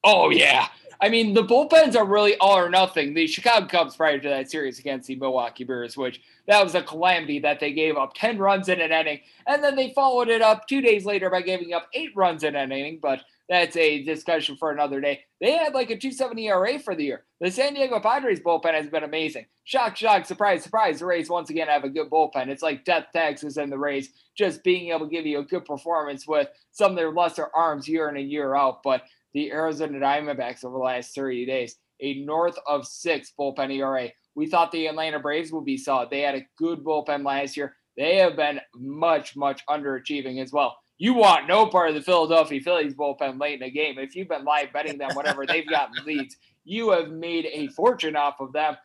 Oh 0.03 0.31
yeah. 0.31 0.67
I 1.01 1.09
mean, 1.09 1.33
the 1.33 1.43
bullpens 1.43 1.95
are 1.95 2.05
really 2.05 2.35
all 2.37 2.57
or 2.57 2.69
nothing. 2.69 3.13
The 3.13 3.27
Chicago 3.27 3.67
Cubs 3.67 3.95
prior 3.95 4.19
to 4.19 4.29
that 4.29 4.49
series 4.49 4.79
against 4.79 5.07
the 5.07 5.15
Milwaukee 5.15 5.63
Brewers, 5.63 5.95
which 5.95 6.21
that 6.47 6.63
was 6.63 6.75
a 6.75 6.81
calamity 6.81 7.39
that 7.39 7.59
they 7.59 7.71
gave 7.71 7.95
up 7.97 8.13
10 8.15 8.37
runs 8.37 8.67
in 8.67 8.81
an 8.81 8.91
inning. 8.91 9.19
And 9.47 9.63
then 9.63 9.75
they 9.75 9.93
followed 9.93 10.27
it 10.27 10.41
up 10.41 10.67
two 10.67 10.81
days 10.81 11.05
later 11.05 11.29
by 11.29 11.41
giving 11.41 11.73
up 11.73 11.87
eight 11.93 12.11
runs 12.15 12.43
in 12.43 12.55
an 12.55 12.71
inning. 12.71 12.99
But 13.01 13.21
that's 13.49 13.75
a 13.75 14.03
discussion 14.03 14.55
for 14.57 14.71
another 14.71 15.01
day. 15.01 15.21
They 15.41 15.53
had 15.53 15.73
like 15.73 15.89
a 15.89 15.97
270 15.97 16.47
ERA 16.47 16.77
for 16.77 16.95
the 16.95 17.03
year. 17.03 17.25
The 17.41 17.49
San 17.49 17.73
Diego 17.73 17.99
Padres 17.99 18.41
bullpen 18.41 18.75
has 18.75 18.89
been 18.89 19.03
amazing. 19.03 19.47
Shock, 19.63 19.97
shock, 19.97 20.25
surprise, 20.25 20.63
surprise. 20.63 20.99
The 20.99 21.07
Rays 21.07 21.31
once 21.31 21.49
again 21.49 21.67
have 21.67 21.83
a 21.83 21.89
good 21.89 22.11
bullpen. 22.11 22.49
It's 22.49 22.61
like 22.61 22.85
Death 22.85 23.07
taxes 23.11 23.57
and 23.57 23.71
the 23.71 23.77
Rays 23.77 24.09
just 24.37 24.63
being 24.63 24.91
able 24.91 25.07
to 25.07 25.11
give 25.11 25.25
you 25.25 25.39
a 25.39 25.43
good 25.43 25.65
performance 25.65 26.27
with 26.27 26.47
some 26.71 26.91
of 26.91 26.97
their 26.97 27.11
lesser 27.11 27.49
arms 27.55 27.87
year 27.87 28.07
in 28.09 28.17
and 28.17 28.31
year 28.31 28.55
out. 28.55 28.83
But 28.83 29.01
the 29.33 29.51
Arizona 29.51 29.99
Diamondbacks 29.99 30.63
over 30.63 30.77
the 30.77 30.83
last 30.83 31.15
30 31.15 31.47
days, 31.47 31.75
a 32.01 32.23
north 32.23 32.57
of 32.67 32.85
six 32.85 33.33
bullpen 33.37 33.75
ERA. 33.75 34.09
We 34.35 34.47
thought 34.47 34.71
the 34.71 34.85
Atlanta 34.85 35.19
Braves 35.19 35.51
would 35.51 35.65
be 35.65 35.77
solid. 35.77 36.11
They 36.11 36.21
had 36.21 36.35
a 36.35 36.45
good 36.57 36.83
bullpen 36.83 37.25
last 37.25 37.57
year. 37.57 37.75
They 37.97 38.17
have 38.17 38.35
been 38.35 38.59
much, 38.75 39.35
much 39.35 39.65
underachieving 39.67 40.41
as 40.41 40.53
well 40.53 40.77
you 40.99 41.13
want 41.13 41.47
no 41.47 41.65
part 41.65 41.89
of 41.89 41.95
the 41.95 42.01
Philadelphia 42.01 42.59
Phillies 42.59 42.93
bullpen 42.93 43.39
late 43.39 43.53
in 43.53 43.59
the 43.61 43.71
game. 43.71 43.97
If 43.97 44.15
you've 44.15 44.27
been 44.27 44.43
live 44.43 44.73
betting 44.73 44.97
them, 44.97 45.11
whatever 45.13 45.45
they've 45.45 45.67
gotten 45.67 45.95
leads, 46.05 46.35
you 46.65 46.91
have 46.91 47.09
made 47.09 47.47
a 47.51 47.69
fortune 47.69 48.17
off 48.17 48.41
of 48.41 48.51
them. 48.51 48.75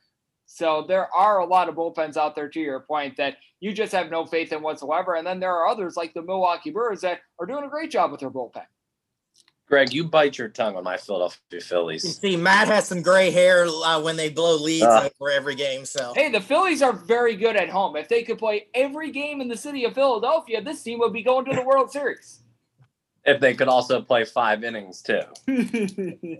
So 0.46 0.84
there 0.86 1.12
are 1.12 1.40
a 1.40 1.44
lot 1.44 1.68
of 1.68 1.74
bullpens 1.74 2.16
out 2.16 2.36
there, 2.36 2.48
to 2.48 2.60
your 2.60 2.80
point, 2.80 3.16
that 3.16 3.38
you 3.58 3.72
just 3.72 3.92
have 3.92 4.10
no 4.10 4.26
faith 4.26 4.52
in 4.52 4.62
whatsoever. 4.62 5.16
And 5.16 5.26
then 5.26 5.40
there 5.40 5.54
are 5.54 5.66
others 5.66 5.96
like 5.96 6.14
the 6.14 6.22
Milwaukee 6.22 6.70
Brewers 6.70 7.00
that 7.00 7.18
are 7.40 7.46
doing 7.46 7.64
a 7.64 7.68
great 7.68 7.90
job 7.90 8.12
with 8.12 8.20
their 8.20 8.30
bullpen. 8.30 8.62
Greg, 9.66 9.94
you 9.94 10.04
bite 10.04 10.36
your 10.36 10.48
tongue 10.48 10.76
on 10.76 10.84
my 10.84 10.96
Philadelphia 10.96 11.60
Phillies. 11.60 12.04
You 12.04 12.10
see, 12.10 12.36
Matt 12.36 12.68
has 12.68 12.86
some 12.86 13.00
gray 13.00 13.30
hair 13.30 13.66
uh, 13.66 14.00
when 14.00 14.16
they 14.16 14.28
blow 14.28 14.56
leads 14.56 14.84
uh, 14.84 15.08
over 15.20 15.30
every 15.30 15.54
game. 15.54 15.86
So 15.86 16.12
hey, 16.14 16.30
the 16.30 16.40
Phillies 16.40 16.82
are 16.82 16.92
very 16.92 17.34
good 17.34 17.56
at 17.56 17.70
home. 17.70 17.96
If 17.96 18.08
they 18.08 18.22
could 18.22 18.38
play 18.38 18.68
every 18.74 19.10
game 19.10 19.40
in 19.40 19.48
the 19.48 19.56
city 19.56 19.84
of 19.84 19.94
Philadelphia, 19.94 20.62
this 20.62 20.82
team 20.82 20.98
would 20.98 21.12
be 21.12 21.22
going 21.22 21.46
to 21.46 21.54
the 21.54 21.62
World 21.62 21.90
Series. 21.90 22.40
If 23.24 23.40
they 23.40 23.54
could 23.54 23.68
also 23.68 24.02
play 24.02 24.24
five 24.24 24.64
innings 24.64 25.00
too. 25.00 25.22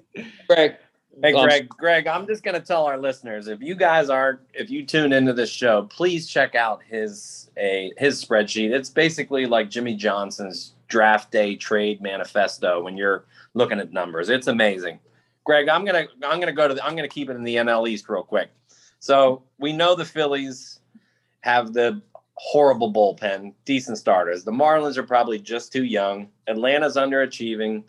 Greg. 0.49 0.77
Hey 1.23 1.33
Greg, 1.33 1.69
Greg, 1.69 2.07
I'm 2.07 2.27
just 2.27 2.43
gonna 2.43 2.61
tell 2.61 2.87
our 2.87 2.99
listeners 2.99 3.49
if 3.49 3.61
you 3.61 3.75
guys 3.75 4.11
aren't 4.11 4.41
if 4.53 4.71
you 4.71 4.85
tune 4.85 5.13
into 5.13 5.33
this 5.33 5.51
show, 5.51 5.83
please 5.85 6.27
check 6.27 6.55
out 6.55 6.83
his 6.89 7.51
a 7.57 7.93
his 7.97 8.25
spreadsheet. 8.25 8.71
It's 8.71 8.91
basically 8.91 9.47
like 9.47 9.71
Jimmy 9.71 9.95
Johnson's 9.95 10.75
draft 10.89 11.31
day 11.31 11.57
trade 11.57 12.01
manifesto 12.01 12.83
when 12.83 12.97
you're 12.97 13.25
looking 13.55 13.81
at 13.81 13.93
numbers. 13.93 14.29
It's 14.29 14.47
amazing. 14.47 14.99
Greg, 15.45 15.69
I'm 15.69 15.85
gonna 15.85 16.07
I'm 16.23 16.41
gonna 16.41 16.53
go 16.53 16.69
to 16.69 16.75
the, 16.75 16.85
I'm 16.85 16.97
gonna 16.97 17.09
keep 17.09 17.31
it 17.31 17.37
in 17.37 17.45
the 17.45 17.57
NL 17.57 17.89
East 17.89 18.09
real 18.09 18.23
quick. 18.23 18.51
So 18.99 19.43
we 19.59 19.73
know 19.73 19.95
the 19.95 20.05
Phillies 20.05 20.81
have 21.43 21.73
the 21.75 22.01
horrible 22.37 22.93
bullpen, 22.93 23.53
decent 23.65 23.99
starters. 23.99 24.45
The 24.45 24.53
Marlins 24.53 24.97
are 24.97 25.03
probably 25.03 25.39
just 25.39 25.73
too 25.73 25.85
young. 25.85 26.29
Atlanta's 26.49 26.97
underachieving. 26.97 27.85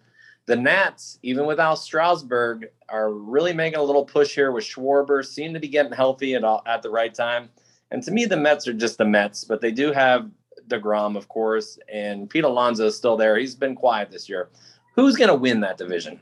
The 0.48 0.56
Nats, 0.56 1.18
even 1.24 1.46
without 1.48 1.80
Strasburg, 1.80 2.68
are 2.88 3.12
really 3.12 3.54
making 3.54 3.80
a 3.80 3.84
little 3.84 4.06
push 4.06 4.36
here 4.36 4.52
with 4.52 4.64
Schwarber. 4.64 5.26
Seem 5.26 5.54
to 5.54 5.60
be 5.60 5.68
getting 5.68 5.92
healthy 5.92 6.36
at 6.36 6.44
all, 6.44 6.62
at 6.68 6.84
the 6.84 6.90
right 6.90 7.14
time. 7.14 7.50
And 7.90 8.04
to 8.04 8.12
me, 8.12 8.26
the 8.26 8.38
Mets 8.38 8.68
are 8.68 8.74
just 8.74 8.98
the 9.00 9.06
Mets, 9.06 9.44
but 9.44 9.60
they 9.60 9.72
do 9.72 9.92
have 9.92 10.30
DeGrom, 10.68 11.18
of 11.18 11.28
course, 11.28 11.80
and 11.92 12.30
Pete 12.30 12.44
Alonso 12.44 12.88
is 12.88 12.96
still 12.96 13.18
there. 13.18 13.38
He's 13.38 13.56
been 13.56 13.76
quiet 13.76 14.12
this 14.12 14.30
year. 14.30 14.50
Who's 14.96 15.16
going 15.16 15.30
to 15.30 15.36
win 15.36 15.62
that 15.62 15.78
division? 15.78 16.20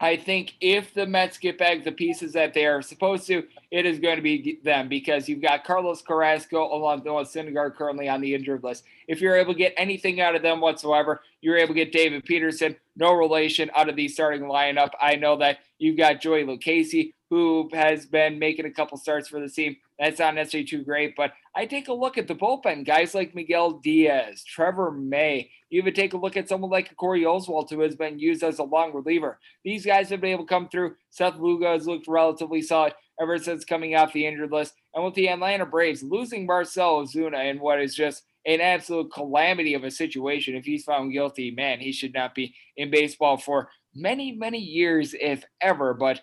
I 0.00 0.16
think 0.16 0.54
if 0.60 0.92
the 0.92 1.06
Mets 1.06 1.38
get 1.38 1.56
back 1.56 1.84
the 1.84 1.92
pieces 1.92 2.32
that 2.32 2.52
they 2.52 2.66
are 2.66 2.82
supposed 2.82 3.26
to, 3.28 3.44
it 3.70 3.86
is 3.86 3.98
going 3.98 4.16
to 4.16 4.22
be 4.22 4.58
them 4.62 4.88
because 4.88 5.28
you've 5.28 5.40
got 5.40 5.64
Carlos 5.64 6.02
Carrasco 6.02 6.74
along 6.74 7.04
with 7.04 7.28
Syndergaard 7.28 7.76
currently 7.76 8.08
on 8.08 8.20
the 8.20 8.34
injured 8.34 8.62
list. 8.64 8.84
If 9.08 9.20
you're 9.20 9.36
able 9.36 9.54
to 9.54 9.58
get 9.58 9.72
anything 9.76 10.20
out 10.20 10.34
of 10.34 10.42
them 10.42 10.60
whatsoever, 10.60 11.22
you're 11.44 11.58
able 11.58 11.74
to 11.74 11.84
get 11.84 11.92
David 11.92 12.24
Peterson, 12.24 12.74
no 12.96 13.12
relation 13.12 13.70
out 13.76 13.90
of 13.90 13.96
the 13.96 14.08
starting 14.08 14.44
lineup. 14.44 14.92
I 14.98 15.16
know 15.16 15.36
that 15.36 15.58
you've 15.78 15.98
got 15.98 16.22
Joey 16.22 16.42
Lucchesi, 16.42 17.12
who 17.28 17.68
has 17.74 18.06
been 18.06 18.38
making 18.38 18.64
a 18.64 18.70
couple 18.70 18.96
starts 18.96 19.28
for 19.28 19.40
the 19.40 19.48
team. 19.50 19.76
That's 19.98 20.20
not 20.20 20.36
necessarily 20.36 20.66
too 20.66 20.82
great, 20.82 21.14
but 21.14 21.32
I 21.54 21.66
take 21.66 21.88
a 21.88 21.92
look 21.92 22.16
at 22.16 22.28
the 22.28 22.34
bullpen, 22.34 22.86
guys 22.86 23.14
like 23.14 23.34
Miguel 23.34 23.72
Diaz, 23.72 24.42
Trevor 24.42 24.90
May. 24.90 25.50
You 25.68 25.82
even 25.82 25.92
take 25.92 26.14
a 26.14 26.16
look 26.16 26.38
at 26.38 26.48
someone 26.48 26.70
like 26.70 26.96
Corey 26.96 27.24
Oswalt, 27.24 27.68
who 27.68 27.80
has 27.80 27.94
been 27.94 28.18
used 28.18 28.42
as 28.42 28.58
a 28.58 28.64
long 28.64 28.94
reliever. 28.94 29.38
These 29.64 29.84
guys 29.84 30.08
have 30.08 30.22
been 30.22 30.30
able 30.30 30.44
to 30.44 30.48
come 30.48 30.70
through. 30.70 30.96
Seth 31.10 31.36
Lugo 31.36 31.74
has 31.74 31.86
looked 31.86 32.08
relatively 32.08 32.62
solid 32.62 32.94
ever 33.20 33.36
since 33.36 33.66
coming 33.66 33.94
off 33.94 34.14
the 34.14 34.26
injured 34.26 34.50
list. 34.50 34.74
And 34.94 35.04
with 35.04 35.14
the 35.14 35.28
Atlanta 35.28 35.66
Braves 35.66 36.02
losing 36.02 36.46
Marcel 36.46 37.04
Ozuna 37.04 37.50
in 37.50 37.60
what 37.60 37.82
is 37.82 37.94
just 37.94 38.22
an 38.46 38.60
absolute 38.60 39.12
calamity 39.12 39.74
of 39.74 39.84
a 39.84 39.90
situation. 39.90 40.54
If 40.54 40.64
he's 40.64 40.84
found 40.84 41.12
guilty, 41.12 41.50
man, 41.50 41.80
he 41.80 41.92
should 41.92 42.14
not 42.14 42.34
be 42.34 42.54
in 42.76 42.90
baseball 42.90 43.36
for 43.36 43.70
many, 43.94 44.32
many 44.32 44.58
years, 44.58 45.14
if 45.18 45.44
ever. 45.60 45.94
But 45.94 46.20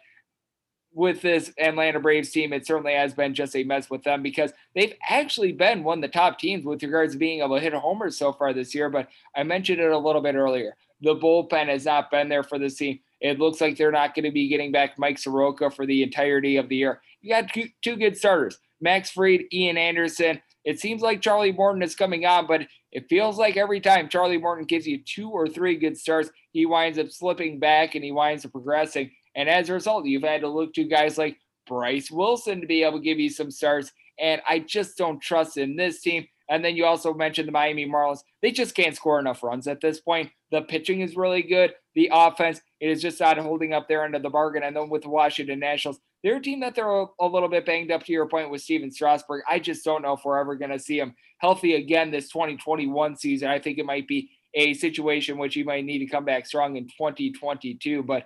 with 0.93 1.21
this 1.21 1.51
Atlanta 1.57 1.99
Braves 1.99 2.31
team, 2.31 2.53
it 2.53 2.67
certainly 2.67 2.93
has 2.93 3.13
been 3.13 3.34
just 3.34 3.55
a 3.55 3.63
mess 3.63 3.89
with 3.89 4.03
them 4.03 4.21
because 4.21 4.51
they've 4.75 4.93
actually 5.10 5.53
been 5.53 5.84
one 5.84 5.99
of 5.99 6.01
the 6.01 6.07
top 6.10 6.38
teams 6.38 6.65
with 6.65 6.84
regards 6.84 7.13
to 7.13 7.19
being 7.19 7.41
able 7.41 7.55
to 7.55 7.62
hit 7.62 7.73
homers 7.73 8.17
so 8.17 8.34
far 8.34 8.53
this 8.53 8.75
year. 8.75 8.89
But 8.89 9.07
I 9.36 9.43
mentioned 9.43 9.79
it 9.79 9.91
a 9.91 9.97
little 9.97 10.21
bit 10.21 10.36
earlier. 10.36 10.75
The 11.01 11.15
bullpen 11.15 11.67
has 11.69 11.86
not 11.86 12.12
been 12.12 12.29
there 12.29 12.43
for 12.43 12.60
this 12.60 12.75
team. 12.75 12.99
It 13.21 13.39
looks 13.39 13.62
like 13.62 13.77
they're 13.77 13.91
not 13.91 14.13
going 14.13 14.25
to 14.25 14.31
be 14.31 14.47
getting 14.47 14.71
back 14.71 14.99
Mike 14.99 15.17
Soroka 15.17 15.71
for 15.71 15.86
the 15.86 16.03
entirety 16.03 16.57
of 16.57 16.69
the 16.69 16.75
year. 16.75 17.01
You 17.21 17.29
got 17.29 17.51
two 17.81 17.95
good 17.95 18.17
starters, 18.17 18.60
Max 18.81 19.12
Fried, 19.12 19.45
Ian 19.53 19.77
Anderson. 19.77 20.41
It 20.63 20.80
seems 20.80 21.02
like 21.02 21.21
Charlie 21.21 21.52
Morton 21.52 21.82
is 21.82 21.95
coming 21.95 22.26
on, 22.26 22.47
but 22.47 22.62
it 22.91 23.10
feels 23.10 23.38
like 23.38 23.58
every 23.58 23.80
time 23.80 24.10
Charlie 24.10 24.38
Morton 24.38 24.65
gives 24.65 24.86
you 24.86 25.02
two 25.04 25.30
or 25.30 25.47
three 25.47 25.76
good 25.76 25.97
starts, 25.97 26.30
he 26.52 26.65
winds 26.65 27.00
up 27.00 27.10
slipping 27.10 27.60
back 27.60 27.95
and 27.95 28.04
he 28.04 28.12
winds 28.12 28.45
up 28.45 28.52
progressing. 28.52 29.12
And 29.36 29.50
as 29.50 29.69
a 29.69 29.74
result, 29.74 30.06
you've 30.06 30.24
had 30.24 30.41
to 30.41 30.50
look 30.50 30.74
to 30.74 30.84
guys 30.84 31.17
like 31.17 31.38
Bryce 31.67 32.12
Wilson 32.12 32.62
to 32.62 32.67
be 32.67 32.84
able 32.84 33.00
to 33.00 33.04
give 33.04 33.19
you 33.19 33.30
some 33.30 33.50
starts. 33.50 33.91
And 34.19 34.41
I 34.47 34.60
just 34.60 34.97
don't 34.97 35.21
trust 35.21 35.58
in 35.58 35.76
this 35.76 36.02
team. 36.02 36.28
And 36.52 36.64
then 36.66 36.76
you 36.76 36.86
also 36.86 37.14
mentioned 37.14 37.48
the 37.48 37.54
Miami 37.54 37.88
Marlins. 37.88 38.24
They 38.42 38.52
just 38.52 38.76
can't 38.76 38.96
score 38.96 39.20
enough 39.20 39.42
runs 39.42 39.68
at 39.68 39.80
this 39.80 40.02
point. 40.02 40.30
The 40.52 40.62
pitching 40.62 41.00
is 41.00 41.16
really 41.16 41.42
good. 41.42 41.74
The 41.96 42.10
offense, 42.12 42.60
it 42.82 42.90
is 42.90 43.02
just 43.02 43.22
not 43.22 43.38
holding 43.38 43.72
up 43.72 43.88
their 43.88 44.04
end 44.04 44.16
of 44.16 44.22
the 44.22 44.30
bargain. 44.30 44.64
And 44.64 44.76
then 44.76 44.90
with 44.90 45.04
the 45.04 45.10
Washington 45.10 45.60
Nationals, 45.60 46.00
they're 46.24 46.36
a 46.36 46.42
team 46.42 46.60
that 46.60 46.76
they're 46.76 46.90
a, 46.90 47.26
little 47.26 47.48
bit 47.48 47.66
banged 47.66 47.90
up 47.90 48.04
to 48.04 48.12
your 48.12 48.28
point 48.28 48.52
with 48.52 48.62
Stephen 48.62 48.92
Strasburg. 48.92 49.44
I 49.50 49.60
just 49.60 49.86
don't 49.86 50.02
know 50.02 50.12
if 50.14 50.26
we're 50.26 50.40
ever 50.40 50.56
going 50.56 50.72
to 50.72 50.78
see 50.78 51.00
him 51.00 51.16
healthy 51.38 51.76
again 51.76 52.12
this 52.12 52.30
2021 52.30 53.16
season. 53.16 53.48
I 53.48 53.58
think 53.58 53.78
it 53.78 53.86
might 53.86 54.08
be 54.08 54.30
a 54.54 54.74
situation 54.74 55.38
which 55.38 55.54
he 55.54 55.64
might 55.64 55.86
need 55.86 56.00
to 56.00 56.06
come 56.06 56.26
back 56.26 56.46
strong 56.46 56.76
in 56.76 56.84
2022. 56.84 58.04
But 58.04 58.26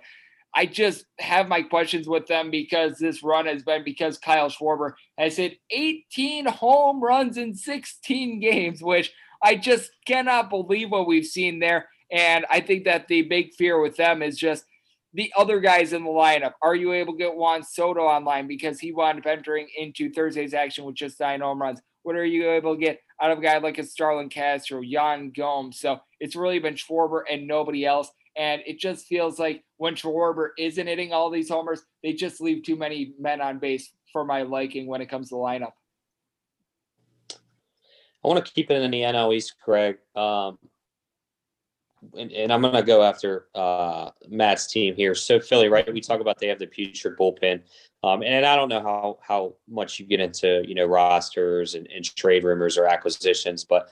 I 0.56 0.64
just 0.64 1.04
have 1.18 1.48
my 1.48 1.60
questions 1.60 2.08
with 2.08 2.26
them 2.26 2.50
because 2.50 2.96
this 2.96 3.22
run 3.22 3.44
has 3.44 3.62
been 3.62 3.84
because 3.84 4.16
Kyle 4.16 4.48
Schwarber 4.48 4.92
has 5.18 5.36
hit 5.36 5.58
18 5.70 6.46
home 6.46 7.04
runs 7.04 7.36
in 7.36 7.54
16 7.54 8.40
games, 8.40 8.82
which 8.82 9.12
I 9.42 9.56
just 9.56 9.90
cannot 10.06 10.48
believe 10.48 10.90
what 10.90 11.06
we've 11.06 11.26
seen 11.26 11.58
there. 11.58 11.90
And 12.10 12.46
I 12.50 12.60
think 12.60 12.84
that 12.84 13.06
the 13.06 13.22
big 13.22 13.52
fear 13.52 13.78
with 13.80 13.96
them 13.96 14.22
is 14.22 14.38
just 14.38 14.64
the 15.12 15.30
other 15.36 15.60
guys 15.60 15.92
in 15.92 16.04
the 16.04 16.10
lineup. 16.10 16.52
Are 16.62 16.74
you 16.74 16.92
able 16.92 17.12
to 17.12 17.18
get 17.18 17.36
Juan 17.36 17.62
Soto 17.62 18.00
online 18.00 18.46
because 18.46 18.80
he 18.80 18.92
wound 18.92 19.18
up 19.18 19.26
entering 19.26 19.68
into 19.76 20.10
Thursday's 20.10 20.54
action 20.54 20.84
with 20.84 20.94
just 20.94 21.20
nine 21.20 21.42
home 21.42 21.60
runs? 21.60 21.82
What 22.02 22.16
are 22.16 22.24
you 22.24 22.50
able 22.50 22.76
to 22.76 22.80
get 22.80 23.00
out 23.20 23.30
of 23.30 23.38
a 23.38 23.42
guy 23.42 23.58
like 23.58 23.78
a 23.78 23.84
Starlin 23.84 24.30
Castro, 24.30 24.80
Yan 24.80 25.32
Gomes? 25.36 25.80
So 25.80 25.98
it's 26.18 26.36
really 26.36 26.60
been 26.60 26.74
Schwarber 26.74 27.22
and 27.30 27.46
nobody 27.46 27.84
else. 27.84 28.10
And 28.36 28.62
it 28.66 28.78
just 28.78 29.06
feels 29.06 29.38
like 29.38 29.64
when 29.78 29.94
Schwarber 29.94 30.50
isn't 30.58 30.86
hitting 30.86 31.12
all 31.12 31.30
these 31.30 31.48
homers, 31.48 31.82
they 32.02 32.12
just 32.12 32.40
leave 32.40 32.62
too 32.62 32.76
many 32.76 33.14
men 33.18 33.40
on 33.40 33.58
base 33.58 33.90
for 34.12 34.24
my 34.24 34.42
liking 34.42 34.86
when 34.86 35.00
it 35.00 35.06
comes 35.06 35.30
to 35.30 35.36
lineup. 35.36 35.72
I 37.32 38.28
want 38.28 38.44
to 38.44 38.52
keep 38.52 38.70
it 38.70 38.82
in 38.82 38.90
the 38.90 39.02
NL 39.02 39.34
East, 39.34 39.54
Greg. 39.64 39.98
Um, 40.14 40.58
and, 42.16 42.30
and, 42.32 42.52
I'm 42.52 42.60
going 42.60 42.74
to 42.74 42.82
go 42.82 43.02
after 43.02 43.46
uh, 43.54 44.10
Matt's 44.28 44.66
team 44.66 44.94
here. 44.94 45.14
So 45.14 45.40
Philly, 45.40 45.68
right? 45.68 45.92
We 45.92 46.00
talk 46.00 46.20
about 46.20 46.38
they 46.38 46.48
have 46.48 46.58
the 46.58 46.66
putrid 46.66 47.16
bullpen, 47.18 47.62
um, 48.02 48.22
and 48.22 48.44
I 48.44 48.54
don't 48.54 48.68
know 48.68 48.82
how 48.82 49.18
how 49.22 49.54
much 49.68 49.98
you 49.98 50.06
get 50.06 50.20
into 50.20 50.62
you 50.66 50.74
know 50.74 50.86
rosters 50.86 51.74
and, 51.74 51.88
and 51.88 52.04
trade 52.16 52.44
rumors 52.44 52.78
or 52.78 52.86
acquisitions, 52.86 53.64
but 53.64 53.90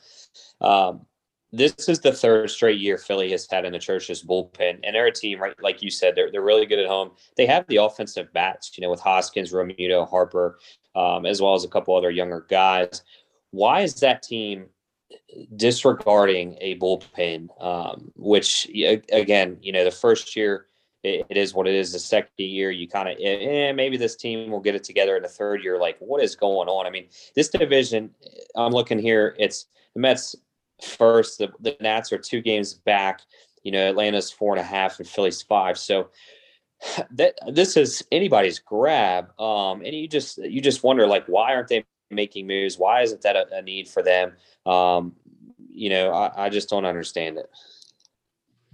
um, 0.61 1.07
this 1.57 1.89
is 1.89 2.01
the 2.01 2.13
third 2.13 2.51
straight 2.51 2.81
year 2.81 2.99
Philly 2.99 3.31
has 3.31 3.47
had 3.51 3.65
an 3.65 3.75
atrocious 3.75 4.25
bullpen, 4.25 4.81
and 4.83 4.95
they're 4.95 5.07
a 5.07 5.13
team, 5.13 5.41
right? 5.41 5.55
Like 5.63 5.83
you 5.83 5.91
said, 5.91 6.15
they're 6.17 6.31
they're 6.31 6.43
really 6.43 6.67
good 6.67 6.79
at 6.79 6.87
home. 6.87 7.13
They 7.37 7.47
have 7.47 7.67
the 7.69 7.77
offensive 7.77 8.33
bats, 8.33 8.77
you 8.77 8.83
know, 8.83 8.91
with 8.91 9.01
Hoskins, 9.01 9.53
Realmuto, 9.53 10.09
Harper, 10.09 10.59
um, 10.95 11.27
as 11.27 11.41
well 11.41 11.55
as 11.55 11.65
a 11.65 11.69
couple 11.69 11.97
other 11.97 12.11
younger 12.11 12.47
guys. 12.49 13.03
Why 13.51 13.83
is 13.83 13.95
that 14.01 14.23
team 14.23 14.67
disregarding 15.57 16.59
a 16.61 16.77
bullpen? 16.79 17.49
Um, 17.63 18.11
which 18.17 18.69
again, 19.13 19.59
you 19.61 19.73
know, 19.73 19.85
the 19.85 19.91
first 19.91 20.35
year 20.35 20.67
it, 21.05 21.27
it 21.29 21.37
is 21.37 21.55
what 21.55 21.69
it 21.69 21.75
is. 21.75 21.93
The 21.93 21.99
second 21.99 22.31
year, 22.39 22.71
you 22.71 22.89
kind 22.89 23.09
of, 23.09 23.17
eh, 23.21 23.69
eh, 23.69 23.73
maybe 23.73 23.97
this 23.97 24.17
team 24.17 24.51
will 24.51 24.61
get 24.61 24.75
it 24.75 24.83
together. 24.83 25.17
In 25.17 25.23
the 25.23 25.29
third 25.29 25.63
year, 25.63 25.79
like 25.79 25.99
what 26.01 26.23
is 26.23 26.35
going 26.35 26.69
on? 26.69 26.87
I 26.87 26.91
mean, 26.91 27.07
this 27.37 27.49
division, 27.49 28.11
I'm 28.57 28.73
looking 28.73 28.99
here. 28.99 29.37
It's 29.39 29.67
the 29.95 30.01
Mets 30.01 30.35
first. 30.83 31.39
The, 31.39 31.53
the 31.61 31.77
Nats 31.81 32.13
are 32.13 32.19
two 32.19 32.41
games 32.41 32.75
back. 32.75 33.21
You 33.63 33.73
know, 33.73 33.89
Atlanta's 33.89 34.31
four 34.31 34.53
and 34.53 34.61
a 34.61 34.65
half 34.65 34.99
and 34.99 35.09
Philly's 35.09 35.43
five. 35.43 35.79
So 35.79 36.11
that 37.13 37.35
this 37.53 37.77
is 37.77 38.05
anybody's 38.13 38.59
grab. 38.59 39.39
Um, 39.41 39.83
and 39.83 39.95
you 39.95 40.09
just 40.09 40.39
you 40.39 40.61
just 40.61 40.83
wonder 40.83 41.07
like 41.07 41.27
why 41.27 41.55
aren't 41.55 41.69
they 41.69 41.85
making 42.11 42.47
moves? 42.47 42.79
Why 42.79 43.03
isn't 43.03 43.23
that 43.23 43.37
a, 43.37 43.47
a 43.57 43.63
need 43.63 43.89
for 43.89 44.03
them? 44.03 44.33
Um, 44.67 45.15
you 45.71 45.91
know, 45.91 46.13
I, 46.13 46.47
I 46.47 46.49
just 46.49 46.69
don't 46.69 46.85
understand 46.85 47.39
it. 47.39 47.51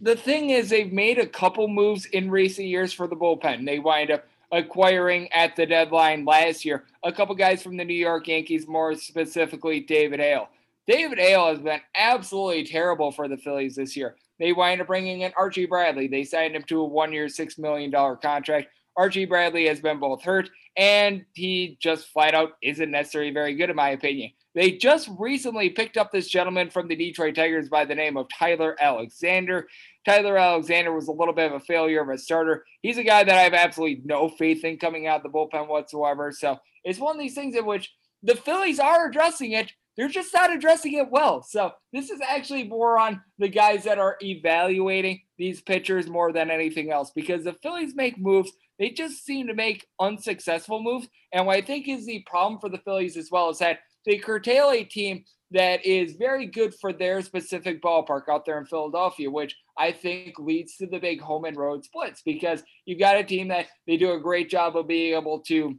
The 0.03 0.17
thing 0.17 0.51
is, 0.51 0.71
they've 0.71 0.93
made 0.93 1.19
a 1.19 1.27
couple 1.27 1.69
moves 1.69 2.07
in 2.07 2.31
recent 2.31 2.69
years 2.69 2.93
for 2.93 3.07
the 3.07 3.17
bullpen. 3.17 3.67
They 3.67 3.79
wind 3.79 4.11
up 4.11 4.25
acquiring 4.53 5.31
at 5.33 5.55
the 5.57 5.67
deadline 5.67 6.25
last 6.25 6.65
year 6.65 6.85
a 7.05 7.13
couple 7.13 7.35
guys 7.35 7.63
from 7.63 7.77
the 7.77 7.85
New 7.85 7.95
York 7.95 8.27
Yankees, 8.27 8.67
more 8.67 8.95
specifically 8.95 9.81
David 9.81 10.21
Hale. 10.21 10.49
David 10.91 11.21
Hale 11.21 11.47
has 11.47 11.61
been 11.61 11.81
absolutely 11.95 12.65
terrible 12.65 13.13
for 13.13 13.29
the 13.29 13.37
Phillies 13.37 13.77
this 13.77 13.97
year. 13.97 14.17
They 14.41 14.53
wind 14.53 14.81
up 14.81 14.89
bringing 14.89 15.21
in 15.21 15.33
Archie 15.37 15.67
Bradley. 15.67 16.09
They 16.09 16.25
signed 16.25 16.57
him 16.57 16.65
to 16.65 16.81
a 16.81 16.85
one 16.85 17.13
year, 17.13 17.27
$6 17.27 17.59
million 17.61 17.93
contract. 17.93 18.67
Archie 18.97 19.25
Bradley 19.25 19.69
has 19.69 19.79
been 19.79 20.01
both 20.01 20.21
hurt 20.25 20.51
and 20.77 21.25
he 21.33 21.79
just 21.81 22.09
flat 22.09 22.35
out 22.35 22.55
isn't 22.61 22.91
necessarily 22.91 23.31
very 23.31 23.55
good, 23.55 23.71
in 23.71 23.77
my 23.77 23.91
opinion. 23.91 24.33
They 24.57 24.73
just 24.73 25.09
recently 25.17 25.71
picked 25.71 25.97
up 25.97 26.11
this 26.11 26.27
gentleman 26.27 26.71
from 26.71 26.89
the 26.89 26.97
Detroit 26.97 27.37
Tigers 27.37 27.69
by 27.69 27.85
the 27.85 27.95
name 27.95 28.17
of 28.17 28.27
Tyler 28.37 28.77
Alexander. 28.81 29.69
Tyler 30.05 30.37
Alexander 30.37 30.93
was 30.93 31.07
a 31.07 31.13
little 31.13 31.35
bit 31.35 31.53
of 31.53 31.63
a 31.63 31.65
failure 31.65 32.03
of 32.03 32.09
a 32.09 32.19
starter. 32.19 32.65
He's 32.83 32.99
a 32.99 33.05
guy 33.05 33.23
that 33.23 33.37
I 33.37 33.43
have 33.43 33.55
absolutely 33.55 34.03
no 34.05 34.29
faith 34.29 34.65
in 34.65 34.77
coming 34.77 35.07
out 35.07 35.19
of 35.19 35.23
the 35.23 35.29
bullpen 35.29 35.69
whatsoever. 35.69 36.33
So 36.33 36.59
it's 36.83 36.99
one 36.99 37.15
of 37.15 37.21
these 37.21 37.37
things 37.37 37.55
in 37.55 37.65
which 37.65 37.95
the 38.25 38.35
Phillies 38.35 38.81
are 38.81 39.09
addressing 39.09 39.53
it, 39.53 39.73
they're 40.01 40.09
just 40.09 40.33
not 40.33 40.51
addressing 40.51 40.95
it 40.95 41.11
well. 41.11 41.43
So 41.43 41.73
this 41.93 42.09
is 42.09 42.23
actually 42.27 42.65
more 42.65 42.99
on 42.99 43.21
the 43.39 43.51
guys 43.51 43.85
that 43.85 43.99
are 43.99 44.17
evaluating 44.23 45.21
these 45.37 45.61
pitchers 45.61 46.09
more 46.09 46.33
than 46.33 46.51
anything 46.51 46.91
else 46.91 47.11
because 47.15 47.45
the 47.45 47.53
Phillies 47.63 47.95
make 47.95 48.17
moves. 48.17 48.51
They 48.79 48.89
just 48.89 49.27
seem 49.27 49.49
to 49.49 49.55
make 49.55 49.87
unsuccessful 50.01 50.83
moves. 50.83 51.07
And 51.35 51.47
what 51.47 51.59
I 51.59 51.61
think 51.61 51.87
is 51.87 52.07
the 52.07 52.25
problem 52.27 52.61
for 52.61 52.71
the 52.71 52.79
Phillies 52.79 53.19
as 53.19 53.29
well 53.31 53.51
is 53.51 53.59
that 53.59 53.81
they 54.07 54.17
curtail 54.17 54.71
a 54.71 54.85
team 54.85 55.23
that 55.51 55.85
is 55.85 56.15
very 56.15 56.47
good 56.47 56.73
for 56.81 56.95
their 56.95 57.21
specific 57.21 57.83
ballpark 57.83 58.23
out 58.31 58.47
there 58.47 58.59
in 58.59 58.65
Philadelphia, 58.65 59.31
which 59.31 59.55
I 59.77 59.93
think 59.93 60.39
leads 60.39 60.79
to 60.79 60.87
the 60.87 60.99
big 60.99 61.21
home 61.21 61.45
and 61.45 61.59
road 61.59 61.85
splits 61.85 62.23
because 62.23 62.63
you've 62.87 63.01
got 63.01 63.19
a 63.19 63.25
team 63.25 63.49
that 63.49 63.67
they 63.87 63.99
do 63.99 64.13
a 64.13 64.21
great 64.21 64.49
job 64.49 64.79
of 64.79 64.89
being 64.89 65.15
able 65.15 65.41
to 65.41 65.77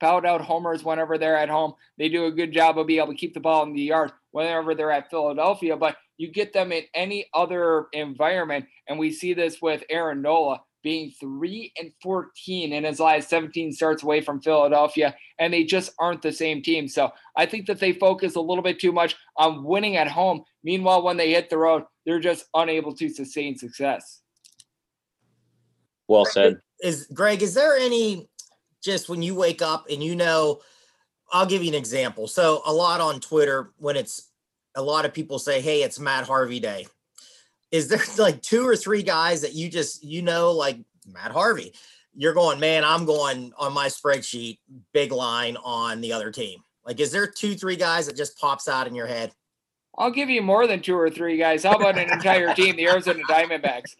pound 0.00 0.26
out 0.26 0.40
homers 0.40 0.84
whenever 0.84 1.18
they're 1.18 1.36
at 1.36 1.48
home. 1.48 1.74
They 1.98 2.08
do 2.08 2.26
a 2.26 2.32
good 2.32 2.52
job 2.52 2.78
of 2.78 2.86
being 2.86 3.00
able 3.00 3.12
to 3.12 3.18
keep 3.18 3.34
the 3.34 3.40
ball 3.40 3.62
in 3.64 3.72
the 3.72 3.82
yard 3.82 4.12
whenever 4.32 4.74
they're 4.74 4.90
at 4.90 5.10
Philadelphia, 5.10 5.76
but 5.76 5.96
you 6.16 6.30
get 6.30 6.52
them 6.52 6.72
in 6.72 6.84
any 6.94 7.26
other 7.34 7.86
environment. 7.92 8.66
And 8.88 8.98
we 8.98 9.12
see 9.12 9.34
this 9.34 9.60
with 9.62 9.82
Aaron 9.90 10.22
Nola 10.22 10.60
being 10.84 11.10
3 11.18 11.72
and 11.78 11.90
14 12.02 12.72
in 12.72 12.84
his 12.84 13.00
last 13.00 13.30
17 13.30 13.72
starts 13.72 14.02
away 14.02 14.20
from 14.20 14.40
Philadelphia, 14.40 15.16
and 15.38 15.52
they 15.52 15.64
just 15.64 15.92
aren't 15.98 16.22
the 16.22 16.30
same 16.30 16.62
team. 16.62 16.86
So 16.86 17.10
I 17.36 17.46
think 17.46 17.66
that 17.66 17.80
they 17.80 17.94
focus 17.94 18.36
a 18.36 18.40
little 18.40 18.62
bit 18.62 18.78
too 18.78 18.92
much 18.92 19.16
on 19.38 19.64
winning 19.64 19.96
at 19.96 20.08
home. 20.08 20.44
Meanwhile, 20.62 21.02
when 21.02 21.16
they 21.16 21.32
hit 21.32 21.48
the 21.48 21.58
road, 21.58 21.84
they're 22.04 22.20
just 22.20 22.44
unable 22.54 22.94
to 22.96 23.08
sustain 23.08 23.56
success. 23.56 24.20
Well 26.06 26.26
said. 26.26 26.60
Is 26.82 27.06
Greg, 27.14 27.42
is 27.42 27.54
there 27.54 27.76
any 27.76 28.28
just 28.84 29.08
when 29.08 29.22
you 29.22 29.34
wake 29.34 29.62
up 29.62 29.86
and 29.90 30.02
you 30.02 30.14
know, 30.14 30.60
I'll 31.32 31.46
give 31.46 31.62
you 31.62 31.68
an 31.68 31.74
example. 31.74 32.28
So 32.28 32.62
a 32.66 32.72
lot 32.72 33.00
on 33.00 33.18
Twitter 33.18 33.72
when 33.78 33.96
it's 33.96 34.30
a 34.76 34.82
lot 34.82 35.04
of 35.04 35.14
people 35.14 35.38
say, 35.38 35.60
"Hey, 35.60 35.82
it's 35.82 35.98
Matt 35.98 36.26
Harvey 36.26 36.60
day." 36.60 36.86
Is 37.72 37.88
there 37.88 38.02
like 38.18 38.42
two 38.42 38.66
or 38.66 38.76
three 38.76 39.02
guys 39.02 39.40
that 39.40 39.54
you 39.54 39.68
just 39.68 40.04
you 40.04 40.22
know 40.22 40.52
like 40.52 40.78
Matt 41.06 41.32
Harvey? 41.32 41.72
You're 42.16 42.34
going, 42.34 42.60
man. 42.60 42.84
I'm 42.84 43.04
going 43.04 43.52
on 43.58 43.72
my 43.72 43.88
spreadsheet, 43.88 44.58
big 44.92 45.10
line 45.10 45.56
on 45.64 46.00
the 46.00 46.12
other 46.12 46.30
team. 46.30 46.60
Like, 46.86 47.00
is 47.00 47.10
there 47.10 47.26
two, 47.26 47.54
three 47.54 47.76
guys 47.76 48.06
that 48.06 48.16
just 48.16 48.38
pops 48.38 48.68
out 48.68 48.86
in 48.86 48.94
your 48.94 49.06
head? 49.06 49.32
I'll 49.96 50.10
give 50.10 50.28
you 50.28 50.42
more 50.42 50.66
than 50.66 50.80
two 50.80 50.96
or 50.96 51.08
three 51.08 51.36
guys. 51.36 51.64
How 51.64 51.74
about 51.74 51.98
an 51.98 52.10
entire 52.12 52.52
team, 52.54 52.76
the 52.76 52.86
Arizona 52.86 53.22
Diamondbacks? 53.28 53.94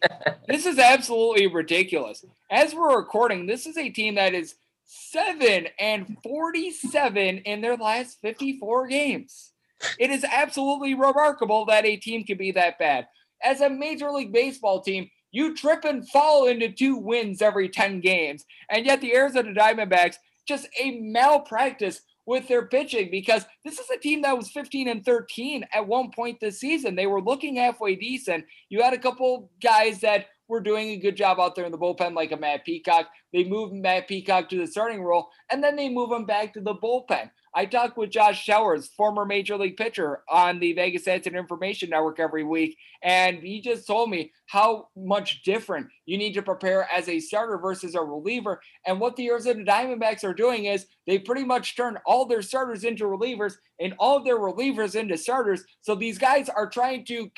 This 0.48 0.66
is 0.66 0.78
absolutely 0.78 1.46
ridiculous. 1.46 2.24
As 2.50 2.74
we're 2.74 2.96
recording, 2.96 3.46
this 3.46 3.66
is 3.66 3.76
a 3.76 3.90
team 3.90 4.16
that 4.16 4.34
is 4.34 4.56
seven 4.94 5.68
and 5.78 6.16
47 6.22 7.38
in 7.38 7.60
their 7.60 7.76
last 7.76 8.18
54 8.22 8.86
games. 8.86 9.52
It 9.98 10.10
is 10.10 10.24
absolutely 10.24 10.94
remarkable 10.94 11.66
that 11.66 11.84
a 11.84 11.96
team 11.96 12.24
can 12.24 12.38
be 12.38 12.52
that 12.52 12.78
bad. 12.78 13.06
As 13.42 13.60
a 13.60 13.68
Major 13.68 14.10
League 14.10 14.32
Baseball 14.32 14.80
team, 14.80 15.10
you 15.32 15.54
trip 15.54 15.84
and 15.84 16.08
fall 16.08 16.46
into 16.46 16.70
two 16.70 16.96
wins 16.96 17.42
every 17.42 17.68
10 17.68 18.00
games. 18.00 18.44
And 18.70 18.86
yet 18.86 19.00
the 19.00 19.14
Arizona 19.14 19.52
Diamondbacks, 19.52 20.16
just 20.46 20.68
a 20.80 21.00
malpractice 21.00 22.00
with 22.26 22.48
their 22.48 22.66
pitching 22.66 23.10
because 23.10 23.44
this 23.64 23.78
is 23.78 23.90
a 23.90 23.98
team 23.98 24.22
that 24.22 24.36
was 24.36 24.50
15 24.50 24.88
and 24.88 25.04
13 25.04 25.64
at 25.72 25.86
one 25.86 26.10
point 26.10 26.40
this 26.40 26.60
season. 26.60 26.94
They 26.94 27.06
were 27.06 27.20
looking 27.20 27.56
halfway 27.56 27.96
decent. 27.96 28.44
You 28.68 28.82
had 28.82 28.94
a 28.94 28.98
couple 28.98 29.50
guys 29.60 30.00
that 30.00 30.26
were 30.48 30.60
doing 30.60 30.90
a 30.90 30.96
good 30.96 31.16
job 31.16 31.40
out 31.40 31.54
there 31.54 31.64
in 31.64 31.72
the 31.72 31.78
bullpen, 31.78 32.14
like 32.14 32.32
a 32.32 32.36
Matt 32.36 32.64
Peacock. 32.64 33.08
They 33.32 33.44
move 33.44 33.72
Matt 33.72 34.08
Peacock 34.08 34.48
to 34.50 34.58
the 34.58 34.66
starting 34.66 35.02
role, 35.02 35.28
and 35.50 35.62
then 35.62 35.76
they 35.76 35.88
move 35.88 36.12
him 36.12 36.26
back 36.26 36.52
to 36.54 36.60
the 36.60 36.74
bullpen. 36.74 37.30
I 37.56 37.66
talk 37.66 37.96
with 37.96 38.10
Josh 38.10 38.42
Showers, 38.42 38.88
former 38.96 39.24
major 39.24 39.56
league 39.56 39.76
pitcher, 39.76 40.22
on 40.28 40.58
the 40.58 40.72
Vegas 40.72 41.04
Stats 41.04 41.26
and 41.26 41.36
Information 41.36 41.90
Network 41.90 42.18
every 42.18 42.42
week, 42.42 42.76
and 43.02 43.38
he 43.38 43.60
just 43.60 43.86
told 43.86 44.10
me 44.10 44.32
how 44.46 44.88
much 44.96 45.44
different 45.44 45.86
you 46.04 46.18
need 46.18 46.34
to 46.34 46.42
prepare 46.42 46.88
as 46.92 47.08
a 47.08 47.20
starter 47.20 47.58
versus 47.58 47.94
a 47.94 48.00
reliever. 48.00 48.60
And 48.86 48.98
what 48.98 49.14
the 49.14 49.28
Arizona 49.28 49.64
Diamondbacks 49.64 50.24
are 50.24 50.34
doing 50.34 50.64
is 50.64 50.86
they 51.06 51.18
pretty 51.18 51.44
much 51.44 51.76
turn 51.76 51.98
all 52.06 52.26
their 52.26 52.42
starters 52.42 52.82
into 52.82 53.04
relievers 53.04 53.54
and 53.78 53.94
all 53.98 54.22
their 54.22 54.38
relievers 54.38 54.96
into 54.96 55.16
starters. 55.16 55.64
So 55.80 55.94
these 55.94 56.18
guys 56.18 56.48
are 56.48 56.68
trying 56.68 57.04
to 57.06 57.30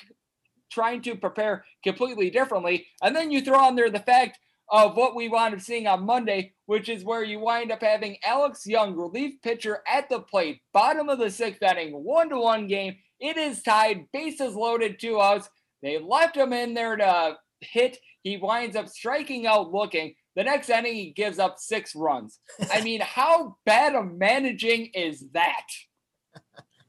trying 0.71 1.03
to 1.03 1.15
prepare 1.15 1.65
completely 1.85 2.31
differently. 2.31 2.87
And 3.03 3.15
then 3.15 3.31
you 3.31 3.41
throw 3.41 3.59
on 3.59 3.77
there 3.77 3.91
the 3.91 4.01
fact 4.01 4.39
of 4.69 4.97
what 4.97 5.15
we 5.15 5.29
wound 5.29 5.55
up 5.55 5.61
seeing 5.61 5.87
on 5.87 6.05
Monday, 6.05 6.53
which 6.67 6.89
is 6.89 7.05
where 7.05 7.23
you 7.23 7.39
wind 7.39 7.71
up 7.71 7.83
having 7.83 8.17
Alex 8.25 8.67
Young, 8.67 8.97
relief 8.97 9.41
pitcher 9.43 9.83
at 9.87 10.09
the 10.09 10.21
plate, 10.21 10.61
bottom 10.73 11.09
of 11.09 11.19
the 11.19 11.31
sixth 11.31 11.63
inning, 11.63 11.93
one 11.93 12.29
to 12.31 12.39
one 12.39 12.67
game. 12.67 12.97
It 13.21 13.37
is 13.37 13.63
tied, 13.63 14.07
bases 14.13 14.55
loaded, 14.55 14.99
two 14.99 15.21
outs. 15.21 15.49
They 15.83 15.99
left 15.99 16.37
him 16.37 16.53
in 16.53 16.75
there 16.75 16.97
to 16.97 17.37
hit. 17.61 17.99
He 18.23 18.37
winds 18.37 18.77
up 18.77 18.89
striking 18.89 19.47
out 19.47 19.73
looking. 19.73 20.15
The 20.35 20.45
next 20.45 20.69
inning, 20.69 20.95
he 20.95 21.13
gives 21.13 21.39
up 21.39 21.59
six 21.59 21.95
runs. 21.95 22.41
I 22.71 22.83
mean, 22.83 23.01
how 23.01 23.57
bad 23.65 23.95
of 23.95 24.13
managing 24.13 24.91
is 24.95 25.25
that? 25.33 25.67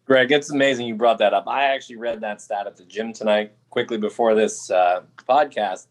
Greg, 0.07 0.31
it's 0.31 0.51
amazing 0.51 0.87
you 0.87 0.95
brought 0.95 1.17
that 1.17 1.33
up. 1.33 1.49
I 1.49 1.65
actually 1.65 1.97
read 1.97 2.21
that 2.21 2.41
stat 2.41 2.65
at 2.65 2.77
the 2.77 2.85
gym 2.85 3.11
tonight, 3.11 3.51
quickly 3.69 3.97
before 3.97 4.35
this 4.35 4.71
uh, 4.71 5.01
podcast, 5.27 5.87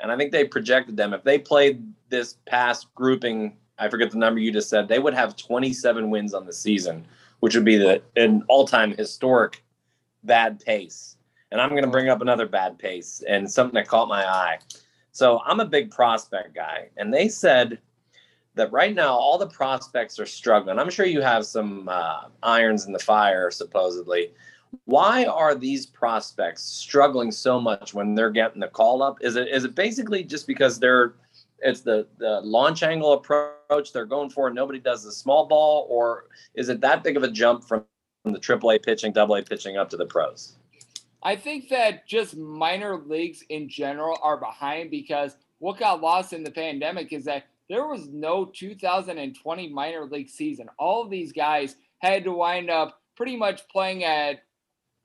and 0.00 0.10
I 0.10 0.16
think 0.16 0.32
they 0.32 0.44
projected 0.44 0.96
them 0.96 1.12
if 1.12 1.22
they 1.22 1.38
played 1.38 1.84
this 2.08 2.36
past 2.46 2.86
grouping. 2.94 3.58
I 3.78 3.90
forget 3.90 4.10
the 4.10 4.16
number 4.16 4.40
you 4.40 4.50
just 4.50 4.70
said. 4.70 4.88
They 4.88 4.98
would 4.98 5.12
have 5.12 5.36
27 5.36 6.08
wins 6.08 6.32
on 6.32 6.46
the 6.46 6.52
season, 6.52 7.06
which 7.40 7.54
would 7.54 7.66
be 7.66 7.76
the 7.76 8.00
an 8.16 8.42
all-time 8.48 8.96
historic 8.96 9.62
bad 10.24 10.60
pace. 10.60 11.18
And 11.52 11.60
I'm 11.60 11.70
going 11.70 11.84
to 11.84 11.90
bring 11.90 12.08
up 12.08 12.22
another 12.22 12.46
bad 12.46 12.78
pace 12.78 13.22
and 13.28 13.50
something 13.50 13.74
that 13.74 13.86
caught 13.86 14.08
my 14.08 14.26
eye. 14.26 14.60
So 15.12 15.42
I'm 15.44 15.60
a 15.60 15.66
big 15.66 15.90
prospect 15.90 16.54
guy, 16.54 16.88
and 16.96 17.12
they 17.12 17.28
said 17.28 17.78
that 18.58 18.70
right 18.72 18.94
now 18.94 19.14
all 19.14 19.38
the 19.38 19.46
prospects 19.46 20.18
are 20.18 20.26
struggling. 20.26 20.78
I'm 20.78 20.90
sure 20.90 21.06
you 21.06 21.22
have 21.22 21.46
some 21.46 21.88
uh, 21.88 22.24
irons 22.42 22.86
in 22.86 22.92
the 22.92 22.98
fire, 22.98 23.50
supposedly. 23.50 24.32
Why 24.84 25.24
are 25.24 25.54
these 25.54 25.86
prospects 25.86 26.62
struggling 26.62 27.30
so 27.32 27.58
much 27.60 27.94
when 27.94 28.14
they're 28.14 28.30
getting 28.30 28.60
the 28.60 28.68
call 28.68 29.02
up? 29.02 29.18
Is 29.22 29.36
it 29.36 29.48
is 29.48 29.64
it 29.64 29.74
basically 29.74 30.22
just 30.22 30.46
because 30.46 30.78
they're 30.78 31.14
it's 31.60 31.80
the 31.80 32.06
the 32.18 32.40
launch 32.42 32.82
angle 32.82 33.14
approach 33.14 33.92
they're 33.92 34.04
going 34.04 34.28
for? 34.28 34.50
Nobody 34.50 34.78
does 34.78 35.04
the 35.04 35.12
small 35.12 35.46
ball, 35.46 35.86
or 35.88 36.26
is 36.54 36.68
it 36.68 36.80
that 36.82 37.02
big 37.02 37.16
of 37.16 37.22
a 37.22 37.30
jump 37.30 37.64
from, 37.64 37.84
the 38.24 38.38
AAA 38.38 38.84
pitching, 38.84 39.16
AA 39.16 39.40
pitching 39.40 39.78
up 39.78 39.88
to 39.88 39.96
the 39.96 40.04
pros? 40.04 40.56
I 41.22 41.34
think 41.34 41.68
that 41.70 42.06
just 42.06 42.36
minor 42.36 42.98
leagues 42.98 43.42
in 43.48 43.68
general 43.68 44.18
are 44.22 44.36
behind 44.36 44.90
because 44.90 45.36
what 45.60 45.78
got 45.78 46.02
lost 46.02 46.32
in 46.32 46.44
the 46.44 46.50
pandemic 46.50 47.12
is 47.12 47.24
that 47.24 47.46
there 47.68 47.86
was 47.86 48.08
no 48.08 48.46
2020 48.46 49.68
minor 49.72 50.04
league 50.06 50.30
season. 50.30 50.68
All 50.78 51.02
of 51.02 51.10
these 51.10 51.32
guys 51.32 51.76
had 51.98 52.24
to 52.24 52.32
wind 52.32 52.70
up 52.70 52.98
pretty 53.16 53.36
much 53.36 53.68
playing 53.68 54.04
at 54.04 54.40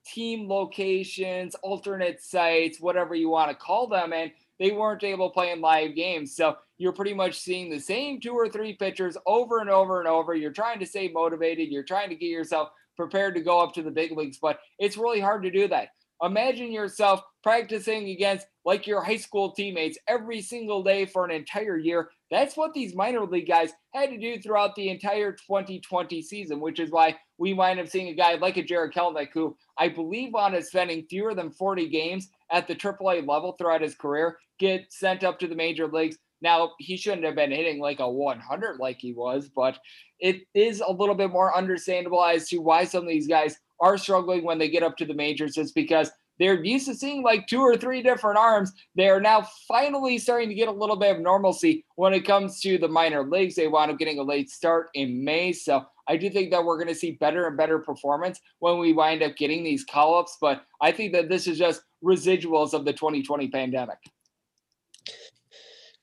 team 0.06 0.48
locations, 0.48 1.54
alternate 1.56 2.22
sites, 2.22 2.80
whatever 2.80 3.14
you 3.14 3.28
want 3.28 3.50
to 3.50 3.56
call 3.56 3.88
them, 3.88 4.12
and 4.12 4.30
they 4.58 4.70
weren't 4.70 5.02
able 5.02 5.30
to 5.30 5.34
play 5.34 5.50
in 5.50 5.60
live 5.60 5.94
games. 5.94 6.36
So 6.36 6.56
you're 6.78 6.92
pretty 6.92 7.14
much 7.14 7.38
seeing 7.38 7.70
the 7.70 7.80
same 7.80 8.20
two 8.20 8.34
or 8.34 8.48
three 8.48 8.74
pitchers 8.74 9.16
over 9.26 9.60
and 9.60 9.70
over 9.70 9.98
and 9.98 10.08
over. 10.08 10.34
You're 10.34 10.52
trying 10.52 10.78
to 10.80 10.86
stay 10.86 11.08
motivated, 11.08 11.70
you're 11.70 11.82
trying 11.82 12.10
to 12.10 12.16
get 12.16 12.26
yourself 12.26 12.70
prepared 12.96 13.34
to 13.34 13.40
go 13.40 13.60
up 13.60 13.74
to 13.74 13.82
the 13.82 13.90
big 13.90 14.12
leagues, 14.12 14.38
but 14.40 14.60
it's 14.78 14.96
really 14.96 15.20
hard 15.20 15.42
to 15.42 15.50
do 15.50 15.66
that. 15.68 15.88
Imagine 16.22 16.70
yourself 16.70 17.22
practicing 17.42 18.08
against 18.08 18.46
like 18.64 18.86
your 18.86 19.02
high 19.02 19.16
school 19.16 19.52
teammates 19.52 19.98
every 20.08 20.40
single 20.40 20.82
day 20.82 21.04
for 21.04 21.24
an 21.24 21.30
entire 21.30 21.76
year. 21.76 22.10
That's 22.34 22.56
what 22.56 22.74
these 22.74 22.96
minor 22.96 23.24
league 23.24 23.46
guys 23.46 23.72
had 23.92 24.10
to 24.10 24.18
do 24.18 24.40
throughout 24.40 24.74
the 24.74 24.88
entire 24.88 25.30
2020 25.30 26.20
season, 26.20 26.58
which 26.58 26.80
is 26.80 26.90
why 26.90 27.16
we 27.38 27.52
wind 27.52 27.78
up 27.78 27.86
seeing 27.86 28.08
a 28.08 28.12
guy 28.12 28.34
like 28.34 28.56
a 28.56 28.62
Jarred 28.64 28.92
Kelenic, 28.92 29.28
who 29.32 29.56
I 29.78 29.88
believe 29.88 30.32
wound 30.32 30.56
up 30.56 30.64
spending 30.64 31.06
fewer 31.08 31.32
than 31.36 31.52
40 31.52 31.88
games 31.90 32.30
at 32.50 32.66
the 32.66 32.74
AAA 32.74 33.24
level 33.28 33.52
throughout 33.52 33.82
his 33.82 33.94
career, 33.94 34.36
get 34.58 34.92
sent 34.92 35.22
up 35.22 35.38
to 35.38 35.46
the 35.46 35.54
major 35.54 35.86
leagues. 35.86 36.18
Now, 36.42 36.72
he 36.80 36.96
shouldn't 36.96 37.24
have 37.24 37.36
been 37.36 37.52
hitting 37.52 37.78
like 37.78 38.00
a 38.00 38.10
100 38.10 38.80
like 38.80 38.98
he 38.98 39.12
was, 39.12 39.48
but 39.48 39.78
it 40.18 40.42
is 40.54 40.82
a 40.84 40.90
little 40.90 41.14
bit 41.14 41.30
more 41.30 41.56
understandable 41.56 42.24
as 42.24 42.48
to 42.48 42.58
why 42.58 42.84
some 42.84 43.04
of 43.04 43.08
these 43.08 43.28
guys 43.28 43.60
are 43.78 43.96
struggling 43.96 44.42
when 44.42 44.58
they 44.58 44.68
get 44.68 44.82
up 44.82 44.96
to 44.96 45.04
the 45.04 45.14
majors. 45.14 45.56
It's 45.56 45.70
because 45.70 46.10
they're 46.38 46.62
used 46.62 46.86
to 46.86 46.94
seeing 46.94 47.22
like 47.22 47.46
two 47.46 47.60
or 47.60 47.76
three 47.76 48.02
different 48.02 48.38
arms. 48.38 48.72
They 48.96 49.08
are 49.08 49.20
now 49.20 49.46
finally 49.68 50.18
starting 50.18 50.48
to 50.48 50.54
get 50.54 50.68
a 50.68 50.72
little 50.72 50.96
bit 50.96 51.16
of 51.16 51.22
normalcy 51.22 51.84
when 51.96 52.14
it 52.14 52.26
comes 52.26 52.60
to 52.60 52.78
the 52.78 52.88
minor 52.88 53.22
leagues. 53.22 53.54
They 53.54 53.68
wound 53.68 53.90
up 53.90 53.98
getting 53.98 54.18
a 54.18 54.22
late 54.22 54.50
start 54.50 54.88
in 54.94 55.24
May. 55.24 55.52
So 55.52 55.84
I 56.08 56.16
do 56.16 56.28
think 56.30 56.50
that 56.50 56.64
we're 56.64 56.76
going 56.76 56.88
to 56.88 56.94
see 56.94 57.12
better 57.12 57.46
and 57.46 57.56
better 57.56 57.78
performance 57.78 58.40
when 58.58 58.78
we 58.78 58.92
wind 58.92 59.22
up 59.22 59.36
getting 59.36 59.64
these 59.64 59.84
call 59.84 60.18
ups. 60.18 60.36
But 60.40 60.64
I 60.80 60.92
think 60.92 61.12
that 61.12 61.28
this 61.28 61.46
is 61.46 61.58
just 61.58 61.82
residuals 62.02 62.74
of 62.74 62.84
the 62.84 62.92
2020 62.92 63.48
pandemic. 63.48 63.98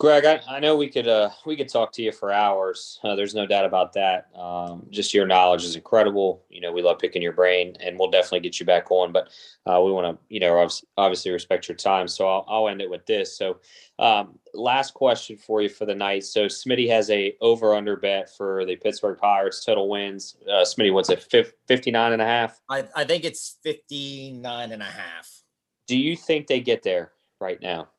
Greg, 0.01 0.25
I, 0.25 0.41
I 0.55 0.59
know 0.59 0.75
we 0.75 0.89
could 0.89 1.07
uh, 1.07 1.29
we 1.45 1.55
could 1.55 1.69
talk 1.69 1.91
to 1.91 2.01
you 2.01 2.11
for 2.11 2.31
hours. 2.31 2.99
Uh, 3.03 3.13
there's 3.13 3.35
no 3.35 3.45
doubt 3.45 3.65
about 3.65 3.93
that. 3.93 4.29
Um, 4.35 4.87
just 4.89 5.13
your 5.13 5.27
knowledge 5.27 5.63
is 5.63 5.75
incredible. 5.75 6.43
You 6.49 6.59
know, 6.59 6.71
we 6.71 6.81
love 6.81 6.97
picking 6.97 7.21
your 7.21 7.33
brain, 7.33 7.77
and 7.79 7.99
we'll 7.99 8.09
definitely 8.09 8.39
get 8.39 8.59
you 8.59 8.65
back 8.65 8.89
on. 8.89 9.11
But 9.11 9.29
uh, 9.67 9.79
we 9.79 9.91
want 9.91 10.17
to, 10.17 10.23
you 10.27 10.39
know, 10.39 10.67
obviously 10.97 11.29
respect 11.29 11.67
your 11.67 11.75
time. 11.75 12.07
So 12.07 12.27
I'll, 12.27 12.45
I'll 12.47 12.67
end 12.67 12.81
it 12.81 12.89
with 12.89 13.05
this. 13.05 13.37
So, 13.37 13.59
um, 13.99 14.39
last 14.55 14.95
question 14.95 15.37
for 15.37 15.61
you 15.61 15.69
for 15.69 15.85
the 15.85 15.93
night. 15.93 16.23
So 16.23 16.47
Smitty 16.47 16.89
has 16.89 17.11
a 17.11 17.35
over 17.39 17.75
under 17.75 17.95
bet 17.95 18.35
for 18.35 18.65
the 18.65 18.77
Pittsburgh 18.77 19.19
Pirates 19.19 19.63
total 19.63 19.87
wins. 19.87 20.35
Uh, 20.49 20.63
Smitty, 20.63 20.91
what's 20.91 21.11
it? 21.11 21.21
59 21.67 22.13
and 22.13 22.21
a 22.23 22.25
half? 22.25 22.59
I, 22.67 22.87
I 22.95 23.03
think 23.03 23.23
it's 23.23 23.59
59 23.61 24.71
and 24.71 24.81
a 24.81 24.85
half. 24.85 25.43
Do 25.85 25.95
you 25.95 26.17
think 26.17 26.47
they 26.47 26.59
get 26.59 26.81
there 26.81 27.11
right 27.39 27.61
now? 27.61 27.89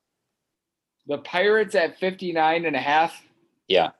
The 1.06 1.18
Pirates 1.18 1.74
at 1.74 1.98
59 1.98 2.64
and 2.64 2.76
a 2.76 2.80
half. 2.80 3.20
Yeah. 3.68 3.90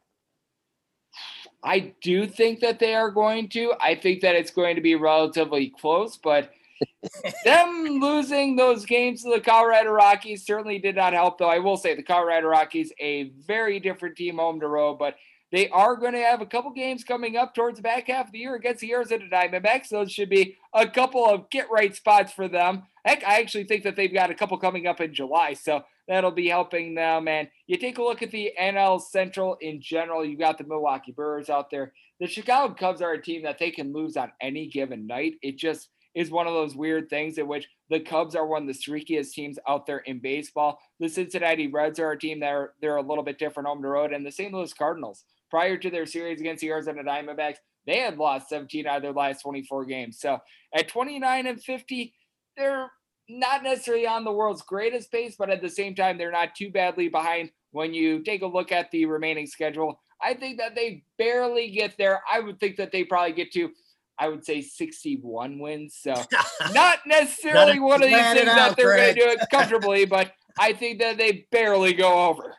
I 1.64 1.94
do 2.02 2.26
think 2.26 2.60
that 2.60 2.78
they 2.78 2.94
are 2.94 3.10
going 3.10 3.48
to. 3.50 3.72
I 3.80 3.94
think 3.94 4.20
that 4.22 4.34
it's 4.34 4.50
going 4.50 4.76
to 4.76 4.82
be 4.82 4.94
relatively 4.94 5.72
close, 5.80 6.16
but 6.16 6.50
them 7.44 7.84
losing 8.00 8.56
those 8.56 8.84
games 8.84 9.22
to 9.22 9.30
the 9.30 9.40
Colorado 9.40 9.90
Rockies 9.90 10.44
certainly 10.44 10.78
did 10.78 10.96
not 10.96 11.12
help, 11.12 11.38
though. 11.38 11.48
I 11.48 11.58
will 11.58 11.76
say 11.76 11.94
the 11.94 12.02
Colorado 12.02 12.48
Rockies, 12.48 12.92
a 12.98 13.30
very 13.46 13.78
different 13.78 14.16
team 14.16 14.38
home 14.38 14.60
to 14.60 14.68
road, 14.68 14.98
but 14.98 15.14
they 15.52 15.68
are 15.68 15.96
going 15.96 16.14
to 16.14 16.18
have 16.18 16.40
a 16.40 16.46
couple 16.46 16.70
games 16.70 17.04
coming 17.04 17.36
up 17.36 17.54
towards 17.54 17.76
the 17.76 17.82
back 17.82 18.08
half 18.08 18.26
of 18.26 18.32
the 18.32 18.38
year 18.38 18.54
against 18.54 18.80
the 18.80 18.90
Arizona 18.92 19.26
Diamondbacks. 19.30 19.90
Those 19.90 20.10
should 20.10 20.30
be 20.30 20.56
a 20.74 20.88
couple 20.88 21.26
of 21.26 21.50
get 21.50 21.70
right 21.70 21.94
spots 21.94 22.32
for 22.32 22.48
them. 22.48 22.84
Heck, 23.04 23.22
I 23.22 23.38
actually 23.38 23.64
think 23.64 23.84
that 23.84 23.94
they've 23.94 24.12
got 24.12 24.30
a 24.30 24.34
couple 24.34 24.56
coming 24.56 24.86
up 24.86 25.02
in 25.02 25.12
July. 25.12 25.52
So 25.52 25.82
that'll 26.08 26.30
be 26.30 26.48
helping 26.48 26.94
them. 26.94 27.28
And 27.28 27.48
you 27.66 27.76
take 27.76 27.98
a 27.98 28.02
look 28.02 28.22
at 28.22 28.30
the 28.30 28.52
NL 28.58 29.00
Central 29.00 29.58
in 29.60 29.82
general, 29.82 30.24
you 30.24 30.38
got 30.38 30.56
the 30.56 30.64
Milwaukee 30.64 31.12
Brewers 31.12 31.50
out 31.50 31.70
there. 31.70 31.92
The 32.18 32.26
Chicago 32.26 32.72
Cubs 32.74 33.02
are 33.02 33.12
a 33.12 33.22
team 33.22 33.42
that 33.42 33.58
they 33.58 33.70
can 33.70 33.92
lose 33.92 34.16
on 34.16 34.32
any 34.40 34.68
given 34.68 35.06
night. 35.06 35.34
It 35.42 35.58
just 35.58 35.88
is 36.14 36.30
one 36.30 36.46
of 36.46 36.52
those 36.52 36.76
weird 36.76 37.08
things 37.08 37.38
in 37.38 37.48
which 37.48 37.68
the 37.90 38.00
Cubs 38.00 38.34
are 38.34 38.46
one 38.46 38.62
of 38.62 38.68
the 38.68 38.74
streakiest 38.74 39.32
teams 39.32 39.58
out 39.68 39.86
there 39.86 39.98
in 39.98 40.18
baseball. 40.18 40.78
The 41.00 41.08
Cincinnati 41.08 41.68
Reds 41.68 41.98
are 41.98 42.12
a 42.12 42.18
team 42.18 42.40
that 42.40 42.52
are 42.52 42.74
they're 42.80 42.96
a 42.96 43.02
little 43.02 43.24
bit 43.24 43.38
different 43.38 43.68
home 43.68 43.82
to 43.82 43.88
road, 43.88 44.12
and 44.12 44.24
the 44.24 44.30
St. 44.30 44.52
Louis 44.52 44.72
Cardinals, 44.72 45.24
prior 45.52 45.76
to 45.76 45.90
their 45.90 46.06
series 46.06 46.40
against 46.40 46.62
the 46.62 46.70
Arizona 46.70 47.04
Diamondbacks, 47.04 47.58
they 47.86 47.98
had 47.98 48.16
lost 48.16 48.48
17 48.48 48.86
out 48.86 48.96
of 48.96 49.02
their 49.02 49.12
last 49.12 49.42
24 49.42 49.84
games. 49.84 50.18
So 50.18 50.38
at 50.74 50.88
29 50.88 51.46
and 51.46 51.62
50, 51.62 52.14
they're 52.56 52.90
not 53.28 53.62
necessarily 53.62 54.06
on 54.06 54.24
the 54.24 54.32
world's 54.32 54.62
greatest 54.62 55.12
pace, 55.12 55.36
but 55.38 55.50
at 55.50 55.60
the 55.60 55.68
same 55.68 55.94
time, 55.94 56.16
they're 56.16 56.32
not 56.32 56.54
too 56.54 56.70
badly 56.70 57.08
behind 57.08 57.50
when 57.72 57.92
you 57.92 58.22
take 58.22 58.40
a 58.40 58.46
look 58.46 58.72
at 58.72 58.90
the 58.92 59.04
remaining 59.04 59.46
schedule. 59.46 60.00
I 60.22 60.32
think 60.32 60.56
that 60.58 60.74
they 60.74 61.04
barely 61.18 61.70
get 61.70 61.98
there. 61.98 62.22
I 62.32 62.40
would 62.40 62.58
think 62.58 62.76
that 62.76 62.90
they 62.90 63.04
probably 63.04 63.32
get 63.32 63.52
to 63.52 63.70
I 64.18 64.28
would 64.28 64.44
say 64.44 64.60
61 64.60 65.58
wins. 65.58 65.98
So 66.00 66.14
not 66.72 66.98
necessarily 67.06 67.80
one 67.80 68.02
of 68.02 68.08
these 68.08 68.18
things 68.18 68.44
that 68.44 68.58
out, 68.58 68.76
they're 68.76 68.96
going 68.96 69.14
to 69.14 69.20
do 69.20 69.28
it 69.28 69.40
comfortably, 69.50 70.04
but 70.04 70.32
I 70.58 70.74
think 70.74 71.00
that 71.00 71.18
they 71.18 71.46
barely 71.50 71.92
go 71.92 72.28
over. 72.28 72.54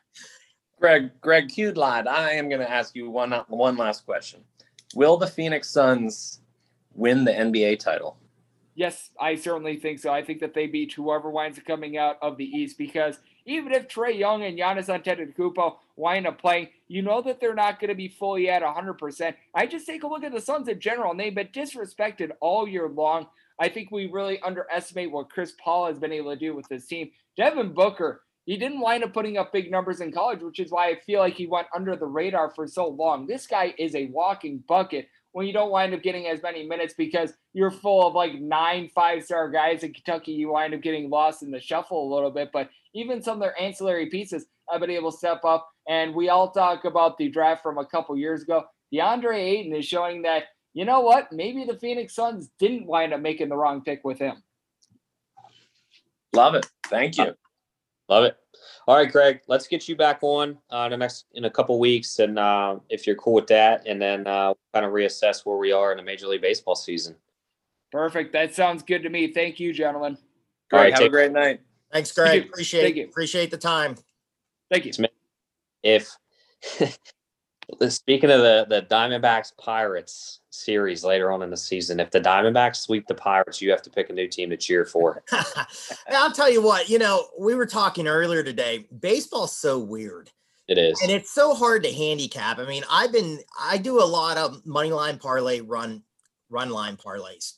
Greg, 0.84 1.12
Greg 1.22 1.48
Cute. 1.48 1.78
I 1.78 2.34
am 2.34 2.50
going 2.50 2.60
to 2.60 2.70
ask 2.70 2.94
you 2.94 3.10
one 3.10 3.32
one 3.48 3.78
last 3.78 4.06
question. 4.06 4.42
Will 4.94 5.16
the 5.16 5.28
Phoenix 5.28 5.70
Suns 5.70 6.42
win 6.94 7.24
the 7.24 7.32
NBA 7.32 7.80
title? 7.80 8.18
Yes, 8.76 9.12
I 9.18 9.36
certainly 9.36 9.78
think 9.78 10.00
so. 10.00 10.12
I 10.12 10.22
think 10.22 10.42
that 10.42 10.54
they 10.54 10.68
beat 10.68 10.92
whoever 10.92 11.30
winds 11.30 11.58
up 11.58 11.64
coming 11.64 11.96
out 11.96 12.18
of 12.22 12.36
the 12.36 12.44
East 12.44 12.78
because 12.78 13.20
even 13.46 13.72
if 13.72 13.88
Trae 13.88 14.20
Young 14.20 14.44
and 14.44 14.60
Giannis 14.60 14.90
Antetokounmpo 14.90 15.78
wind 15.96 16.28
up 16.28 16.42
playing, 16.42 16.68
you 16.90 17.02
know 17.02 17.22
that 17.22 17.40
they're 17.40 17.56
not 17.56 17.80
going 17.80 17.88
to 17.88 17.96
be 17.96 18.10
fully 18.10 18.50
at 18.50 18.62
100%. 18.62 19.36
I 19.56 19.66
just 19.66 19.86
take 19.86 20.04
a 20.04 20.08
look 20.08 20.26
at 20.26 20.34
the 20.34 20.42
Suns 20.42 20.68
in 20.68 20.82
general, 20.82 21.12
and 21.12 21.20
they've 21.20 21.34
been 21.34 21.48
disrespected 21.48 22.32
all 22.42 22.68
year 22.68 22.90
long. 22.90 23.28
I 23.58 23.70
think 23.70 23.90
we 23.90 24.08
really 24.08 24.42
underestimate 24.42 25.12
what 25.12 25.30
Chris 25.30 25.54
Paul 25.64 25.88
has 25.88 25.98
been 25.98 26.12
able 26.12 26.34
to 26.34 26.38
do 26.38 26.54
with 26.54 26.68
this 26.68 26.88
team. 26.88 27.10
Devin 27.38 27.72
Booker, 27.72 28.24
he 28.46 28.58
didn't 28.58 28.82
wind 28.82 29.04
up 29.04 29.14
putting 29.14 29.38
up 29.38 29.54
big 29.54 29.72
numbers 29.72 30.02
in 30.02 30.12
college, 30.12 30.42
which 30.42 30.60
is 30.60 30.72
why 30.72 30.90
I 30.90 31.00
feel 31.00 31.20
like 31.20 31.36
he 31.36 31.48
went 31.48 31.68
under 31.74 31.96
the 31.96 32.06
radar 32.06 32.52
for 32.54 32.68
so 32.68 32.88
long. 32.88 33.26
This 33.26 33.48
guy 33.48 33.74
is 33.78 33.96
a 33.96 34.08
walking 34.08 34.64
bucket 34.68 35.08
when 35.32 35.48
you 35.48 35.54
don't 35.54 35.72
wind 35.72 35.94
up 35.94 36.04
getting 36.04 36.28
as 36.28 36.42
many 36.44 36.68
minutes 36.68 36.94
because 36.98 37.34
you're 37.54 37.72
full 37.72 38.06
of 38.06 38.14
like 38.14 38.36
nine 38.36 38.90
five 38.94 39.24
star 39.24 39.50
guys 39.50 39.84
in 39.84 39.94
Kentucky. 39.94 40.34
You 40.34 40.52
wind 40.52 40.74
up 40.74 40.82
getting 40.82 41.10
lost 41.10 41.42
in 41.42 41.52
the 41.52 41.60
shuffle 41.60 42.12
a 42.12 42.14
little 42.14 42.32
bit, 42.32 42.50
but 42.52 42.70
even 42.94 43.22
some 43.22 43.36
of 43.36 43.42
their 43.42 43.60
ancillary 43.60 44.10
pieces 44.10 44.46
have 44.70 44.82
been 44.82 44.90
able 44.90 45.12
to 45.12 45.18
step 45.18 45.44
up. 45.46 45.70
And 45.88 46.14
we 46.14 46.30
all 46.30 46.52
talk 46.52 46.86
about 46.86 47.18
the 47.18 47.30
draft 47.30 47.64
from 47.64 47.78
a 47.78 47.86
couple 47.86 48.16
years 48.18 48.44
ago. 48.44 48.64
DeAndre 48.94 49.38
Ayton 49.38 49.76
is 49.76 49.86
showing 49.86 50.22
that, 50.22 50.44
you 50.74 50.86
know 50.86 51.02
what, 51.02 51.32
maybe 51.32 51.66
the 51.66 51.78
Phoenix 51.78 52.16
Suns 52.16 52.50
didn't 52.60 52.86
wind 52.86 53.14
up 53.14 53.22
making 53.22 53.50
the 53.50 53.56
wrong 53.56 53.82
pick 53.82 54.04
with 54.04 54.20
him. 54.20 54.44
Love 56.34 56.56
it. 56.56 56.66
Thank 56.88 57.18
you. 57.18 57.34
Love 58.10 58.26
it. 58.26 58.38
All 58.88 58.96
right, 58.96 59.10
Greg, 59.12 59.42
let's 59.48 59.68
get 59.68 59.88
you 59.88 59.96
back 59.96 60.20
on 60.22 60.58
uh, 60.70 60.90
the 60.90 60.98
next 60.98 61.26
in 61.34 61.46
a 61.46 61.50
couple 61.50 61.80
weeks, 61.80 62.20
and 62.20 62.38
uh, 62.38 62.78
if 62.90 63.08
you're 63.08 63.16
cool 63.16 63.34
with 63.34 63.48
that, 63.48 63.88
and 63.88 64.02
then 64.02 64.28
uh, 64.28 64.54
kind 64.74 64.86
of 64.86 64.92
reassess 64.92 65.46
where 65.46 65.58
we 65.58 65.72
are 65.72 65.92
in 65.92 65.98
the 65.98 66.04
Major 66.04 66.28
League 66.28 66.42
Baseball 66.42 66.76
season. 66.76 67.16
Perfect. 67.92 68.34
That 68.34 68.54
sounds 68.54 68.84
good 68.84 69.04
to 69.04 69.10
me. 69.10 69.32
Thank 69.32 69.60
you, 69.60 69.72
gentlemen. 69.74 70.18
Greg, 70.70 70.82
right, 70.82 70.92
have 70.94 71.00
a 71.00 71.04
take- 71.04 71.12
great 71.12 71.32
night. 71.32 71.62
Thanks, 71.92 72.12
Greg. 72.12 72.46
Appreciate 72.48 72.82
Thank 72.82 72.96
you. 72.96 73.06
appreciate 73.06 73.52
the 73.52 73.58
time. 73.58 73.96
Thank 74.72 74.86
you. 74.86 74.92
If 75.84 76.10
speaking 77.90 78.32
of 78.32 78.42
the 78.42 78.66
the 78.70 78.82
Diamondbacks 78.84 79.56
Pirates 79.58 80.42
series 80.50 81.04
later 81.04 81.32
on 81.32 81.42
in 81.42 81.50
the 81.50 81.58
season, 81.58 82.00
if 82.00 82.12
the 82.12 82.22
Diamondbacks 82.22 82.78
sweep 82.78 83.08
the 83.08 83.16
Pirates, 83.16 83.62
you 83.62 83.72
have 83.72 83.82
to 83.84 83.90
pick 83.90 84.10
a 84.10 84.14
new 84.14 84.28
team 84.28 84.50
to 84.50 84.58
cheer 84.58 84.86
for. 84.86 85.24
I'll 86.12 86.32
tell 86.32 86.52
you 86.52 86.62
what, 86.62 86.90
you 86.90 87.00
know, 87.00 87.28
we 87.40 87.56
were 87.56 87.66
talking 87.66 88.08
earlier 88.08 88.44
today. 88.44 88.86
Baseball's 89.00 89.56
so 89.56 89.80
weird. 89.80 90.30
It 90.68 90.78
is. 90.78 91.02
And 91.02 91.12
it's 91.12 91.32
so 91.32 91.54
hard 91.54 91.84
to 91.84 91.92
handicap. 91.92 92.58
I 92.58 92.66
mean, 92.66 92.84
I've 92.90 93.12
been 93.12 93.40
I 93.60 93.78
do 93.78 94.02
a 94.02 94.06
lot 94.06 94.38
of 94.38 94.66
money 94.66 94.92
line 94.92 95.18
parlay 95.18 95.60
run 95.62 96.04
run 96.50 96.70
line 96.70 96.98
parlays. 96.98 97.54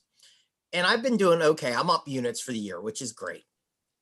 And 0.73 0.85
I've 0.85 1.03
been 1.03 1.17
doing 1.17 1.41
okay. 1.41 1.73
I'm 1.73 1.89
up 1.89 2.07
units 2.07 2.41
for 2.41 2.51
the 2.51 2.59
year, 2.59 2.81
which 2.81 3.01
is 3.01 3.11
great. 3.13 3.43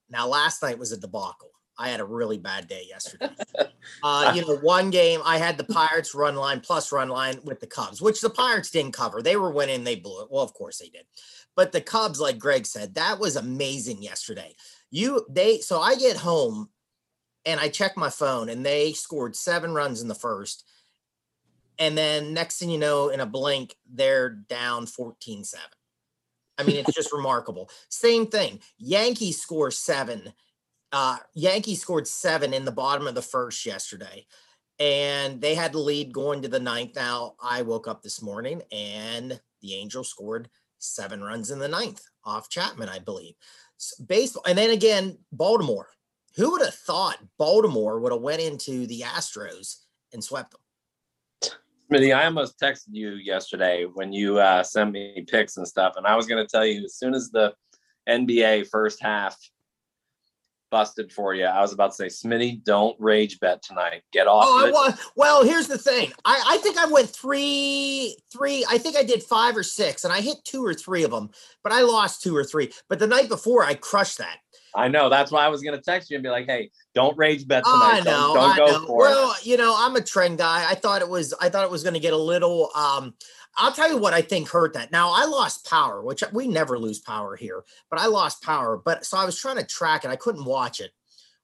Now 0.10 0.28
last 0.28 0.62
night 0.62 0.80
was 0.80 0.92
a 0.92 1.00
debacle. 1.00 1.53
I 1.78 1.90
had 1.90 2.00
a 2.00 2.06
really 2.06 2.38
bad 2.38 2.68
day 2.68 2.86
yesterday. 2.88 3.30
uh, 4.04 4.34
you 4.36 4.42
know, 4.42 4.58
one 4.58 4.90
game 4.90 5.22
I 5.26 5.38
had 5.38 5.58
the 5.58 5.64
Pirates 5.64 6.14
run 6.14 6.36
line 6.36 6.60
plus 6.60 6.92
run 6.92 7.10
line 7.10 7.40
with 7.44 7.60
the 7.60 7.68
Cubs, 7.68 8.02
which 8.02 8.22
the 8.22 8.30
Pirates 8.30 8.72
didn't 8.72 8.94
cover. 8.94 9.22
They 9.22 9.36
were 9.36 9.52
winning, 9.52 9.84
they 9.84 9.96
blew 9.96 10.22
it. 10.22 10.28
Well, 10.30 10.44
of 10.44 10.54
course 10.54 10.78
they 10.78 10.90
did. 10.90 11.06
But 11.56 11.72
the 11.72 11.82
Cubs, 11.82 12.20
like 12.20 12.38
Greg 12.38 12.66
said, 12.66 12.96
that 12.96 13.20
was 13.20 13.36
amazing 13.36 14.02
yesterday. 14.02 14.56
You 14.92 15.26
they 15.30 15.60
so 15.60 15.82
I 15.82 15.96
get 15.96 16.18
home 16.18 16.70
and 17.46 17.60
I 17.60 17.70
check 17.70 17.98
my 17.98 18.10
phone 18.10 18.50
and 18.50 18.66
they 18.66 18.94
scored 18.94 19.36
seven 19.36 19.74
runs 19.74 20.02
in 20.02 20.08
the 20.08 20.16
first. 20.16 20.66
And 21.80 21.98
then 21.98 22.34
next 22.34 22.60
thing 22.60 22.70
you 22.70 22.78
know, 22.78 23.10
in 23.10 23.20
a 23.20 23.26
blink, 23.26 23.76
they're 23.92 24.30
down 24.30 24.86
14 24.86 25.44
7. 25.44 25.66
I 26.58 26.64
mean, 26.64 26.78
it's 26.78 26.94
just 26.94 27.12
remarkable. 27.12 27.70
Same 27.90 28.28
thing. 28.28 28.60
Yankees 28.78 29.42
score 29.42 29.72
seven. 29.72 30.34
Uh, 30.94 31.18
Yankees 31.34 31.82
scored 31.82 32.08
seven 32.08 32.54
in 32.54 32.66
the 32.66 32.72
bottom 32.72 33.08
of 33.08 33.16
the 33.16 33.22
first 33.22 33.66
yesterday. 33.66 34.28
And 34.80 35.42
they 35.42 35.56
had 35.56 35.74
the 35.74 35.80
lead 35.80 36.14
going 36.14 36.44
to 36.44 36.48
the 36.48 36.60
ninth. 36.60 36.96
Now, 36.96 37.34
I 37.42 37.64
woke 37.64 37.88
up 37.88 38.04
this 38.04 38.22
morning 38.22 38.62
and 38.72 39.40
the 39.62 39.74
Angels 39.74 40.10
scored 40.10 40.50
seven 40.78 41.24
runs 41.24 41.50
in 41.50 41.58
the 41.58 41.68
ninth 41.68 42.04
off 42.24 42.48
Chapman, 42.48 42.90
I 42.90 43.00
believe. 43.00 43.34
S- 43.80 43.96
Baseball. 44.08 44.44
And 44.46 44.58
then 44.58 44.70
again, 44.70 45.18
Baltimore. 45.32 45.90
Who 46.36 46.52
would 46.52 46.62
have 46.62 46.74
thought 46.74 47.18
Baltimore 47.38 48.00
would 48.00 48.12
have 48.12 48.22
went 48.22 48.42
into 48.42 48.86
the 48.88 49.02
Astros 49.02 49.78
and 50.14 50.24
swept 50.24 50.52
them? 50.52 50.62
Smitty, 51.92 52.16
I 52.16 52.26
almost 52.26 52.60
texted 52.60 52.90
you 52.92 53.12
yesterday 53.14 53.86
when 53.86 54.12
you 54.14 54.40
uh, 54.40 54.64
sent 54.64 54.92
me 54.92 55.26
pics 55.28 55.58
and 55.58 55.68
stuff, 55.68 55.94
and 55.96 56.08
I 56.08 56.16
was 56.16 56.26
going 56.26 56.44
to 56.44 56.50
tell 56.50 56.66
you 56.66 56.84
as 56.84 56.96
soon 56.96 57.14
as 57.14 57.30
the 57.30 57.54
NBA 58.10 58.68
first 58.70 59.02
half 59.02 59.38
busted 60.74 61.12
for 61.12 61.36
you, 61.36 61.46
I 61.46 61.62
was 61.62 61.72
about 61.72 61.92
to 61.92 61.96
say, 61.96 62.08
Smitty, 62.08 62.64
don't 62.64 63.00
rage 63.00 63.40
bet 63.40 63.62
tonight. 63.62 64.02
Get 64.12 64.26
off 64.26 64.48
Oh, 64.48 64.66
I 64.66 64.70
it. 64.70 64.74
was. 64.74 65.00
Well, 65.16 65.44
here's 65.44 65.68
the 65.68 65.78
thing. 65.78 66.12
I, 66.26 66.44
I 66.48 66.58
think 66.58 66.80
I 66.80 66.88
went 66.88 67.12
three, 67.12 68.18
three. 68.32 68.66
I 68.68 68.80
think 68.80 68.98
I 68.98 69.04
did 69.04 69.22
five 69.22 69.56
or 69.56 69.62
six, 69.62 70.04
and 70.04 70.12
I 70.12 70.20
hit 70.22 70.38
two 70.44 70.66
or 70.66 70.74
three 70.74 71.04
of 71.04 71.12
them, 71.12 71.30
but 71.62 71.72
I 71.72 71.82
lost 71.82 72.24
two 72.24 72.36
or 72.36 72.44
three. 72.44 72.72
But 72.90 72.98
the 72.98 73.06
night 73.06 73.30
before, 73.30 73.64
I 73.64 73.76
crushed 73.76 74.18
that. 74.18 74.38
I 74.76 74.88
know. 74.88 75.10
That's 75.10 75.32
why 75.32 75.46
I 75.46 75.50
was 75.50 75.62
going 75.62 75.76
to 75.78 75.82
text 75.84 76.10
you 76.10 76.16
and 76.16 76.24
be 76.24 76.30
like, 76.32 76.48
hey, 76.48 76.72
don't 76.96 77.16
rage 77.16 77.48
bet 77.48 77.64
tonight. 77.64 77.98
I 77.98 78.00
know. 78.00 78.34
don't 78.34 78.34
don't 78.34 78.52
I 78.54 78.58
go 78.58 78.66
know. 78.80 78.88
for 78.88 78.98
Well, 78.98 79.36
it. 79.40 79.46
you 79.46 79.58
know, 79.58 79.76
I'm 79.78 79.96
a 79.96 80.02
trend 80.02 80.40
guy. 80.40 80.68
I 80.68 80.74
thought 80.74 81.04
it 81.04 81.10
was. 81.10 81.36
I 81.40 81.50
thought 81.50 81.66
it 81.66 81.70
was 81.70 81.84
going 81.84 81.94
to 81.94 82.00
get 82.00 82.14
a 82.14 82.18
little. 82.18 82.72
Um, 82.76 83.14
I'll 83.56 83.72
tell 83.72 83.90
you 83.90 83.98
what 83.98 84.14
I 84.14 84.22
think 84.22 84.50
hurt 84.50 84.74
that. 84.74 84.92
Now 84.92 85.12
I 85.14 85.26
lost 85.26 85.70
power, 85.70 86.02
which 86.02 86.24
we 86.32 86.48
never 86.48 86.80
lose 86.80 87.00
power 87.00 87.36
here, 87.36 87.64
but 87.90 88.00
I 88.00 88.08
lost 88.08 88.42
power. 88.42 88.78
But 88.78 89.06
so 89.06 89.18
I 89.18 89.26
was 89.26 89.40
trying 89.40 89.58
to 89.58 89.66
track 89.66 90.04
it. 90.04 90.10
I 90.10 90.16
couldn't 90.16 90.46
watch 90.46 90.80
it 90.80 90.92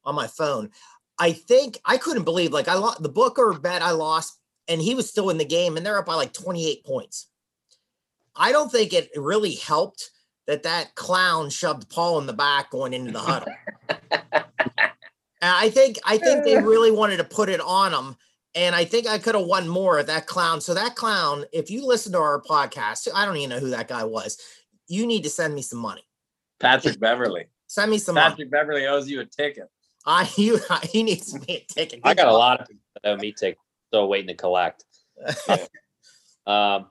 on 0.03 0.15
my 0.15 0.27
phone. 0.27 0.71
I 1.19 1.33
think 1.33 1.77
I 1.85 1.97
couldn't 1.97 2.23
believe 2.23 2.51
like 2.51 2.67
I 2.67 2.75
lost 2.75 3.03
the 3.03 3.09
Booker 3.09 3.53
bet 3.53 3.81
I 3.81 3.91
lost, 3.91 4.39
and 4.67 4.81
he 4.81 4.95
was 4.95 5.09
still 5.09 5.29
in 5.29 5.37
the 5.37 5.45
game, 5.45 5.77
and 5.77 5.85
they're 5.85 5.99
up 5.99 6.05
by 6.05 6.15
like 6.15 6.33
28 6.33 6.83
points. 6.83 7.27
I 8.35 8.51
don't 8.51 8.71
think 8.71 8.93
it 8.93 9.09
really 9.15 9.55
helped 9.55 10.11
that 10.47 10.63
that 10.63 10.95
clown 10.95 11.49
shoved 11.49 11.89
Paul 11.89 12.19
in 12.19 12.25
the 12.25 12.33
back 12.33 12.71
going 12.71 12.93
into 12.93 13.11
the 13.11 13.19
huddle. 13.19 13.53
I 15.41 15.69
think 15.69 15.99
I 16.05 16.17
think 16.17 16.43
they 16.43 16.57
really 16.61 16.91
wanted 16.91 17.17
to 17.17 17.23
put 17.23 17.49
it 17.49 17.61
on 17.61 17.93
him. 17.93 18.15
And 18.55 18.75
I 18.75 18.83
think 18.85 19.07
I 19.07 19.19
could 19.19 19.35
have 19.35 19.45
won 19.45 19.67
more 19.67 19.99
of 19.99 20.07
that 20.07 20.25
clown. 20.25 20.59
So 20.59 20.73
that 20.73 20.95
clown, 20.95 21.45
if 21.53 21.69
you 21.69 21.85
listen 21.85 22.11
to 22.13 22.19
our 22.19 22.41
podcast, 22.41 23.07
I 23.13 23.25
don't 23.25 23.37
even 23.37 23.51
know 23.51 23.59
who 23.59 23.69
that 23.69 23.87
guy 23.87 24.03
was. 24.03 24.39
You 24.87 25.05
need 25.05 25.23
to 25.23 25.29
send 25.29 25.53
me 25.53 25.61
some 25.61 25.79
money. 25.79 26.03
Patrick 26.59 26.99
Beverley. 26.99 27.45
Send 27.67 27.91
me 27.91 27.99
some 27.99 28.15
money. 28.15 28.31
Patrick 28.31 28.51
Beverley 28.51 28.87
owes 28.87 29.07
you 29.07 29.19
a 29.21 29.25
ticket. 29.25 29.69
I 30.05 30.29
you 30.37 30.59
he 30.83 31.03
needs 31.03 31.33
me 31.33 31.45
a 31.47 31.73
ticket. 31.73 31.99
I 32.03 32.13
got 32.13 32.27
a 32.27 32.33
lot 32.33 32.61
of 32.61 32.67
people 32.67 32.83
that 32.95 33.09
know 33.09 33.17
me 33.17 33.31
take 33.31 33.57
still 33.87 34.07
waiting 34.07 34.27
to 34.27 34.35
collect. 34.35 34.85
Um, 36.47 36.87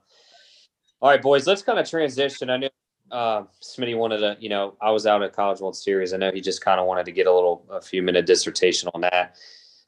all 1.01 1.11
right, 1.11 1.21
boys, 1.21 1.49
let's 1.49 1.63
kind 1.63 1.81
of 1.81 1.91
transition. 1.91 2.49
I 2.49 2.59
know 2.59 2.69
uh, 3.11 3.43
Smitty 3.61 3.99
wanted 3.99 4.19
to, 4.19 4.37
you 4.39 4.49
know, 4.49 4.77
I 4.81 4.93
was 4.93 5.05
out 5.05 5.21
at 5.23 5.33
College 5.33 5.61
World 5.61 5.77
Series. 5.77 6.15
I 6.15 6.17
know 6.17 6.31
he 6.31 6.41
just 6.41 6.61
kind 6.61 6.79
of 6.79 6.87
wanted 6.87 7.07
to 7.07 7.13
get 7.13 7.27
a 7.27 7.33
little, 7.33 7.67
a 7.69 7.81
few 7.81 8.01
minute 8.01 8.25
dissertation 8.25 8.89
on 8.95 9.01
that. 9.01 9.35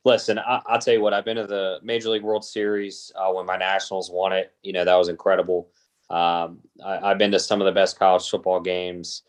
Listen, 0.04 0.38
I, 0.38 0.62
I'll 0.66 0.78
tell 0.78 0.94
you 0.94 1.02
what, 1.02 1.12
I've 1.12 1.24
been 1.24 1.36
to 1.36 1.46
the 1.46 1.78
Major 1.82 2.10
League 2.10 2.22
World 2.22 2.44
Series 2.44 3.12
uh, 3.16 3.30
when 3.32 3.46
my 3.46 3.56
Nationals 3.56 4.10
won 4.10 4.32
it. 4.32 4.52
You 4.62 4.72
know, 4.72 4.84
that 4.84 4.94
was 4.94 5.08
incredible. 5.08 5.68
Um, 6.08 6.58
I, 6.84 6.98
I've 7.02 7.18
been 7.18 7.30
to 7.32 7.38
some 7.38 7.60
of 7.60 7.66
the 7.66 7.72
best 7.72 7.98
college 7.98 8.28
football 8.28 8.60
games. 8.60 9.22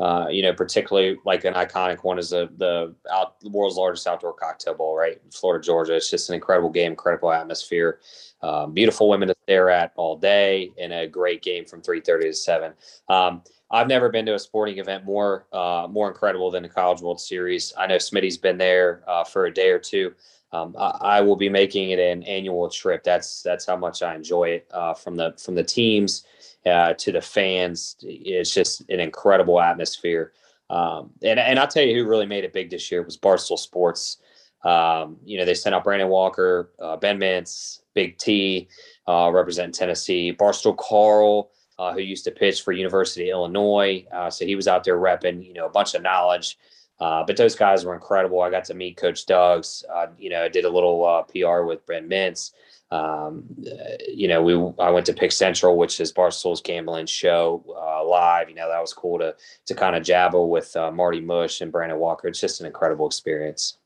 Uh, 0.00 0.26
you 0.28 0.42
know, 0.42 0.52
particularly 0.52 1.16
like 1.24 1.44
an 1.44 1.54
iconic 1.54 2.02
one 2.02 2.18
is 2.18 2.30
the 2.30 2.50
the, 2.56 2.92
out, 3.12 3.36
world's 3.44 3.76
largest 3.76 4.08
outdoor 4.08 4.32
cocktail 4.32 4.74
bowl, 4.74 4.96
right? 4.96 5.20
in 5.24 5.30
Florida, 5.30 5.64
Georgia. 5.64 5.94
It's 5.94 6.10
just 6.10 6.28
an 6.30 6.34
incredible 6.34 6.70
game, 6.70 6.90
incredible 6.92 7.30
atmosphere. 7.30 8.00
Um, 8.42 8.72
beautiful 8.74 9.08
women 9.08 9.28
to 9.28 9.36
stare 9.44 9.70
at 9.70 9.92
all 9.94 10.16
day, 10.16 10.72
and 10.80 10.92
a 10.92 11.06
great 11.06 11.42
game 11.42 11.64
from 11.64 11.80
3:30 11.80 12.22
to 12.22 12.32
7. 12.34 12.72
Um, 13.08 13.42
I've 13.70 13.88
never 13.88 14.08
been 14.08 14.26
to 14.26 14.34
a 14.34 14.38
sporting 14.38 14.78
event 14.78 15.04
more 15.04 15.46
uh, 15.52 15.86
more 15.90 16.08
incredible 16.08 16.50
than 16.50 16.62
the 16.62 16.68
College 16.68 17.00
World 17.00 17.20
Series. 17.20 17.72
I 17.76 17.86
know 17.86 17.96
Smitty's 17.96 18.38
been 18.38 18.58
there 18.58 19.02
uh, 19.06 19.24
for 19.24 19.46
a 19.46 19.52
day 19.52 19.70
or 19.70 19.78
two. 19.78 20.14
Um, 20.52 20.76
I, 20.78 20.90
I 21.00 21.20
will 21.20 21.36
be 21.36 21.48
making 21.48 21.90
it 21.90 21.98
an 21.98 22.22
annual 22.22 22.68
trip. 22.68 23.02
That's 23.02 23.42
that's 23.42 23.66
how 23.66 23.76
much 23.76 24.02
I 24.02 24.14
enjoy 24.14 24.50
it 24.50 24.68
uh, 24.70 24.94
from 24.94 25.16
the 25.16 25.34
from 25.42 25.54
the 25.54 25.64
teams 25.64 26.24
uh, 26.66 26.94
to 26.94 27.12
the 27.12 27.20
fans. 27.20 27.96
It's 28.02 28.54
just 28.54 28.88
an 28.88 29.00
incredible 29.00 29.60
atmosphere. 29.60 30.32
Um, 30.70 31.10
and 31.22 31.40
and 31.40 31.58
I'll 31.58 31.66
tell 31.66 31.82
you 31.82 31.94
who 31.94 32.08
really 32.08 32.26
made 32.26 32.44
it 32.44 32.52
big 32.52 32.70
this 32.70 32.90
year 32.90 33.02
was 33.02 33.18
Barstool 33.18 33.58
Sports. 33.58 34.18
Um, 34.62 35.18
you 35.24 35.36
know, 35.36 35.44
they 35.44 35.54
sent 35.54 35.74
out 35.74 35.84
Brandon 35.84 36.08
Walker, 36.08 36.70
uh, 36.80 36.96
Ben 36.96 37.18
Mintz, 37.18 37.80
Big 37.92 38.16
T, 38.16 38.68
uh, 39.06 39.30
representing 39.32 39.72
Tennessee, 39.72 40.32
Barstool 40.32 40.76
Carl, 40.76 41.50
uh, 41.78 41.92
who 41.92 42.00
used 42.00 42.24
to 42.24 42.30
pitch 42.30 42.62
for 42.62 42.72
University 42.72 43.30
of 43.30 43.34
Illinois. 43.34 44.06
Uh, 44.12 44.30
so 44.30 44.44
he 44.44 44.56
was 44.56 44.68
out 44.68 44.84
there 44.84 44.98
repping, 44.98 45.46
you 45.46 45.54
know, 45.54 45.66
a 45.66 45.70
bunch 45.70 45.94
of 45.94 46.02
knowledge. 46.02 46.58
Uh, 47.00 47.24
but 47.24 47.36
those 47.36 47.56
guys 47.56 47.84
were 47.84 47.94
incredible. 47.94 48.40
I 48.40 48.50
got 48.50 48.64
to 48.66 48.74
meet 48.74 48.96
Coach 48.96 49.26
Doug's. 49.26 49.84
Uh, 49.92 50.06
you 50.16 50.30
know, 50.30 50.44
I 50.44 50.48
did 50.48 50.64
a 50.64 50.70
little 50.70 51.04
uh, 51.04 51.22
PR 51.22 51.62
with 51.62 51.84
Brent 51.86 52.08
Mintz. 52.08 52.52
Um, 52.90 53.44
uh, 53.66 53.96
you 54.08 54.28
know, 54.28 54.42
we 54.42 54.54
I 54.78 54.90
went 54.90 55.06
to 55.06 55.12
Pick 55.12 55.32
Central, 55.32 55.76
which 55.76 55.98
is 55.98 56.12
Barstool's 56.12 56.60
gambling 56.60 57.06
show 57.06 57.64
uh, 57.76 58.04
live. 58.04 58.48
You 58.48 58.54
know, 58.54 58.68
that 58.68 58.80
was 58.80 58.92
cool 58.92 59.18
to 59.18 59.34
to 59.66 59.74
kind 59.74 59.96
of 59.96 60.04
jabber 60.04 60.44
with 60.44 60.76
uh, 60.76 60.92
Marty 60.92 61.20
Mush 61.20 61.60
and 61.60 61.72
Brandon 61.72 61.98
Walker. 61.98 62.28
It's 62.28 62.40
just 62.40 62.60
an 62.60 62.66
incredible 62.66 63.06
experience, 63.06 63.78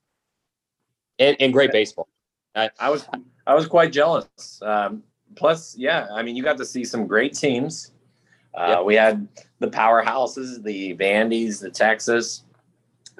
and, 1.18 1.36
and 1.41 1.53
great 1.53 1.72
baseball. 1.72 2.09
I, 2.55 2.70
I 2.78 2.91
was 2.91 3.07
I 3.47 3.55
was 3.55 3.66
quite 3.66 3.93
jealous. 3.93 4.61
Um, 4.61 5.03
plus, 5.39 5.76
yeah, 5.76 6.09
I 6.12 6.22
mean, 6.22 6.36
you 6.36 6.43
got 6.43 6.59
to 6.59 6.64
see 6.64 6.84
some 6.84 7.07
great 7.07 7.32
teams. 7.32 7.93
Uh, 8.55 8.76
yep. 8.78 8.84
We 8.84 8.97
had 8.97 9.28
the 9.61 9.68
powerhouses, 9.68 10.62
the 10.62 10.97
Vandy's, 10.97 11.61
the 11.61 11.70
Texas, 11.70 12.45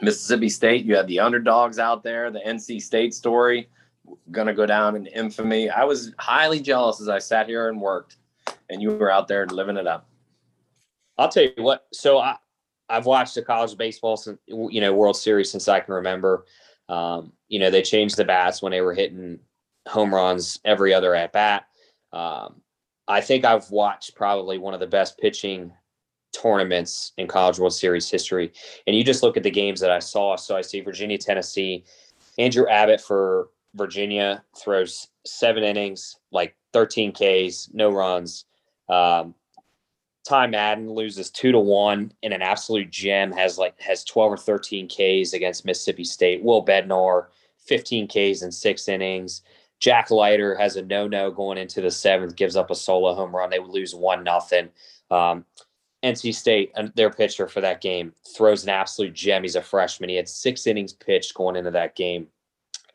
Mississippi 0.01 0.49
State. 0.49 0.85
You 0.85 0.97
had 0.97 1.07
the 1.07 1.21
underdogs 1.21 1.79
out 1.79 2.03
there. 2.03 2.31
The 2.31 2.41
NC 2.41 2.83
State 2.83 3.15
story 3.15 3.69
gonna 4.31 4.55
go 4.55 4.67
down 4.67 4.97
in 4.97 5.07
infamy. 5.07 5.71
I 5.71 5.85
was 5.85 6.13
highly 6.19 6.61
jealous 6.61 7.01
as 7.01 7.09
I 7.09 7.19
sat 7.19 7.47
here 7.47 7.69
and 7.69 7.81
worked, 7.81 8.17
and 8.71 8.83
you 8.83 8.91
were 8.91 9.11
out 9.11 9.29
there 9.29 9.47
living 9.47 9.77
it 9.77 9.87
up. 9.87 10.09
I'll 11.17 11.29
tell 11.29 11.45
you 11.45 11.53
what. 11.59 11.87
So 11.93 12.19
I, 12.19 12.37
I've 12.89 13.07
watched 13.07 13.35
the 13.35 13.43
college 13.43 13.77
baseball 13.77 14.17
since 14.17 14.39
you 14.47 14.81
know 14.81 14.93
World 14.93 15.17
Series 15.17 15.51
since 15.51 15.69
I 15.69 15.81
can 15.81 15.95
remember. 15.95 16.47
Um, 16.89 17.33
you 17.49 17.59
know 17.59 17.71
they 17.71 17.83
changed 17.83 18.17
the 18.17 18.25
bats 18.25 18.63
when 18.63 18.73
they 18.73 18.81
were 18.81 18.95
hitting 18.95 19.41
home 19.87 20.15
runs 20.15 20.59
every 20.65 20.93
other 20.93 21.15
at 21.15 21.33
bat. 21.33 21.68
Um, 22.13 22.63
I 23.07 23.21
think 23.21 23.45
I've 23.45 23.71
watched 23.71 24.15
probably 24.15 24.59
one 24.59 24.75
of 24.75 24.81
the 24.81 24.87
best 24.87 25.19
pitching 25.19 25.73
tournaments 26.33 27.13
in 27.17 27.27
College 27.27 27.59
World 27.59 27.73
Series 27.73 28.11
history. 28.11 28.53
And 28.87 28.95
you 28.95 29.03
just 29.03 29.23
look 29.23 29.37
at 29.37 29.43
the 29.43 29.51
games 29.51 29.81
that 29.81 29.91
I 29.91 29.99
saw. 29.99 30.37
So 30.37 30.57
I 30.57 30.61
see 30.61 30.81
Virginia, 30.81 31.19
Tennessee, 31.19 31.85
Andrew 32.39 32.69
Abbott 32.69 33.01
for 33.01 33.49
Virginia 33.75 34.45
throws 34.57 35.09
seven 35.25 35.65
innings, 35.65 36.17
like 36.31 36.57
13 36.73 37.13
Ks, 37.13 37.71
no 37.73 37.91
runs. 37.91 38.45
Um, 38.89 39.35
Ty 40.29 40.49
Madden 40.49 40.91
loses 40.91 41.31
two 41.31 41.53
to 41.53 41.59
one 41.59 42.13
in 42.23 42.33
an 42.33 42.43
absolute 42.43 42.91
gem. 42.91 43.33
Has 43.33 43.57
like 43.57 43.81
has 43.81 44.05
12 44.05 44.33
or 44.33 44.37
13 44.37 44.87
Ks 44.87 45.33
against 45.33 45.65
Mississippi 45.65 46.05
State. 46.05 46.43
Will 46.43 46.65
Bednar 46.65 47.27
15 47.67 48.09
Ks 48.09 48.43
in 48.43 48.53
six 48.53 48.89
innings. 48.89 49.43
Jack 49.79 50.11
Leiter 50.11 50.57
has 50.57 50.77
a 50.77 50.83
no-no 50.83 51.31
going 51.31 51.59
into 51.59 51.81
the 51.81 51.91
seventh, 51.91 52.37
gives 52.37 52.57
up 52.57 52.71
a 52.71 52.75
solo 52.75 53.15
home 53.15 53.35
run. 53.35 53.51
They 53.51 53.59
would 53.59 53.71
lose 53.71 53.95
one 53.95 54.25
nothing. 54.25 54.71
Um, 55.11 55.45
NC 56.03 56.35
State, 56.35 56.73
their 56.95 57.11
pitcher 57.11 57.49
for 57.49 57.61
that 57.61 57.81
game, 57.81 58.13
throws 58.37 58.63
an 58.63 58.71
absolute 58.71 59.15
gem. 59.15 59.43
He's 59.43 59.57
a 59.57 59.63
freshman. 59.63 60.11
He 60.11 60.17
had 60.17 60.29
six 60.29 60.67
innings 60.67 60.93
pitched 60.93 61.35
going 61.35 61.57
into 61.57 61.71
that 61.73 61.97
game 61.97 62.29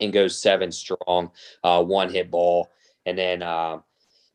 and 0.00 0.12
goes 0.12 0.38
seven 0.38 0.72
strong, 0.72 1.30
uh, 1.62 1.82
one 1.82 2.10
hit 2.10 2.30
ball. 2.30 2.70
And 3.06 3.18
then 3.18 3.42
uh, 3.42 3.80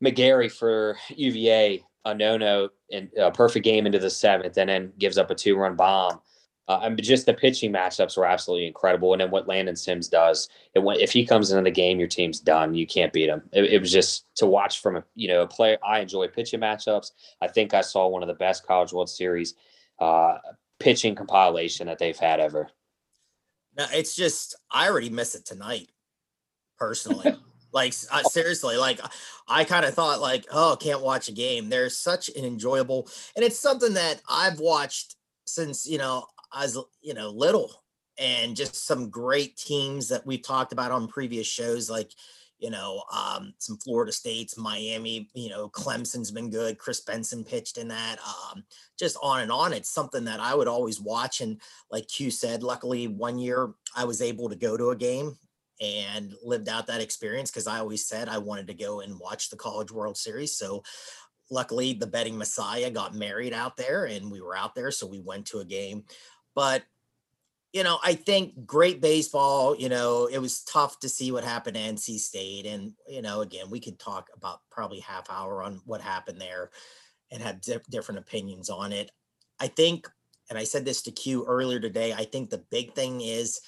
McGarry 0.03 0.51
for 0.51 0.97
UVA, 1.09 1.83
a 2.05 2.15
no 2.15 2.37
no 2.37 2.69
and 2.91 3.09
a 3.17 3.31
perfect 3.31 3.63
game 3.63 3.85
into 3.85 3.99
the 3.99 4.09
seventh, 4.09 4.57
and 4.57 4.69
then 4.69 4.93
gives 4.97 5.17
up 5.17 5.31
a 5.31 5.35
two 5.35 5.55
run 5.55 5.75
bomb. 5.75 6.21
Uh, 6.69 6.81
and 6.83 7.01
just 7.01 7.25
the 7.25 7.33
pitching 7.33 7.73
matchups 7.73 8.15
were 8.15 8.27
absolutely 8.27 8.67
incredible. 8.67 9.11
And 9.11 9.19
then 9.19 9.31
what 9.31 9.47
Landon 9.47 9.75
Sims 9.75 10.07
does, 10.07 10.49
it 10.75 10.79
went, 10.79 11.01
if 11.01 11.11
he 11.11 11.25
comes 11.25 11.51
into 11.51 11.63
the 11.63 11.71
game, 11.71 11.97
your 11.97 12.07
team's 12.07 12.39
done. 12.39 12.75
You 12.75 12.85
can't 12.85 13.11
beat 13.11 13.27
him. 13.27 13.41
It, 13.51 13.65
it, 13.65 13.81
was 13.81 13.91
just 13.91 14.25
to 14.35 14.45
watch 14.45 14.79
from 14.79 14.95
a 14.95 15.03
you 15.15 15.27
know 15.27 15.41
a 15.41 15.47
player. 15.47 15.79
I 15.83 15.99
enjoy 15.99 16.27
pitching 16.27 16.59
matchups. 16.59 17.11
I 17.41 17.47
think 17.47 17.73
I 17.73 17.81
saw 17.81 18.07
one 18.07 18.21
of 18.21 18.27
the 18.27 18.35
best 18.35 18.67
College 18.67 18.93
World 18.93 19.09
Series 19.09 19.55
uh, 19.97 20.37
pitching 20.79 21.15
compilation 21.15 21.87
that 21.87 21.97
they've 21.97 22.15
had 22.15 22.39
ever. 22.39 22.69
No, 23.75 23.87
it's 23.91 24.15
just 24.15 24.55
I 24.69 24.89
already 24.89 25.09
miss 25.09 25.33
it 25.33 25.45
tonight, 25.45 25.89
personally. 26.77 27.35
like 27.73 27.95
uh, 28.11 28.21
seriously, 28.21 28.77
like 28.77 28.99
I 29.47 29.63
kind 29.63 29.85
of 29.85 29.95
thought 29.95 30.21
like, 30.21 30.45
oh, 30.51 30.77
can't 30.79 31.01
watch 31.01 31.29
a 31.29 31.33
game. 31.33 31.69
There's 31.69 31.97
such 31.97 32.29
an 32.29 32.45
enjoyable, 32.45 33.09
and 33.35 33.43
it's 33.43 33.57
something 33.57 33.95
that 33.95 34.21
I've 34.29 34.59
watched 34.59 35.15
since 35.47 35.87
you 35.87 35.97
know 35.97 36.27
I 36.51 36.63
was 36.63 36.77
you 37.01 37.13
know 37.13 37.29
little, 37.29 37.83
and 38.17 38.55
just 38.55 38.85
some 38.85 39.09
great 39.09 39.57
teams 39.57 40.09
that 40.09 40.25
we've 40.25 40.43
talked 40.43 40.73
about 40.73 40.91
on 40.91 41.07
previous 41.07 41.47
shows, 41.47 41.89
like 41.89 42.11
you 42.59 42.69
know, 42.69 43.03
um, 43.13 43.53
some 43.57 43.77
Florida 43.77 44.11
States, 44.11 44.57
Miami, 44.57 45.29
you 45.33 45.49
know, 45.49 45.69
Clemson's 45.69 46.29
been 46.29 46.49
good. 46.49 46.77
Chris 46.77 46.99
Benson 46.99 47.43
pitched 47.43 47.77
in 47.77 47.87
that. 47.87 48.17
Um, 48.19 48.63
just 48.97 49.17
on 49.23 49.39
and 49.39 49.51
on. 49.51 49.71
It's 49.71 49.89
something 49.89 50.25
that 50.25 50.41
I 50.41 50.53
would 50.53 50.67
always 50.67 50.99
watch. 50.99 51.39
And 51.39 51.59
like 51.89 52.07
Q 52.09 52.29
said, 52.29 52.61
luckily 52.61 53.07
one 53.07 53.39
year 53.39 53.73
I 53.95 54.03
was 54.03 54.21
able 54.21 54.49
to 54.49 54.57
go 54.57 54.75
to 54.75 54.89
a 54.89 54.95
game 54.95 55.37
and 55.81 56.33
lived 56.43 56.67
out 56.67 56.87
that 56.87 57.01
experience 57.01 57.49
because 57.49 57.67
I 57.67 57.79
always 57.79 58.05
said 58.05 58.27
I 58.27 58.37
wanted 58.37 58.67
to 58.67 58.73
go 58.73 58.99
and 58.99 59.17
watch 59.17 59.49
the 59.49 59.55
College 59.55 59.91
World 59.91 60.17
Series. 60.17 60.57
So 60.57 60.83
luckily 61.49 61.93
the 61.93 62.07
betting 62.07 62.37
messiah 62.37 62.91
got 62.91 63.15
married 63.15 63.53
out 63.53 63.77
there 63.77 64.05
and 64.05 64.29
we 64.29 64.41
were 64.41 64.57
out 64.57 64.75
there. 64.75 64.91
So 64.91 65.07
we 65.07 65.21
went 65.21 65.45
to 65.47 65.59
a 65.59 65.65
game. 65.65 66.03
But 66.59 66.83
you 67.71 67.83
know, 67.83 67.99
I 68.03 68.15
think 68.15 68.65
great 68.65 68.99
baseball, 68.99 69.77
you 69.77 69.87
know, 69.87 70.25
it 70.25 70.39
was 70.39 70.61
tough 70.63 70.99
to 70.99 71.07
see 71.07 71.31
what 71.31 71.45
happened 71.45 71.75
to 71.75 71.81
NC 71.81 72.17
State. 72.19 72.65
And, 72.65 72.93
you 73.07 73.21
know, 73.21 73.39
again, 73.39 73.69
we 73.69 73.79
could 73.79 73.97
talk 73.97 74.29
about 74.35 74.59
probably 74.69 74.99
half 74.99 75.29
hour 75.29 75.63
on 75.63 75.79
what 75.85 76.01
happened 76.01 76.41
there 76.41 76.71
and 77.31 77.41
have 77.41 77.61
di- 77.61 77.77
different 77.89 78.19
opinions 78.19 78.69
on 78.69 78.91
it. 78.91 79.09
I 79.57 79.67
think, 79.67 80.09
and 80.49 80.59
I 80.59 80.65
said 80.65 80.83
this 80.83 81.03
to 81.03 81.11
Q 81.11 81.45
earlier 81.47 81.79
today, 81.79 82.11
I 82.11 82.25
think 82.25 82.49
the 82.49 82.65
big 82.71 82.93
thing 82.93 83.21
is 83.21 83.61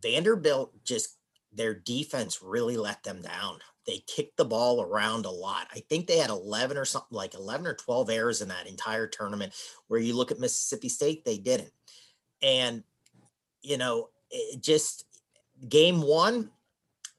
Vanderbilt 0.00 0.72
just, 0.84 1.16
their 1.50 1.74
defense 1.74 2.42
really 2.42 2.76
let 2.76 3.02
them 3.02 3.22
down. 3.22 3.58
They 3.86 4.04
kicked 4.06 4.36
the 4.36 4.44
ball 4.44 4.82
around 4.82 5.24
a 5.24 5.30
lot. 5.30 5.66
I 5.74 5.82
think 5.88 6.06
they 6.06 6.18
had 6.18 6.28
11 6.30 6.76
or 6.76 6.84
something 6.84 7.16
like 7.16 7.34
11 7.34 7.66
or 7.66 7.74
12 7.74 8.10
errors 8.10 8.42
in 8.42 8.48
that 8.48 8.68
entire 8.68 9.06
tournament. 9.06 9.54
Where 9.86 9.98
you 9.98 10.14
look 10.14 10.30
at 10.30 10.38
Mississippi 10.38 10.90
State, 10.90 11.24
they 11.24 11.38
didn't. 11.38 11.72
And 12.42 12.82
you 13.62 13.76
know, 13.76 14.08
just 14.60 15.04
game 15.68 16.02
one, 16.02 16.50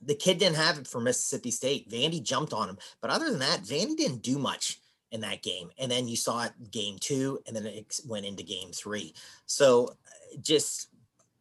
the 0.02 0.16
kid 0.16 0.38
didn't 0.38 0.56
have 0.56 0.80
it 0.80 0.88
for 0.88 1.02
Mississippi 1.02 1.52
State. 1.52 1.90
Vandy 1.90 2.24
jumped 2.24 2.54
on 2.54 2.70
him. 2.70 2.78
But 3.02 3.12
other 3.12 3.30
than 3.30 3.40
that, 3.40 3.62
Vandy 3.62 3.98
didn't 3.98 4.22
do 4.22 4.38
much 4.38 4.80
in 5.12 5.22
that 5.22 5.42
game. 5.42 5.70
And 5.78 5.92
then 5.92 6.08
you 6.08 6.16
saw 6.16 6.46
it 6.46 6.72
game 6.72 6.98
two, 7.00 7.42
and 7.48 7.56
then 7.56 7.66
it 7.66 8.00
went 8.08 8.26
into 8.26 8.44
game 8.44 8.72
three. 8.72 9.14
So 9.46 9.96
just 10.42 10.90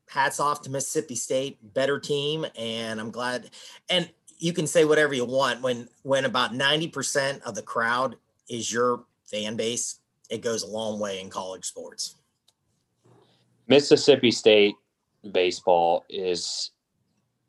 hats 0.08 0.40
off 0.40 0.62
to 0.62 0.70
Mississippi 0.70 1.14
State, 1.14 1.58
better 1.74 2.00
team. 2.00 2.46
And 2.56 3.00
I'm 3.00 3.10
glad. 3.10 3.50
And 3.88 4.10
you 4.38 4.52
can 4.52 4.66
say 4.66 4.84
whatever 4.84 5.14
you 5.14 5.24
want 5.24 5.62
when 5.62 5.88
when 6.02 6.24
about 6.24 6.52
90% 6.52 7.42
of 7.42 7.54
the 7.54 7.62
crowd 7.62 8.16
is 8.48 8.72
your 8.72 9.04
fan 9.26 9.56
base, 9.56 10.00
it 10.30 10.42
goes 10.42 10.62
a 10.62 10.66
long 10.66 10.98
way 10.98 11.20
in 11.20 11.28
college 11.28 11.64
sports. 11.64 12.14
Mississippi 13.68 14.30
State 14.30 14.74
baseball 15.32 16.04
is 16.08 16.70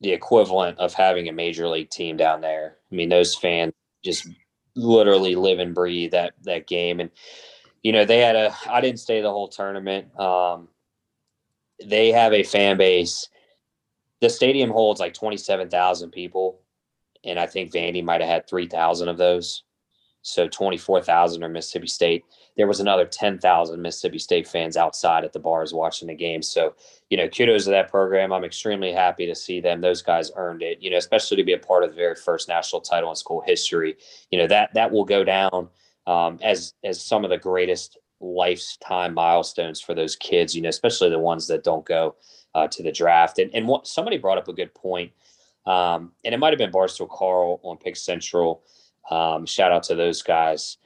the 0.02 0.12
equivalent 0.12 0.78
of 0.80 0.94
having 0.94 1.28
a 1.28 1.34
major 1.34 1.68
league 1.68 1.90
team 1.90 2.18
down 2.18 2.42
there. 2.42 2.78
I 2.92 2.96
mean, 2.96 3.10
those 3.10 3.36
fans 3.36 3.74
just 4.04 4.28
literally 4.76 5.36
live 5.36 5.60
and 5.60 5.76
breathe 5.76 6.12
that 6.12 6.34
that 6.44 6.68
game. 6.68 7.00
And 7.00 7.10
you 7.84 7.92
know, 7.92 8.06
they 8.06 8.20
had 8.20 8.36
a. 8.36 8.54
I 8.70 8.82
didn't 8.82 9.00
stay 9.00 9.22
the 9.22 9.32
whole 9.32 9.48
tournament. 9.48 10.18
Um, 10.20 10.68
they 11.84 12.12
have 12.12 12.34
a 12.34 12.44
fan 12.44 12.78
base. 12.78 13.30
The 14.22 14.30
stadium 14.30 14.70
holds 14.70 15.00
like 15.00 15.14
twenty 15.14 15.38
seven 15.38 15.70
thousand 15.70 16.12
people, 16.12 16.60
and 17.24 17.40
I 17.40 17.48
think 17.48 17.72
Vandy 17.72 18.04
might 18.04 18.22
have 18.22 18.30
had 18.30 18.48
three 18.48 18.68
thousand 18.68 19.08
of 19.08 19.18
those. 19.18 19.64
So 20.22 20.48
twenty 20.48 20.78
four 20.78 21.02
thousand 21.02 21.44
are 21.44 21.50
Mississippi 21.50 21.88
State 21.88 22.26
there 22.58 22.68
was 22.68 22.80
another 22.80 23.06
10,000 23.06 23.82
Mississippi 23.82 24.20
State 24.20 24.48
fans 24.48 24.76
outside 24.76 25.24
at 25.24 25.34
the 25.34 25.40
bars 25.40 25.74
watching 25.74 26.08
the 26.08 26.16
game. 26.16 26.42
So, 26.42 26.76
you 27.10 27.18
know, 27.18 27.28
kudos 27.28 27.66
to 27.66 27.70
that 27.72 27.90
program. 27.90 28.34
I'm 28.34 28.44
extremely 28.44 28.92
happy 28.92 29.26
to 29.28 29.36
see 29.36 29.62
them. 29.62 29.82
Those 29.82 30.02
guys 30.02 30.32
earned 30.36 30.62
it, 30.62 30.82
you 30.82 30.90
know, 30.90 30.98
especially 30.98 31.38
to 31.38 31.44
be 31.44 31.54
a 31.54 31.60
part 31.60 31.84
of 31.84 31.92
the 31.92 31.96
very 31.96 32.16
first 32.16 32.48
national 32.48 32.82
title 32.82 33.10
in 33.10 33.16
school 33.16 33.42
history. 33.46 33.98
You 34.30 34.40
know, 34.40 34.48
that 34.48 34.74
that 34.74 34.92
will 34.92 35.06
go 35.06 35.24
down 35.24 35.70
um, 36.06 36.40
as 36.42 36.74
as 36.84 37.02
some 37.02 37.24
of 37.24 37.30
the 37.30 37.38
greatest 37.38 37.98
lifetime 38.20 39.14
milestones 39.14 39.80
for 39.80 39.94
those 39.94 40.16
kids, 40.16 40.56
you 40.56 40.62
know, 40.62 40.70
especially 40.70 41.10
the 41.10 41.20
ones 41.20 41.48
that 41.48 41.64
don't 41.64 41.86
go 41.86 42.16
uh, 42.56 42.68
to 42.68 42.84
the 42.84 42.92
draft. 42.92 43.40
And, 43.40 43.54
and 43.54 43.68
what, 43.68 43.88
somebody 43.88 44.18
brought 44.18 44.38
up 44.38 44.50
a 44.50 44.54
good 44.54 44.74
point, 44.74 45.14
um, 45.66 46.12
and 46.26 46.36
it 46.36 46.40
might 46.40 46.52
have 46.52 46.58
been 46.58 46.72
Barstool 46.72 47.10
Carl 47.10 47.62
on 47.64 47.78
Pick 47.78 47.96
Central. 47.96 48.64
Um, 49.10 49.46
shout 49.46 49.72
out 49.72 49.84
to 49.84 49.96
those 49.96 50.22
guys 50.22 50.78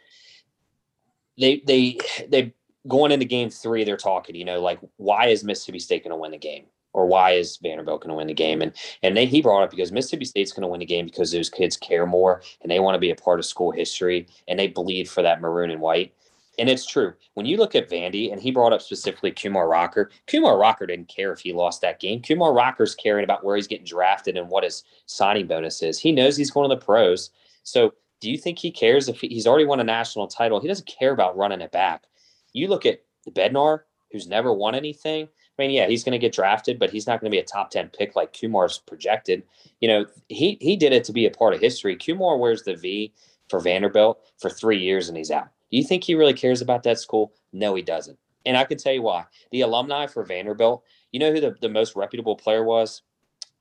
they 1.37 1.61
they 1.65 1.97
they 2.29 2.53
going 2.87 3.11
into 3.11 3.25
game 3.25 3.49
three, 3.49 3.83
they're 3.83 3.97
talking, 3.97 4.35
you 4.35 4.45
know, 4.45 4.61
like 4.61 4.79
why 4.97 5.27
is 5.27 5.43
Mississippi 5.43 5.79
State 5.79 6.03
going 6.03 6.11
to 6.11 6.17
win 6.17 6.31
the 6.31 6.37
game? 6.37 6.65
or 6.93 7.07
why 7.07 7.31
is 7.31 7.57
Vanderbilt 7.57 8.01
going 8.01 8.09
to 8.09 8.15
win 8.15 8.27
the 8.27 8.33
game? 8.33 8.61
And 8.61 8.71
and 9.01 9.17
they, 9.17 9.25
he 9.25 9.41
brought 9.41 9.63
up 9.63 9.71
because 9.71 9.91
Mississippi 9.91 10.25
State's 10.25 10.53
going 10.53 10.61
to 10.61 10.67
win 10.67 10.79
the 10.79 10.85
game 10.85 11.05
because 11.05 11.31
those 11.31 11.49
kids 11.49 11.75
care 11.75 12.05
more 12.05 12.41
and 12.61 12.71
they 12.71 12.79
want 12.79 12.95
to 12.95 12.99
be 12.99 13.11
a 13.11 13.15
part 13.15 13.39
of 13.39 13.45
school 13.45 13.71
history 13.71 14.27
and 14.47 14.59
they 14.59 14.67
bleed 14.67 15.09
for 15.09 15.21
that 15.21 15.41
maroon 15.41 15.71
and 15.71 15.81
white. 15.81 16.13
And 16.59 16.69
it's 16.69 16.85
true. 16.85 17.13
When 17.33 17.47
you 17.47 17.57
look 17.57 17.73
at 17.73 17.89
Vandy, 17.89 18.31
and 18.31 18.39
he 18.39 18.51
brought 18.51 18.73
up 18.73 18.81
specifically 18.83 19.31
Kumar 19.31 19.67
Rocker, 19.67 20.11
Kumar 20.27 20.59
Rocker 20.59 20.85
didn't 20.85 21.07
care 21.07 21.33
if 21.33 21.39
he 21.39 21.51
lost 21.51 21.81
that 21.81 21.99
game. 21.99 22.21
Kumar 22.21 22.53
Rocker's 22.53 22.93
caring 22.93 23.23
about 23.23 23.43
where 23.43 23.55
he's 23.55 23.65
getting 23.65 23.87
drafted 23.87 24.37
and 24.37 24.49
what 24.49 24.63
his 24.63 24.83
signing 25.07 25.47
bonus 25.47 25.81
is. 25.81 25.97
He 25.97 26.11
knows 26.11 26.37
he's 26.37 26.51
going 26.51 26.69
to 26.69 26.75
the 26.75 26.85
pros. 26.85 27.31
So 27.63 27.95
do 28.23 28.31
you 28.31 28.37
think 28.37 28.57
he 28.57 28.71
cares 28.71 29.09
if 29.09 29.19
he, 29.19 29.27
he's 29.27 29.45
already 29.45 29.65
won 29.65 29.81
a 29.81 29.83
national 29.83 30.27
title? 30.27 30.61
He 30.61 30.67
doesn't 30.69 30.87
care 30.87 31.11
about 31.11 31.35
running 31.35 31.59
it 31.59 31.73
back. 31.73 32.05
You 32.53 32.69
look 32.69 32.85
at 32.85 33.01
Bednar, 33.29 33.81
who's 34.13 34.27
never 34.27 34.53
won 34.53 34.75
anything. 34.75 35.25
I 35.27 35.61
mean, 35.61 35.71
yeah, 35.71 35.87
he's 35.87 36.05
going 36.05 36.13
to 36.13 36.19
get 36.19 36.31
drafted, 36.31 36.79
but 36.79 36.89
he's 36.89 37.05
not 37.05 37.19
going 37.19 37.29
to 37.29 37.35
be 37.35 37.41
a 37.41 37.43
top 37.43 37.69
10 37.69 37.89
pick 37.89 38.15
like 38.15 38.31
Kumar's 38.31 38.77
projected. 38.77 39.43
You 39.81 39.89
know, 39.89 40.05
he 40.29 40.57
he 40.61 40.77
did 40.77 40.93
it 40.93 41.03
to 41.03 41.11
be 41.11 41.25
a 41.25 41.31
part 41.31 41.53
of 41.53 41.59
history. 41.59 41.97
Kumar 41.97 42.37
wears 42.37 42.63
the 42.63 42.77
V 42.77 43.13
for 43.49 43.59
Vanderbilt 43.59 44.21
for 44.39 44.49
three 44.49 44.79
years 44.79 45.09
and 45.09 45.17
he's 45.17 45.29
out. 45.29 45.49
Do 45.69 45.77
you 45.77 45.83
think 45.83 46.05
he 46.05 46.15
really 46.15 46.33
cares 46.33 46.61
about 46.61 46.83
that 46.83 46.99
school? 46.99 47.33
No, 47.51 47.75
he 47.75 47.81
doesn't. 47.81 48.17
And 48.45 48.55
I 48.55 48.63
can 48.63 48.77
tell 48.77 48.93
you 48.93 49.01
why. 49.01 49.25
The 49.51 49.61
alumni 49.61 50.07
for 50.07 50.23
Vanderbilt, 50.23 50.83
you 51.11 51.19
know 51.19 51.33
who 51.33 51.41
the, 51.41 51.57
the 51.59 51.69
most 51.69 51.97
reputable 51.97 52.37
player 52.37 52.63
was? 52.63 53.01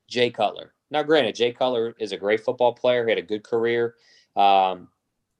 Jay 0.07 0.29
Cutler. 0.29 0.73
Now, 0.89 1.03
granted, 1.03 1.35
Jay 1.35 1.51
Cutler 1.51 1.95
is 1.99 2.13
a 2.13 2.17
great 2.17 2.45
football 2.45 2.73
player. 2.73 3.03
He 3.03 3.11
had 3.11 3.17
a 3.17 3.23
good 3.23 3.43
career. 3.43 3.95
Um, 4.35 4.87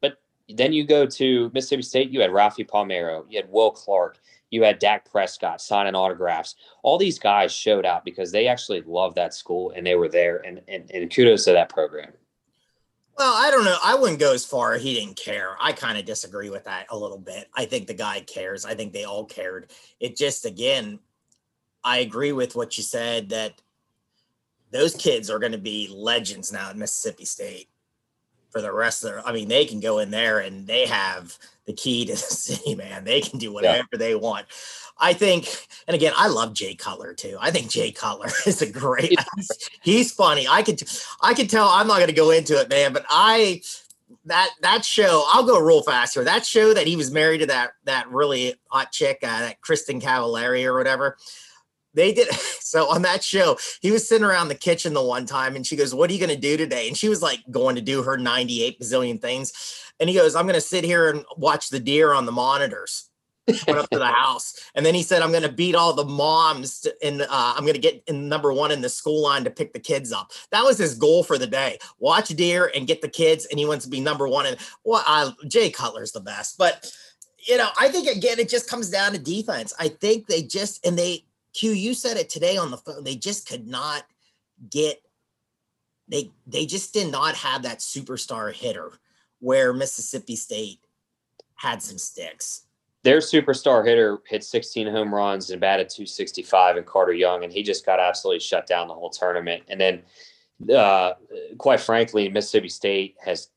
but 0.01 0.17
then 0.49 0.73
you 0.73 0.85
go 0.85 1.05
to 1.05 1.51
Mississippi 1.53 1.81
State, 1.81 2.09
you 2.11 2.21
had 2.21 2.31
Rafi 2.31 2.67
Palmeiro, 2.67 3.25
you 3.29 3.37
had 3.37 3.51
Will 3.51 3.71
Clark, 3.71 4.19
you 4.51 4.63
had 4.63 4.77
Dak 4.77 5.09
Prescott 5.09 5.61
signing 5.61 5.95
autographs. 5.95 6.55
All 6.83 6.97
these 6.97 7.17
guys 7.17 7.51
showed 7.51 7.85
out 7.85 8.05
because 8.05 8.31
they 8.31 8.47
actually 8.47 8.81
loved 8.81 9.15
that 9.15 9.33
school 9.33 9.71
and 9.75 9.85
they 9.85 9.95
were 9.95 10.09
there. 10.09 10.37
And, 10.45 10.61
and, 10.67 10.89
and 10.91 11.13
kudos 11.13 11.45
to 11.45 11.53
that 11.53 11.69
program. 11.69 12.13
Well, 13.17 13.33
I 13.35 13.51
don't 13.51 13.65
know. 13.65 13.77
I 13.83 13.95
wouldn't 13.95 14.19
go 14.19 14.33
as 14.33 14.45
far. 14.45 14.75
He 14.75 14.95
didn't 14.95 15.17
care. 15.17 15.55
I 15.59 15.71
kind 15.71 15.97
of 15.97 16.05
disagree 16.05 16.49
with 16.49 16.65
that 16.65 16.87
a 16.89 16.97
little 16.97 17.17
bit. 17.17 17.47
I 17.55 17.65
think 17.65 17.87
the 17.87 17.93
guy 17.93 18.21
cares. 18.21 18.65
I 18.65 18.73
think 18.75 18.93
they 18.93 19.03
all 19.03 19.25
cared. 19.25 19.71
It 19.99 20.15
just, 20.15 20.45
again, 20.45 20.99
I 21.83 21.99
agree 21.99 22.31
with 22.31 22.55
what 22.55 22.77
you 22.77 22.83
said 22.83 23.29
that 23.29 23.61
those 24.71 24.95
kids 24.95 25.29
are 25.29 25.39
going 25.39 25.51
to 25.51 25.57
be 25.59 25.93
legends 25.95 26.51
now 26.51 26.69
at 26.69 26.77
Mississippi 26.77 27.25
State 27.25 27.69
for 28.53 28.61
the 28.61 28.71
rest 28.71 29.03
of 29.03 29.09
their. 29.09 29.27
I 29.27 29.33
mean, 29.33 29.49
they 29.49 29.65
can 29.65 29.81
go 29.81 29.99
in 29.99 30.11
there 30.11 30.39
and 30.39 30.65
they 30.65 30.85
have 30.85 31.37
the 31.65 31.73
key 31.73 32.05
to 32.05 32.11
the 32.13 32.17
city, 32.17 32.75
man. 32.75 33.03
They 33.03 33.19
can 33.19 33.39
do 33.39 33.51
whatever 33.51 33.87
yeah. 33.91 33.97
they 33.97 34.15
want. 34.15 34.45
I 34.97 35.13
think, 35.13 35.67
and 35.87 35.95
again, 35.95 36.13
I 36.15 36.27
love 36.27 36.53
Jay 36.53 36.75
Cutler 36.75 37.13
too. 37.13 37.35
I 37.41 37.49
think 37.49 37.69
Jay 37.69 37.91
Cutler 37.91 38.29
is 38.45 38.61
a 38.61 38.71
great. 38.71 39.17
he's 39.81 40.13
funny. 40.13 40.47
I 40.47 40.61
could, 40.61 40.81
I 41.21 41.33
could 41.33 41.49
tell. 41.49 41.67
I'm 41.67 41.87
not 41.87 41.97
going 41.97 42.07
to 42.07 42.13
go 42.13 42.29
into 42.29 42.61
it, 42.61 42.69
man, 42.69 42.93
but 42.93 43.05
I 43.09 43.61
that 44.25 44.51
that 44.61 44.85
show. 44.85 45.23
I'll 45.27 45.45
go 45.45 45.59
real 45.59 45.81
fast 45.81 46.13
here. 46.13 46.23
That 46.23 46.45
show 46.45 46.73
that 46.73 46.87
he 46.87 46.95
was 46.95 47.11
married 47.11 47.39
to 47.39 47.47
that 47.47 47.71
that 47.85 48.09
really 48.09 48.53
hot 48.67 48.91
chick, 48.91 49.17
uh, 49.23 49.39
that 49.39 49.61
Kristin 49.61 49.99
Cavallari 49.99 50.63
or 50.65 50.77
whatever 50.77 51.17
they 51.93 52.13
did 52.13 52.31
so 52.59 52.89
on 52.89 53.01
that 53.03 53.23
show 53.23 53.57
he 53.81 53.91
was 53.91 54.07
sitting 54.07 54.25
around 54.25 54.47
the 54.47 54.55
kitchen 54.55 54.93
the 54.93 55.03
one 55.03 55.25
time 55.25 55.55
and 55.55 55.65
she 55.65 55.75
goes 55.75 55.93
what 55.93 56.09
are 56.09 56.13
you 56.13 56.19
going 56.19 56.29
to 56.29 56.35
do 56.35 56.57
today? 56.57 56.87
And 56.87 56.97
she 56.97 57.09
was 57.09 57.21
like 57.21 57.39
going 57.51 57.75
to 57.75 57.81
do 57.81 58.03
her 58.03 58.17
98 58.17 58.79
bazillion 58.79 59.21
things 59.21 59.53
and 59.99 60.09
he 60.09 60.15
goes 60.15 60.35
i'm 60.35 60.45
going 60.45 60.55
to 60.55 60.61
sit 60.61 60.83
here 60.83 61.09
and 61.09 61.25
watch 61.37 61.69
the 61.69 61.79
deer 61.79 62.13
on 62.13 62.25
the 62.25 62.31
monitors. 62.31 63.09
Went 63.67 63.77
up 63.77 63.89
to 63.89 63.99
the 63.99 64.05
house 64.23 64.55
and 64.73 64.85
then 64.85 64.95
he 64.95 65.03
said 65.03 65.21
i'm 65.21 65.31
going 65.31 65.43
to 65.43 65.51
beat 65.51 65.75
all 65.75 65.93
the 65.93 66.05
moms 66.05 66.87
and 67.03 67.21
uh, 67.21 67.27
i'm 67.29 67.63
going 67.63 67.73
to 67.73 67.79
get 67.79 68.01
in 68.07 68.29
number 68.29 68.53
one 68.53 68.71
in 68.71 68.81
the 68.81 68.89
school 68.89 69.21
line 69.21 69.43
to 69.43 69.51
pick 69.51 69.73
the 69.73 69.79
kids 69.79 70.11
up. 70.11 70.31
That 70.51 70.63
was 70.63 70.77
his 70.77 70.95
goal 70.95 71.23
for 71.23 71.37
the 71.37 71.47
day 71.47 71.77
watch 71.99 72.29
deer 72.29 72.71
and 72.73 72.87
get 72.87 73.01
the 73.01 73.09
kids 73.09 73.45
and 73.45 73.59
he 73.59 73.65
wants 73.65 73.85
to 73.85 73.91
be 73.91 73.99
number 73.99 74.27
one 74.27 74.45
and 74.45 74.57
well 74.83 75.03
uh, 75.05 75.31
jay 75.47 75.69
cutler's 75.69 76.13
the 76.13 76.21
best 76.21 76.57
but 76.57 76.89
you 77.45 77.57
know 77.57 77.67
i 77.77 77.89
think 77.89 78.07
again 78.07 78.39
it 78.39 78.47
just 78.47 78.69
comes 78.69 78.89
down 78.89 79.11
to 79.11 79.19
defense. 79.19 79.73
I 79.77 79.89
think 79.89 80.27
they 80.27 80.41
just 80.41 80.85
and 80.85 80.97
they 80.97 81.25
Q, 81.53 81.71
you 81.71 81.93
said 81.93 82.17
it 82.17 82.29
today 82.29 82.57
on 82.57 82.71
the 82.71 82.77
phone. 82.77 83.03
They 83.03 83.15
just 83.15 83.47
could 83.47 83.67
not 83.67 84.03
get 84.69 85.01
they 86.07 86.31
they 86.45 86.65
just 86.65 86.93
did 86.93 87.11
not 87.11 87.35
have 87.35 87.63
that 87.63 87.79
superstar 87.79 88.53
hitter 88.53 88.91
where 89.39 89.73
Mississippi 89.73 90.35
State 90.35 90.79
had 91.55 91.81
some 91.81 91.97
sticks. 91.97 92.63
Their 93.03 93.19
superstar 93.19 93.85
hitter 93.85 94.19
hit 94.27 94.43
16 94.43 94.87
home 94.87 95.13
runs 95.13 95.49
and 95.49 95.59
batted 95.59 95.89
265 95.89 96.77
in 96.77 96.83
Carter 96.85 97.13
Young, 97.13 97.43
and 97.43 97.51
he 97.51 97.61
just 97.61 97.85
got 97.85 97.99
absolutely 97.99 98.39
shut 98.39 98.65
down 98.65 98.87
the 98.87 98.93
whole 98.93 99.09
tournament. 99.09 99.63
And 99.67 99.79
then, 99.79 100.03
uh, 100.73 101.13
quite 101.57 101.81
frankly, 101.81 102.29
Mississippi 102.29 102.69
State 102.69 103.15
has 103.23 103.49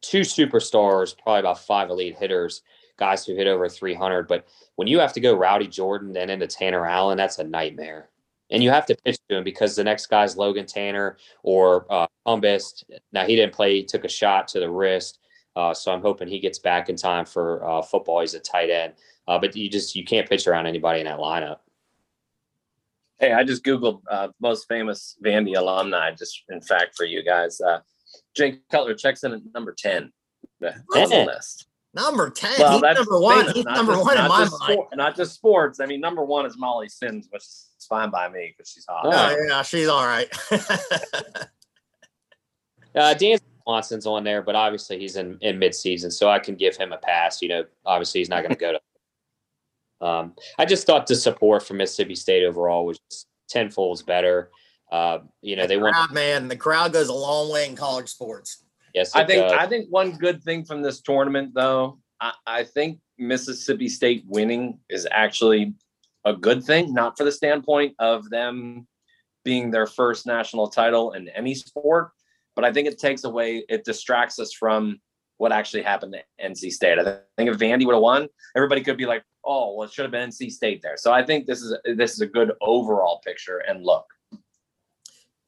two 0.00 0.20
superstars, 0.20 1.16
probably 1.18 1.40
about 1.40 1.58
five 1.58 1.90
elite 1.90 2.16
hitters, 2.16 2.62
guys 2.98 3.24
who 3.24 3.34
hit 3.34 3.46
over 3.46 3.68
300. 3.68 4.28
But 4.28 4.46
when 4.76 4.88
you 4.88 4.98
have 4.98 5.12
to 5.14 5.20
go 5.20 5.36
Rowdey 5.36 5.70
Jordan 5.70 6.12
then 6.12 6.30
into 6.30 6.46
Tanner 6.46 6.86
Allen, 6.86 7.16
that's 7.16 7.38
a 7.38 7.44
nightmare. 7.44 8.10
And 8.50 8.62
you 8.62 8.70
have 8.70 8.86
to 8.86 8.96
pitch 9.04 9.18
to 9.28 9.36
him 9.36 9.44
because 9.44 9.76
the 9.76 9.84
next 9.84 10.06
guy's 10.06 10.36
Logan 10.36 10.66
Tanner 10.66 11.18
or 11.42 11.86
uh, 11.90 12.06
Cumbest. 12.26 12.84
Now 13.12 13.24
he 13.24 13.36
didn't 13.36 13.54
play; 13.54 13.76
he 13.76 13.84
took 13.84 14.04
a 14.04 14.08
shot 14.08 14.48
to 14.48 14.60
the 14.60 14.70
wrist, 14.70 15.18
uh, 15.54 15.74
so 15.74 15.92
I'm 15.92 16.00
hoping 16.00 16.28
he 16.28 16.38
gets 16.38 16.58
back 16.58 16.88
in 16.88 16.96
time 16.96 17.26
for 17.26 17.64
uh, 17.66 17.82
football. 17.82 18.20
He's 18.20 18.34
a 18.34 18.40
tight 18.40 18.70
end, 18.70 18.94
uh, 19.26 19.38
but 19.38 19.54
you 19.54 19.68
just 19.68 19.94
you 19.94 20.04
can't 20.04 20.28
pitch 20.28 20.46
around 20.46 20.66
anybody 20.66 21.00
in 21.00 21.06
that 21.06 21.18
lineup. 21.18 21.58
Hey, 23.18 23.32
I 23.32 23.44
just 23.44 23.64
googled 23.64 24.00
uh, 24.10 24.28
most 24.40 24.66
famous 24.68 25.16
Vandy 25.22 25.56
alumni. 25.56 26.12
Just 26.12 26.44
in 26.48 26.62
fact, 26.62 26.96
for 26.96 27.04
you 27.04 27.22
guys, 27.22 27.60
uh, 27.60 27.80
Jake 28.34 28.66
Cutler 28.70 28.94
checks 28.94 29.24
in 29.24 29.32
at 29.32 29.40
number 29.52 29.74
ten 29.76 30.10
the, 30.60 30.74
on 30.96 31.10
the 31.10 31.24
list. 31.26 31.67
Number 31.94 32.30
10. 32.30 32.52
Well, 32.58 32.72
he's 32.72 32.82
number 32.96 33.18
one. 33.20 33.38
Famous. 33.40 33.52
He's 33.54 33.64
not 33.64 33.76
number 33.76 33.92
just, 33.94 34.04
one 34.04 34.18
in 34.18 34.22
my 34.22 34.28
mind. 34.28 34.50
Sport, 34.50 34.88
not 34.94 35.16
just 35.16 35.34
sports. 35.34 35.80
I 35.80 35.86
mean, 35.86 36.00
number 36.00 36.24
one 36.24 36.46
is 36.46 36.56
Molly 36.58 36.88
Sims, 36.88 37.28
which 37.30 37.42
is 37.42 37.86
fine 37.88 38.10
by 38.10 38.28
me 38.28 38.54
because 38.56 38.70
she's 38.70 38.84
hot. 38.88 39.06
Oh, 39.06 39.36
yeah, 39.48 39.62
she's 39.62 39.88
all 39.88 40.04
right. 40.04 40.28
uh, 40.52 40.58
Dansby 42.94 43.40
Swanson's 43.62 44.06
on 44.06 44.24
there, 44.24 44.42
but 44.42 44.54
obviously 44.54 44.98
he's 44.98 45.16
in, 45.16 45.38
in 45.40 45.58
midseason, 45.58 46.12
so 46.12 46.28
I 46.28 46.38
can 46.38 46.56
give 46.56 46.76
him 46.76 46.92
a 46.92 46.98
pass. 46.98 47.40
You 47.40 47.48
know, 47.48 47.64
obviously 47.86 48.20
he's 48.20 48.28
not 48.28 48.42
going 48.42 48.54
to 48.54 48.60
go 48.60 48.72
to. 48.72 48.80
Um, 50.00 50.34
I 50.56 50.64
just 50.64 50.86
thought 50.86 51.08
the 51.08 51.16
support 51.16 51.66
from 51.66 51.78
Mississippi 51.78 52.14
State 52.14 52.44
overall 52.44 52.86
was 52.86 53.00
just 53.10 53.26
tenfold 53.48 54.06
better. 54.06 54.52
Uh, 54.92 55.18
you 55.42 55.56
know, 55.56 55.62
the 55.62 55.70
they 55.70 55.76
want 55.76 56.12
man. 56.12 56.46
The 56.46 56.54
crowd 56.54 56.92
goes 56.92 57.08
a 57.08 57.12
long 57.12 57.50
way 57.50 57.66
in 57.68 57.74
college 57.74 58.08
sports. 58.08 58.62
Yes, 58.94 59.14
I 59.14 59.24
think 59.24 59.48
does. 59.48 59.52
I 59.52 59.66
think 59.66 59.88
one 59.90 60.12
good 60.12 60.42
thing 60.42 60.64
from 60.64 60.82
this 60.82 61.00
tournament, 61.00 61.52
though, 61.54 61.98
I, 62.20 62.32
I 62.46 62.64
think 62.64 62.98
Mississippi 63.18 63.88
State 63.88 64.24
winning 64.26 64.78
is 64.88 65.06
actually 65.10 65.74
a 66.24 66.34
good 66.34 66.64
thing, 66.64 66.92
not 66.92 67.16
for 67.16 67.24
the 67.24 67.32
standpoint 67.32 67.94
of 67.98 68.28
them 68.30 68.86
being 69.44 69.70
their 69.70 69.86
first 69.86 70.26
national 70.26 70.68
title 70.68 71.12
in 71.12 71.28
any 71.28 71.54
sport, 71.54 72.10
but 72.54 72.64
I 72.64 72.72
think 72.72 72.88
it 72.88 72.98
takes 72.98 73.24
away, 73.24 73.64
it 73.68 73.84
distracts 73.84 74.38
us 74.38 74.52
from 74.52 75.00
what 75.38 75.52
actually 75.52 75.82
happened 75.82 76.14
to 76.14 76.44
NC 76.44 76.72
State. 76.72 76.98
I 76.98 77.18
think 77.36 77.50
if 77.50 77.56
Vandy 77.56 77.86
would 77.86 77.94
have 77.94 78.02
won, 78.02 78.28
everybody 78.56 78.82
could 78.82 78.96
be 78.96 79.06
like, 79.06 79.22
"Oh, 79.44 79.74
well, 79.74 79.86
it 79.86 79.92
should 79.92 80.02
have 80.02 80.10
been 80.10 80.30
NC 80.30 80.50
State 80.50 80.82
there." 80.82 80.96
So 80.96 81.12
I 81.12 81.24
think 81.24 81.46
this 81.46 81.62
is 81.62 81.76
this 81.96 82.12
is 82.12 82.20
a 82.20 82.26
good 82.26 82.52
overall 82.60 83.20
picture 83.24 83.58
and 83.58 83.84
look. 83.84 84.04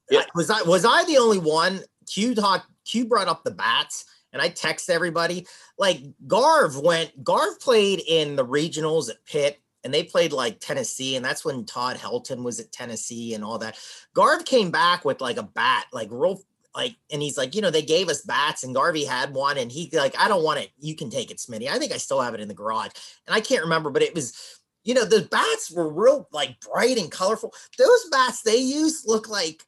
Yeah. 0.09 0.23
Was 0.33 0.49
I 0.49 0.61
was 0.63 0.85
I 0.85 1.03
the 1.05 1.17
only 1.17 1.39
one? 1.39 1.81
Q 2.11 2.33
talked 2.33 2.67
Q 2.91 3.05
brought 3.05 3.27
up 3.27 3.43
the 3.43 3.51
bats, 3.51 4.05
and 4.33 4.41
I 4.41 4.49
text 4.49 4.89
everybody 4.89 5.47
like 5.77 6.01
Garv 6.27 6.81
went. 6.81 7.23
Garv 7.23 7.59
played 7.59 8.01
in 8.07 8.35
the 8.35 8.45
regionals 8.45 9.09
at 9.09 9.23
Pitt, 9.25 9.61
and 9.83 9.93
they 9.93 10.03
played 10.03 10.33
like 10.33 10.59
Tennessee, 10.59 11.15
and 11.15 11.25
that's 11.25 11.45
when 11.45 11.65
Todd 11.65 11.97
Helton 11.97 12.43
was 12.43 12.59
at 12.59 12.71
Tennessee 12.71 13.33
and 13.33 13.43
all 13.43 13.57
that. 13.59 13.79
Garv 14.15 14.45
came 14.45 14.71
back 14.71 15.05
with 15.05 15.21
like 15.21 15.37
a 15.37 15.43
bat, 15.43 15.85
like 15.93 16.09
real 16.11 16.41
like, 16.75 16.95
and 17.11 17.21
he's 17.21 17.37
like, 17.37 17.53
you 17.53 17.61
know, 17.61 17.69
they 17.69 17.81
gave 17.81 18.09
us 18.09 18.21
bats, 18.21 18.63
and 18.63 18.75
Garvey 18.75 19.03
had 19.03 19.33
one, 19.33 19.57
and 19.57 19.71
he 19.71 19.89
like, 19.93 20.17
I 20.17 20.27
don't 20.27 20.43
want 20.43 20.59
it. 20.59 20.69
You 20.79 20.95
can 20.95 21.09
take 21.09 21.31
it, 21.31 21.37
Smitty. 21.37 21.67
I 21.67 21.77
think 21.77 21.91
I 21.91 21.97
still 21.97 22.21
have 22.21 22.33
it 22.33 22.39
in 22.39 22.47
the 22.47 22.53
garage, 22.53 22.91
and 23.27 23.35
I 23.35 23.41
can't 23.41 23.63
remember, 23.63 23.89
but 23.89 24.03
it 24.03 24.15
was. 24.15 24.57
You 24.83 24.95
know, 24.95 25.05
the 25.05 25.27
bats 25.29 25.69
were 25.69 25.93
real 25.93 26.27
like 26.31 26.59
bright 26.59 26.97
and 26.97 27.11
colorful. 27.11 27.53
Those 27.77 28.09
bats 28.09 28.41
they 28.41 28.57
used 28.57 29.07
look 29.07 29.29
like 29.29 29.63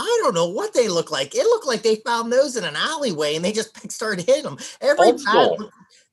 I 0.00 0.20
don't 0.22 0.34
know 0.34 0.48
what 0.48 0.72
they 0.72 0.88
look 0.88 1.10
like. 1.10 1.34
It 1.34 1.44
looked 1.44 1.66
like 1.66 1.82
they 1.82 1.96
found 1.96 2.32
those 2.32 2.56
in 2.56 2.64
an 2.64 2.76
alleyway 2.76 3.36
and 3.36 3.44
they 3.44 3.52
just 3.52 3.90
started 3.92 4.26
hitting 4.26 4.44
them. 4.44 4.58
Every 4.80 5.12
time 5.12 5.56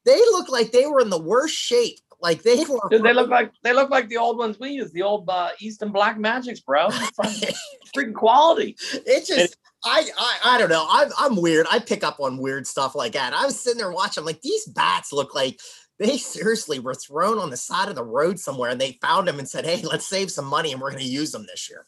they 0.05 0.17
look 0.17 0.49
like 0.49 0.71
they 0.71 0.85
were 0.85 0.99
in 0.99 1.09
the 1.09 1.21
worst 1.21 1.55
shape. 1.55 1.99
Like 2.19 2.43
they 2.43 2.63
were. 2.69 2.79
Dude, 2.89 3.03
they 3.03 3.13
look 3.13 3.29
like 3.29 3.51
they 3.63 3.73
look 3.73 3.89
like 3.89 4.09
the 4.09 4.17
old 4.17 4.38
ones 4.38 4.59
we 4.59 4.71
use, 4.71 4.91
the 4.91 5.03
old 5.03 5.29
uh, 5.29 5.49
Easton 5.59 5.91
Black 5.91 6.17
Magics, 6.17 6.59
bro. 6.59 6.88
freaking 7.95 8.13
quality. 8.13 8.75
It 8.93 9.25
just. 9.25 9.55
I, 9.85 10.09
I 10.17 10.55
I 10.55 10.57
don't 10.57 10.69
know. 10.69 10.85
I'm 10.89 11.09
I'm 11.17 11.39
weird. 11.39 11.67
I 11.71 11.79
pick 11.79 12.03
up 12.03 12.19
on 12.19 12.39
weird 12.39 12.65
stuff 12.65 12.95
like 12.95 13.13
that. 13.13 13.33
I 13.33 13.45
was 13.45 13.59
sitting 13.59 13.77
there 13.77 13.91
watching. 13.91 14.21
I'm 14.21 14.25
like, 14.25 14.41
these 14.41 14.65
bats 14.65 15.13
look 15.13 15.35
like 15.35 15.59
they 15.99 16.17
seriously 16.17 16.79
were 16.79 16.95
thrown 16.95 17.38
on 17.38 17.51
the 17.51 17.57
side 17.57 17.88
of 17.88 17.95
the 17.95 18.03
road 18.03 18.39
somewhere 18.39 18.71
and 18.71 18.81
they 18.81 18.97
found 19.01 19.27
them 19.27 19.39
and 19.39 19.47
said, 19.47 19.65
Hey, 19.65 19.81
let's 19.83 20.07
save 20.07 20.31
some 20.31 20.45
money 20.45 20.71
and 20.71 20.81
we're 20.81 20.91
going 20.91 21.03
to 21.03 21.09
use 21.09 21.31
them 21.31 21.45
this 21.47 21.69
year. 21.69 21.85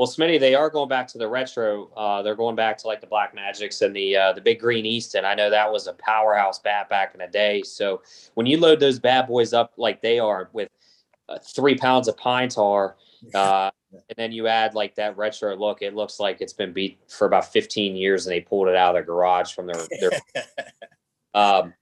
Well, 0.00 0.08
Smitty, 0.08 0.40
they 0.40 0.54
are 0.54 0.70
going 0.70 0.88
back 0.88 1.08
to 1.08 1.18
the 1.18 1.28
retro. 1.28 1.90
Uh, 1.94 2.22
they're 2.22 2.34
going 2.34 2.56
back 2.56 2.78
to 2.78 2.86
like 2.86 3.02
the 3.02 3.06
Black 3.06 3.34
Magics 3.34 3.82
and 3.82 3.94
the 3.94 4.16
uh, 4.16 4.32
the 4.32 4.40
Big 4.40 4.58
Green 4.58 4.86
Easton. 4.86 5.26
I 5.26 5.34
know 5.34 5.50
that 5.50 5.70
was 5.70 5.88
a 5.88 5.92
powerhouse 5.92 6.58
bat 6.58 6.88
back 6.88 7.12
in 7.12 7.20
the 7.20 7.26
day. 7.26 7.60
So 7.60 8.00
when 8.32 8.46
you 8.46 8.58
load 8.58 8.80
those 8.80 8.98
bad 8.98 9.26
boys 9.26 9.52
up 9.52 9.74
like 9.76 10.00
they 10.00 10.18
are 10.18 10.48
with 10.54 10.70
uh, 11.28 11.36
three 11.54 11.76
pounds 11.76 12.08
of 12.08 12.16
pine 12.16 12.48
tar, 12.48 12.96
uh, 13.34 13.70
and 13.92 14.16
then 14.16 14.32
you 14.32 14.46
add 14.46 14.74
like 14.74 14.94
that 14.94 15.18
retro 15.18 15.54
look, 15.54 15.82
it 15.82 15.94
looks 15.94 16.18
like 16.18 16.40
it's 16.40 16.54
been 16.54 16.72
beat 16.72 16.98
for 17.06 17.26
about 17.26 17.52
15 17.52 17.94
years, 17.94 18.26
and 18.26 18.32
they 18.32 18.40
pulled 18.40 18.68
it 18.68 18.76
out 18.76 18.88
of 18.88 18.94
their 18.94 19.02
garage 19.04 19.52
from 19.52 19.66
their. 19.66 19.82
their 20.00 20.12
um, 21.34 21.74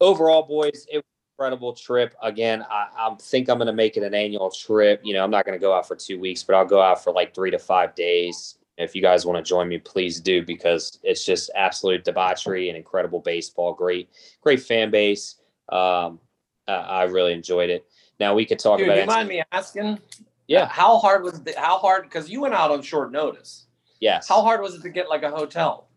overall, 0.00 0.44
boys, 0.44 0.86
it 0.92 1.04
incredible 1.38 1.72
trip. 1.72 2.16
Again, 2.20 2.64
I, 2.68 2.88
I 2.98 3.14
think 3.20 3.48
I'm 3.48 3.58
going 3.58 3.68
to 3.68 3.72
make 3.72 3.96
it 3.96 4.02
an 4.02 4.12
annual 4.12 4.50
trip. 4.50 5.00
You 5.04 5.14
know, 5.14 5.22
I'm 5.22 5.30
not 5.30 5.46
going 5.46 5.56
to 5.56 5.60
go 5.60 5.72
out 5.72 5.86
for 5.86 5.94
two 5.94 6.18
weeks, 6.18 6.42
but 6.42 6.56
I'll 6.56 6.66
go 6.66 6.82
out 6.82 7.04
for 7.04 7.12
like 7.12 7.32
three 7.32 7.52
to 7.52 7.60
five 7.60 7.94
days. 7.94 8.56
If 8.76 8.96
you 8.96 9.02
guys 9.02 9.24
want 9.24 9.44
to 9.44 9.48
join 9.48 9.68
me, 9.68 9.78
please 9.78 10.20
do 10.20 10.44
because 10.44 10.98
it's 11.04 11.24
just 11.24 11.50
absolute 11.54 12.04
debauchery 12.04 12.70
and 12.70 12.76
incredible 12.76 13.20
baseball. 13.20 13.72
Great, 13.72 14.08
great 14.40 14.60
fan 14.60 14.90
base. 14.90 15.36
Um, 15.68 16.18
I, 16.66 16.72
I 16.72 17.02
really 17.04 17.34
enjoyed 17.34 17.70
it. 17.70 17.86
Now 18.18 18.34
we 18.34 18.44
could 18.44 18.58
talk 18.58 18.78
Dude, 18.78 18.88
about. 18.88 18.98
you 18.98 19.06
mind 19.06 19.28
me 19.28 19.42
asking? 19.52 20.00
Yeah. 20.48 20.66
How 20.66 20.98
hard 20.98 21.22
was 21.22 21.40
the, 21.40 21.54
how 21.56 21.78
hard? 21.78 22.02
Because 22.02 22.28
you 22.28 22.40
went 22.40 22.54
out 22.54 22.72
on 22.72 22.82
short 22.82 23.12
notice. 23.12 23.66
Yes. 24.00 24.28
How 24.28 24.42
hard 24.42 24.60
was 24.60 24.74
it 24.74 24.82
to 24.82 24.90
get 24.90 25.08
like 25.08 25.22
a 25.22 25.30
hotel? 25.30 25.87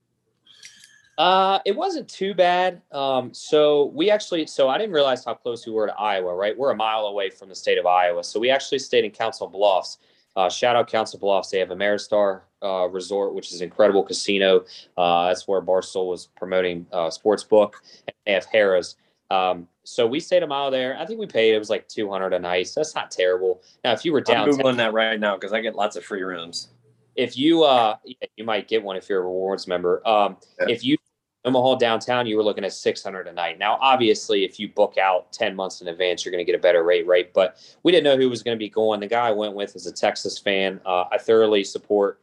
Uh, 1.22 1.60
it 1.66 1.76
wasn't 1.76 2.08
too 2.10 2.34
bad. 2.34 2.82
Um, 2.92 3.32
so 3.32 3.92
we 3.94 4.10
actually, 4.10 4.48
so 4.48 4.70
I 4.70 4.80
didn't 4.80 4.94
realize 4.94 5.24
how 5.24 5.36
close 5.36 5.68
we 5.68 5.72
were 5.72 5.86
to 5.86 5.94
Iowa. 5.94 6.34
Right, 6.34 6.58
we're 6.58 6.72
a 6.72 6.76
mile 6.76 7.06
away 7.06 7.30
from 7.30 7.48
the 7.48 7.54
state 7.56 7.78
of 7.78 7.86
Iowa. 7.86 8.24
So 8.24 8.40
we 8.40 8.50
actually 8.50 8.80
stayed 8.80 9.06
in 9.06 9.12
Council 9.12 9.48
Bluffs. 9.48 10.00
Uh, 10.36 10.50
shout 10.50 10.76
out 10.76 10.88
Council 10.90 11.20
Bluffs. 11.20 11.52
They 11.52 11.60
have 11.60 11.70
Ameristar 11.70 12.42
uh, 12.64 12.88
Resort, 12.90 13.36
which 13.36 13.52
is 13.52 13.62
an 13.62 13.66
incredible 13.66 14.02
casino. 14.02 14.66
Uh, 14.98 15.28
that's 15.28 15.48
where 15.48 15.62
Barstool 15.62 16.08
was 16.10 16.30
promoting 16.38 16.88
uh, 16.92 17.12
sports 17.12 17.44
book. 17.44 17.84
And 18.08 18.16
they 18.26 18.34
have 18.34 18.48
Harrah's. 18.48 18.96
Um, 19.30 19.68
so 19.84 20.08
we 20.08 20.20
stayed 20.20 20.42
a 20.42 20.48
mile 20.48 20.72
there. 20.72 20.98
I 20.98 21.06
think 21.06 21.20
we 21.20 21.28
paid 21.28 21.54
it 21.54 21.60
was 21.60 21.70
like 21.70 21.88
two 21.88 22.10
hundred 22.10 22.34
a 22.34 22.40
night. 22.40 22.68
So 22.70 22.80
that's 22.80 22.96
not 22.96 23.12
terrible. 23.12 23.62
Now, 23.84 23.92
if 23.94 24.04
you 24.06 24.12
were 24.12 24.22
down, 24.22 24.50
I'm 24.50 24.56
googling 24.56 24.78
that 24.78 24.94
right 24.94 25.20
now 25.20 25.36
because 25.36 25.54
I 25.54 25.62
get 25.62 25.76
lots 25.76 25.96
of 25.98 26.04
free 26.04 26.24
rooms. 26.24 26.70
if 27.16 27.38
you 27.38 27.64
uh 27.64 27.98
you 28.38 28.46
might 28.46 28.70
get 28.70 28.82
one 28.82 28.96
if 28.96 29.10
you're 29.10 29.20
a 29.20 29.26
rewards 29.26 29.68
member 29.68 30.02
um 30.08 30.38
Yeah. 30.62 30.70
if 30.70 30.82
you 30.82 30.98
omaha 31.46 31.76
downtown 31.76 32.26
you 32.26 32.38
were 32.38 32.44
looking 32.44 32.64
at 32.64 32.74
600 32.74 33.28
a 33.28 33.34
night 33.34 33.58
now 33.58 33.78
obviously 33.82 34.44
if 34.44 34.60
you 34.60 34.68
book 34.70 34.98
out 34.98 35.32
10 35.32 35.56
months 35.56 35.82
in 35.82 35.88
advance 35.88 36.24
you're 36.24 36.32
going 36.32 36.44
to 36.44 36.50
get 36.50 36.58
a 36.58 36.62
better 36.62 36.84
rate 36.84 37.08
right 37.08 37.34
but 37.34 37.58
we 37.84 37.92
didn't 37.92 38.04
know 38.04 38.18
who 38.18 38.30
was 38.30 38.44
going 38.44 38.56
to 38.56 38.60
be 38.60 38.70
going 38.70 39.00
the 39.00 39.08
guy 39.08 39.28
i 39.28 39.32
went 39.32 39.56
with 39.56 39.76
is 39.76 39.88
a 39.88 39.92
texas 39.92 40.38
fan 40.38 40.80
uh, 40.86 41.06
i 41.12 41.18
thoroughly 41.18 41.64
support 41.64 42.20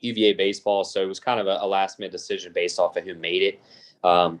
uva 0.00 0.36
baseball 0.36 0.84
so 0.84 1.02
it 1.02 1.06
was 1.06 1.20
kind 1.20 1.40
of 1.40 1.46
a, 1.46 1.58
a 1.60 1.66
last 1.66 1.98
minute 1.98 2.12
decision 2.12 2.52
based 2.52 2.78
off 2.78 2.96
of 2.96 3.04
who 3.04 3.14
made 3.14 3.42
it 3.42 3.60
um 4.04 4.40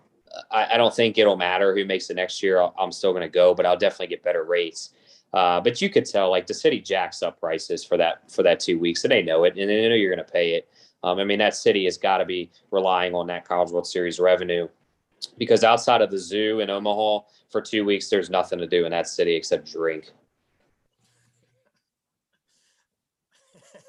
I, 0.50 0.74
I 0.74 0.76
don't 0.76 0.94
think 0.94 1.18
it'll 1.18 1.36
matter 1.36 1.74
who 1.74 1.84
makes 1.84 2.10
it 2.10 2.14
next 2.14 2.42
year. 2.42 2.60
I'll, 2.60 2.74
I'm 2.78 2.92
still 2.92 3.12
going 3.12 3.22
to 3.22 3.28
go, 3.28 3.54
but 3.54 3.66
I'll 3.66 3.76
definitely 3.76 4.08
get 4.08 4.22
better 4.22 4.44
rates. 4.44 4.90
Uh, 5.32 5.60
but 5.60 5.80
you 5.80 5.88
could 5.88 6.04
tell, 6.04 6.30
like 6.30 6.46
the 6.46 6.54
city 6.54 6.80
jacks 6.80 7.22
up 7.22 7.38
prices 7.38 7.84
for 7.84 7.96
that 7.96 8.30
for 8.30 8.42
that 8.42 8.58
two 8.58 8.78
weeks, 8.78 9.04
and 9.04 9.12
they 9.12 9.22
know 9.22 9.44
it, 9.44 9.56
and 9.56 9.70
they 9.70 9.88
know 9.88 9.94
you're 9.94 10.14
going 10.14 10.24
to 10.24 10.32
pay 10.32 10.54
it. 10.54 10.68
Um, 11.02 11.18
I 11.18 11.24
mean, 11.24 11.38
that 11.38 11.54
city 11.54 11.84
has 11.84 11.96
got 11.96 12.18
to 12.18 12.24
be 12.24 12.50
relying 12.70 13.14
on 13.14 13.26
that 13.28 13.46
College 13.46 13.70
World 13.70 13.86
Series 13.86 14.20
revenue 14.20 14.68
because 15.38 15.64
outside 15.64 16.02
of 16.02 16.10
the 16.10 16.18
zoo 16.18 16.60
in 16.60 16.70
Omaha 16.70 17.20
for 17.50 17.60
two 17.60 17.84
weeks, 17.84 18.08
there's 18.08 18.30
nothing 18.30 18.58
to 18.58 18.66
do 18.66 18.84
in 18.84 18.90
that 18.90 19.08
city 19.08 19.34
except 19.34 19.70
drink. 19.70 20.10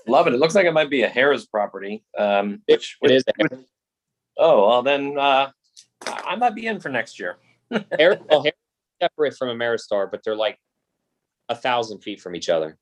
Love 0.07 0.27
it. 0.27 0.33
It 0.33 0.37
looks 0.37 0.55
like 0.55 0.65
it 0.65 0.73
might 0.73 0.89
be 0.89 1.03
a 1.03 1.09
Harrah's 1.09 1.45
property. 1.45 2.03
Um, 2.17 2.61
which, 2.65 2.97
It 3.01 3.11
is. 3.11 3.23
Oh 4.37 4.67
well, 4.67 4.81
then 4.81 5.17
uh, 5.17 5.51
I 6.07 6.35
might 6.35 6.55
be 6.55 6.65
in 6.65 6.79
for 6.79 6.89
next 6.89 7.19
year. 7.19 7.37
Harrah's, 7.71 8.21
well, 8.29 8.41
Harrah's 8.43 8.47
is 8.47 9.01
separate 9.01 9.37
from 9.37 9.49
Ameristar, 9.49 10.09
but 10.09 10.23
they're 10.23 10.35
like 10.35 10.57
a 11.49 11.55
thousand 11.55 11.99
feet 11.99 12.21
from 12.21 12.35
each 12.35 12.49
other. 12.49 12.77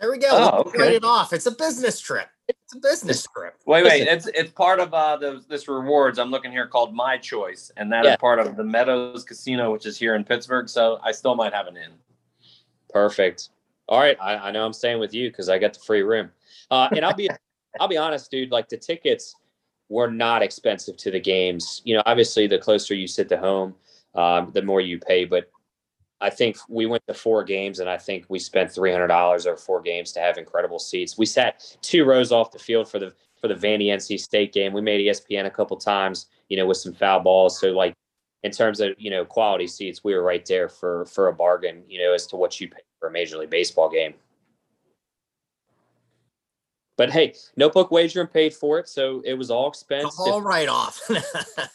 There 0.00 0.10
we 0.10 0.18
go. 0.18 0.28
Oh, 0.30 0.56
Let's 0.56 0.68
okay. 0.70 0.78
write 0.78 0.92
it 0.94 1.04
off. 1.04 1.32
It's 1.32 1.44
a 1.46 1.50
business 1.50 2.00
trip. 2.00 2.28
It's 2.48 2.74
a 2.74 2.78
business 2.78 3.26
trip. 3.36 3.56
Wait, 3.66 3.84
wait. 3.84 4.08
It's 4.08 4.26
it's 4.28 4.50
part 4.50 4.80
of 4.80 4.94
uh, 4.94 5.18
the, 5.18 5.44
this 5.48 5.68
rewards 5.68 6.18
I'm 6.18 6.30
looking 6.30 6.50
here 6.50 6.66
called 6.66 6.94
My 6.94 7.18
Choice, 7.18 7.70
and 7.76 7.92
that 7.92 8.06
is 8.06 8.10
Yeah. 8.12 8.16
part 8.16 8.38
of 8.38 8.56
the 8.56 8.64
Meadows 8.64 9.24
Casino, 9.24 9.70
which 9.72 9.84
is 9.84 9.98
here 9.98 10.14
in 10.14 10.24
Pittsburgh. 10.24 10.68
So 10.68 10.98
I 11.04 11.12
still 11.12 11.34
might 11.34 11.52
have 11.52 11.66
an 11.66 11.76
in. 11.76 11.90
Perfect. 12.88 13.50
All 13.88 14.00
right, 14.00 14.16
I, 14.20 14.36
I 14.36 14.50
know 14.52 14.64
I'm 14.64 14.72
staying 14.72 15.00
with 15.00 15.12
you 15.12 15.30
because 15.30 15.48
I 15.48 15.58
got 15.58 15.74
the 15.74 15.80
free 15.80 16.02
room. 16.02 16.30
Uh, 16.70 16.88
and 16.92 17.04
I'll 17.04 17.14
be, 17.14 17.28
I'll 17.80 17.88
be 17.88 17.96
honest, 17.98 18.30
dude. 18.30 18.50
Like 18.50 18.68
the 18.68 18.76
tickets 18.78 19.34
were 19.88 20.10
not 20.10 20.42
expensive 20.42 20.96
to 20.98 21.10
the 21.10 21.20
games. 21.20 21.82
You 21.84 21.96
know, 21.96 22.02
obviously, 22.06 22.46
the 22.46 22.58
closer 22.58 22.94
you 22.94 23.06
sit 23.06 23.28
to 23.28 23.36
home, 23.36 23.74
um, 24.14 24.50
the 24.54 24.62
more 24.62 24.80
you 24.80 24.98
pay. 24.98 25.24
But 25.24 25.50
I 26.20 26.30
think 26.30 26.58
we 26.68 26.86
went 26.86 27.06
to 27.06 27.14
four 27.14 27.42
games, 27.44 27.80
and 27.80 27.88
I 27.88 27.96
think 27.96 28.26
we 28.28 28.38
spent 28.38 28.70
three 28.70 28.92
hundred 28.92 29.08
dollars 29.08 29.46
over 29.46 29.56
four 29.56 29.80
games 29.80 30.12
to 30.12 30.20
have 30.20 30.36
incredible 30.36 30.78
seats. 30.78 31.16
We 31.16 31.26
sat 31.26 31.76
two 31.82 32.04
rows 32.04 32.30
off 32.30 32.52
the 32.52 32.58
field 32.58 32.88
for 32.88 32.98
the 32.98 33.14
for 33.40 33.48
the 33.48 33.54
Vandy 33.54 33.86
NC 33.86 34.20
State 34.20 34.52
game. 34.52 34.72
We 34.72 34.82
made 34.82 35.00
ESPN 35.00 35.46
a 35.46 35.50
couple 35.50 35.76
times, 35.76 36.26
you 36.48 36.56
know, 36.56 36.66
with 36.66 36.76
some 36.76 36.92
foul 36.92 37.20
balls. 37.20 37.58
So 37.58 37.68
like 37.68 37.94
in 38.42 38.50
terms 38.50 38.80
of 38.80 38.94
you 38.98 39.10
know 39.10 39.24
quality 39.24 39.66
seats, 39.66 40.04
we 40.04 40.14
were 40.14 40.22
right 40.22 40.44
there 40.44 40.68
for 40.68 41.06
for 41.06 41.28
a 41.28 41.32
bargain. 41.32 41.82
You 41.88 42.02
know, 42.02 42.12
as 42.12 42.26
to 42.28 42.36
what 42.36 42.60
you 42.60 42.68
pay 42.68 42.80
for 42.98 43.08
a 43.08 43.12
Major 43.12 43.38
League 43.38 43.50
Baseball 43.50 43.88
game. 43.88 44.14
But 46.98 47.10
hey, 47.10 47.34
Notebook 47.56 47.90
Wagering 47.90 48.26
paid 48.26 48.52
for 48.52 48.78
it, 48.78 48.86
so 48.86 49.22
it 49.24 49.32
was 49.32 49.50
all 49.50 49.68
expense. 49.68 50.14
All 50.18 50.42
right 50.42 50.68
off. 50.68 51.00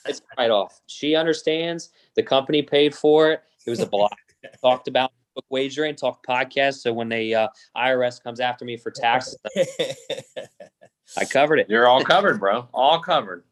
It's 0.08 0.22
right 0.38 0.52
off. 0.52 0.82
She 0.86 1.16
understands. 1.16 1.90
The 2.16 2.22
company 2.22 2.62
paid 2.62 2.94
for 2.94 3.32
it. 3.32 3.42
It 3.66 3.72
was 3.72 3.80
a 3.80 3.88
block. 3.88 4.16
talked 4.62 4.88
about 4.88 5.12
Notebook 5.36 5.46
Wagering, 5.50 5.96
talked 5.96 6.26
podcast. 6.26 6.76
So 6.76 6.94
when 6.94 7.10
the 7.10 7.36
uh, 7.36 7.48
IRS 7.76 8.22
comes 8.22 8.40
after 8.40 8.66
me 8.66 8.78
for 8.78 8.92
taxes, 8.92 9.38
I 11.18 11.26
covered 11.26 11.60
it. 11.60 11.70
You're 11.70 11.88
all 11.88 12.04
covered, 12.04 12.40
bro. 12.40 12.68
All 12.74 13.00
covered. 13.00 13.44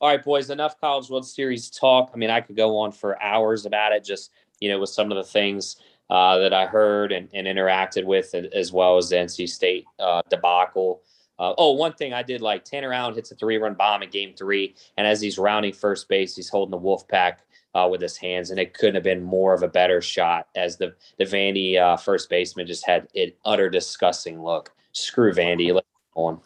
All 0.00 0.08
right, 0.08 0.24
boys, 0.24 0.48
enough 0.48 0.80
College 0.80 1.10
World 1.10 1.26
Series 1.26 1.68
talk. 1.68 2.10
I 2.14 2.16
mean, 2.16 2.30
I 2.30 2.40
could 2.40 2.56
go 2.56 2.78
on 2.78 2.90
for 2.90 3.22
hours 3.22 3.66
about 3.66 3.92
it, 3.92 4.02
just, 4.02 4.30
you 4.58 4.70
know, 4.70 4.80
with 4.80 4.88
some 4.88 5.12
of 5.12 5.16
the 5.16 5.24
things 5.24 5.76
uh, 6.08 6.38
that 6.38 6.54
I 6.54 6.66
heard 6.66 7.12
and, 7.12 7.28
and 7.34 7.46
interacted 7.46 8.04
with, 8.04 8.34
as 8.34 8.72
well 8.72 8.96
as 8.96 9.10
the 9.10 9.16
NC 9.16 9.48
State 9.48 9.84
uh, 9.98 10.22
debacle. 10.30 11.02
Uh, 11.38 11.54
oh, 11.56 11.72
one 11.72 11.92
thing 11.92 12.12
I 12.12 12.22
did 12.22 12.40
like 12.40 12.64
Tanner 12.64 12.92
Allen 12.92 13.14
hits 13.14 13.30
a 13.30 13.34
three 13.34 13.56
run 13.56 13.74
bomb 13.74 14.02
in 14.02 14.10
game 14.10 14.34
three. 14.34 14.74
And 14.96 15.06
as 15.06 15.20
he's 15.20 15.38
rounding 15.38 15.72
first 15.72 16.08
base, 16.08 16.36
he's 16.36 16.48
holding 16.48 16.70
the 16.70 16.76
wolf 16.76 17.06
pack 17.08 17.46
uh, 17.74 17.88
with 17.90 18.00
his 18.00 18.16
hands. 18.16 18.50
And 18.50 18.58
it 18.58 18.74
couldn't 18.74 18.94
have 18.96 19.04
been 19.04 19.22
more 19.22 19.54
of 19.54 19.62
a 19.62 19.68
better 19.68 20.00
shot 20.00 20.48
as 20.56 20.76
the, 20.76 20.94
the 21.18 21.24
Vandy 21.24 21.78
uh, 21.80 21.96
first 21.96 22.28
baseman 22.28 22.66
just 22.66 22.86
had 22.86 23.08
an 23.14 23.32
utter 23.44 23.68
disgusting 23.70 24.42
look. 24.42 24.72
Screw 24.92 25.32
Vandy. 25.32 25.72
Let's 25.72 25.86
go 26.14 26.24
on. 26.24 26.40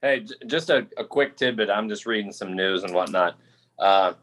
Hey, 0.00 0.20
j- 0.20 0.34
just 0.46 0.70
a, 0.70 0.86
a 0.96 1.04
quick 1.04 1.36
tidbit. 1.36 1.70
I'm 1.70 1.88
just 1.88 2.06
reading 2.06 2.32
some 2.32 2.54
news 2.56 2.82
and 2.82 2.92
whatnot. 2.94 3.38
Uh, 3.78 4.14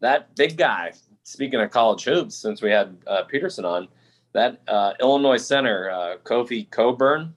that 0.00 0.34
big 0.34 0.56
guy, 0.56 0.92
speaking 1.22 1.60
of 1.60 1.70
college 1.70 2.04
hoops, 2.04 2.34
since 2.34 2.60
we 2.62 2.70
had 2.70 2.96
uh, 3.06 3.22
Peterson 3.24 3.64
on, 3.64 3.86
that 4.32 4.60
uh, 4.66 4.94
Illinois 5.00 5.36
center, 5.36 5.90
uh, 5.90 6.16
Kofi 6.24 6.68
Cockburn, 6.70 7.34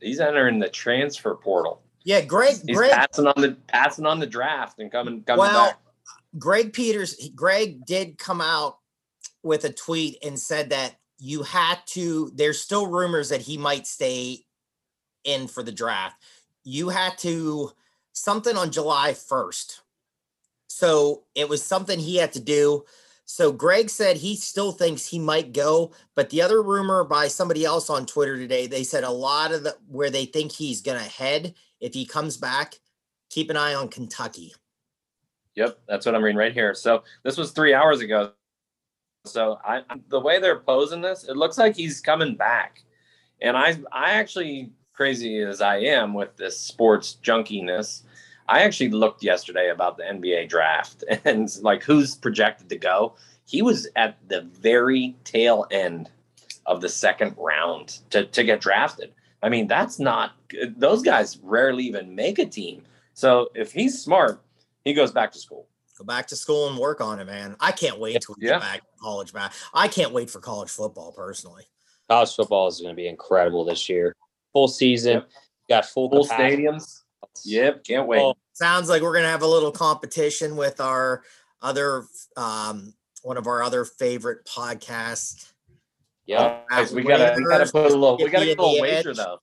he's 0.00 0.20
entering 0.20 0.58
the 0.58 0.68
transfer 0.68 1.34
portal. 1.34 1.82
yeah, 2.04 2.20
Greg. 2.22 2.56
He's 2.66 2.76
Greg. 2.76 2.92
passing 2.92 3.26
on 3.26 3.34
the 3.40 3.56
passing 3.68 4.06
on 4.06 4.18
the 4.20 4.26
draft 4.26 4.78
and 4.78 4.90
coming 4.92 5.22
coming 5.22 5.40
Well, 5.40 5.66
back. 5.70 5.78
Greg 6.38 6.72
Peters. 6.72 7.30
Greg 7.34 7.84
did 7.86 8.18
come 8.18 8.40
out 8.40 8.78
with 9.42 9.64
a 9.64 9.72
tweet 9.72 10.18
and 10.24 10.38
said 10.38 10.70
that 10.70 10.96
you 11.18 11.42
had 11.42 11.78
to. 11.86 12.30
There's 12.34 12.60
still 12.60 12.86
rumors 12.86 13.28
that 13.28 13.42
he 13.42 13.56
might 13.56 13.86
stay 13.86 14.44
in 15.24 15.48
for 15.48 15.62
the 15.62 15.72
draft. 15.72 16.16
You 16.64 16.88
had 16.88 17.18
to 17.18 17.72
something 18.12 18.56
on 18.56 18.70
July 18.70 19.12
1st. 19.12 19.80
So 20.68 21.24
it 21.34 21.48
was 21.48 21.62
something 21.62 21.98
he 21.98 22.16
had 22.16 22.32
to 22.32 22.40
do. 22.40 22.84
So 23.26 23.52
Greg 23.52 23.88
said 23.88 24.16
he 24.16 24.36
still 24.36 24.72
thinks 24.72 25.06
he 25.06 25.18
might 25.18 25.52
go, 25.52 25.92
but 26.14 26.30
the 26.30 26.42
other 26.42 26.62
rumor 26.62 27.04
by 27.04 27.28
somebody 27.28 27.64
else 27.64 27.88
on 27.88 28.06
Twitter 28.06 28.36
today, 28.36 28.66
they 28.66 28.84
said 28.84 29.04
a 29.04 29.10
lot 29.10 29.52
of 29.52 29.62
the 29.62 29.76
where 29.88 30.10
they 30.10 30.26
think 30.26 30.52
he's 30.52 30.82
gonna 30.82 30.98
head 30.98 31.54
if 31.80 31.94
he 31.94 32.04
comes 32.04 32.36
back. 32.36 32.80
Keep 33.30 33.50
an 33.50 33.56
eye 33.56 33.74
on 33.74 33.88
Kentucky. 33.88 34.52
Yep, 35.56 35.78
that's 35.88 36.06
what 36.06 36.14
I'm 36.14 36.22
reading 36.22 36.38
right 36.38 36.52
here. 36.52 36.74
So 36.74 37.04
this 37.22 37.36
was 37.36 37.52
three 37.52 37.74
hours 37.74 38.00
ago. 38.00 38.32
So 39.26 39.58
I 39.64 39.82
the 40.08 40.20
way 40.20 40.38
they're 40.40 40.60
posing 40.60 41.00
this, 41.00 41.24
it 41.24 41.36
looks 41.36 41.58
like 41.58 41.76
he's 41.76 42.00
coming 42.00 42.34
back. 42.34 42.82
And 43.40 43.56
I 43.56 43.76
I 43.92 44.12
actually 44.12 44.72
crazy 44.92 45.40
as 45.40 45.60
I 45.60 45.78
am 45.78 46.14
with 46.14 46.36
this 46.36 46.58
sports 46.58 47.18
junkiness, 47.22 48.02
I 48.48 48.62
actually 48.62 48.90
looked 48.90 49.22
yesterday 49.22 49.70
about 49.70 49.96
the 49.96 50.04
NBA 50.04 50.48
draft 50.48 51.04
and 51.24 51.48
like 51.62 51.82
who's 51.82 52.14
projected 52.14 52.68
to 52.68 52.76
go. 52.76 53.14
he 53.46 53.62
was 53.62 53.86
at 53.96 54.16
the 54.28 54.42
very 54.42 55.14
tail 55.24 55.66
end 55.70 56.10
of 56.66 56.80
the 56.80 56.88
second 56.88 57.34
round 57.38 57.98
to, 58.10 58.24
to 58.24 58.42
get 58.42 58.60
drafted. 58.60 59.12
I 59.42 59.50
mean, 59.50 59.66
that's 59.66 59.98
not 59.98 60.32
those 60.76 61.02
guys 61.02 61.38
rarely 61.42 61.84
even 61.84 62.14
make 62.14 62.38
a 62.38 62.46
team. 62.46 62.82
So 63.12 63.50
if 63.54 63.72
he's 63.72 64.00
smart, 64.02 64.42
he 64.84 64.92
goes 64.92 65.10
back 65.12 65.32
to 65.32 65.38
school. 65.38 65.66
Go 65.98 66.04
back 66.04 66.26
to 66.28 66.36
school 66.36 66.68
and 66.68 66.78
work 66.78 67.00
on 67.00 67.20
it, 67.20 67.24
man. 67.24 67.56
I 67.60 67.72
can't 67.72 67.98
wait 67.98 68.20
to 68.20 68.34
Yeah. 68.38 68.52
get 68.52 68.60
back 68.60 68.80
to 68.80 68.86
college 69.00 69.32
back. 69.32 69.52
I 69.72 69.88
can't 69.88 70.12
wait 70.12 70.28
for 70.30 70.40
college 70.40 70.68
football 70.70 71.12
personally. 71.12 71.64
College 72.08 72.34
football 72.34 72.66
is 72.66 72.80
going 72.80 72.92
to 72.92 72.96
be 72.96 73.06
incredible 73.08 73.64
this 73.64 73.88
year. 73.88 74.14
Full 74.52 74.68
season, 74.68 75.12
Yep. 75.14 75.28
got 75.68 75.86
full, 75.86 76.10
Full 76.10 76.26
stadiums. 76.26 77.02
Yep, 77.44 77.84
can't 77.84 78.06
wait. 78.06 78.20
Oh, 78.20 78.34
Sounds 78.52 78.88
like 78.88 79.02
we're 79.02 79.14
gonna 79.14 79.26
have 79.28 79.42
a 79.42 79.46
little 79.48 79.72
competition 79.72 80.54
with 80.56 80.80
our 80.80 81.24
other 81.60 82.04
um 82.36 82.94
one 83.22 83.36
of 83.36 83.46
our 83.48 83.62
other 83.64 83.84
favorite 83.84 84.44
podcasts. 84.44 85.50
yeah. 86.26 86.60
We 86.92 87.02
gotta 87.02 87.34
we 87.36 87.44
gotta 87.44 87.64
put 87.72 87.90
a 87.90 87.94
little 87.96 88.16
we 88.18 88.28
gotta 88.28 88.44
you 88.46 88.54
get 88.54 88.58
a 88.58 88.62
little 88.62 88.80
wager 88.80 89.10
edge. 89.10 89.16
though. 89.16 89.38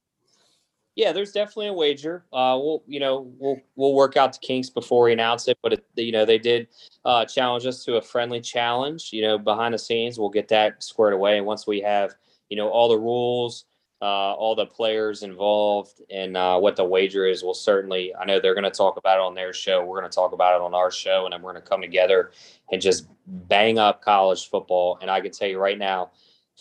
Yeah, 0.96 1.14
there's 1.14 1.32
definitely 1.32 1.68
a 1.68 1.74
wager. 1.74 2.26
Uh, 2.34 2.60
we'll, 2.62 2.84
you 2.86 3.00
know, 3.00 3.32
we'll 3.40 3.58
we'll 3.76 3.94
work 3.94 4.18
out 4.18 4.34
the 4.34 4.40
kinks 4.40 4.70
before 4.70 5.06
we 5.06 5.14
announce 5.14 5.48
it. 5.48 5.58
But 5.64 5.74
it, 5.74 5.86
you 5.96 6.12
know, 6.12 6.26
they 6.26 6.38
did 6.38 6.68
uh, 7.06 7.26
challenge 7.26 7.66
us 7.66 7.86
to 7.86 7.96
a 7.96 8.02
friendly 8.02 8.42
challenge. 8.42 9.10
You 9.14 9.22
know, 9.22 9.38
behind 9.38 9.74
the 9.74 9.80
scenes, 9.80 10.20
we'll 10.20 10.30
get 10.30 10.50
that 10.50 10.84
squared 10.84 11.14
away. 11.14 11.38
And 11.38 11.46
once 11.46 11.66
we 11.66 11.80
have, 11.82 12.16
you 12.50 12.58
know, 12.58 12.68
all 12.68 12.90
the 12.90 13.00
rules, 13.00 13.66
uh, 14.02 14.34
all 14.34 14.56
the 14.56 14.66
players 14.66 15.24
involved, 15.24 16.02
and 16.10 16.36
uh, 16.36 16.60
what 16.60 16.76
the 16.76 16.84
wager 16.84 17.26
is, 17.26 17.42
we'll 17.42 17.54
certainly. 17.54 18.14
I 18.16 18.26
know 18.26 18.42
they're 18.42 18.56
going 18.56 18.66
to 18.66 18.72
talk 18.72 18.98
about 18.98 19.18
it 19.18 19.22
on 19.22 19.34
their 19.34 19.54
show. 19.54 19.86
We're 19.86 20.00
going 20.00 20.12
to 20.12 20.16
talk 20.16 20.34
about 20.34 20.56
it 20.56 20.62
on 20.62 20.74
our 20.74 20.92
show, 20.92 21.26
and 21.26 21.32
then 21.32 21.42
we're 21.42 21.54
going 21.54 21.64
to 21.64 21.70
come 21.70 21.82
together 21.82 22.32
and 22.72 22.82
just 22.82 23.08
bang 23.28 23.80
up 23.80 24.02
college 24.02 24.50
football. 24.50 24.98
And 25.02 25.10
I 25.10 25.22
can 25.22 25.32
tell 25.32 25.48
you 25.48 25.60
right 25.60 25.78
now, 25.78 26.12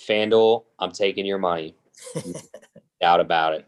FanDuel, 0.06 0.64
I'm 0.78 0.92
taking 0.92 1.26
your 1.26 1.38
money. 1.38 1.74
Doubt 3.00 3.20
about 3.20 3.54
it. 3.54 3.66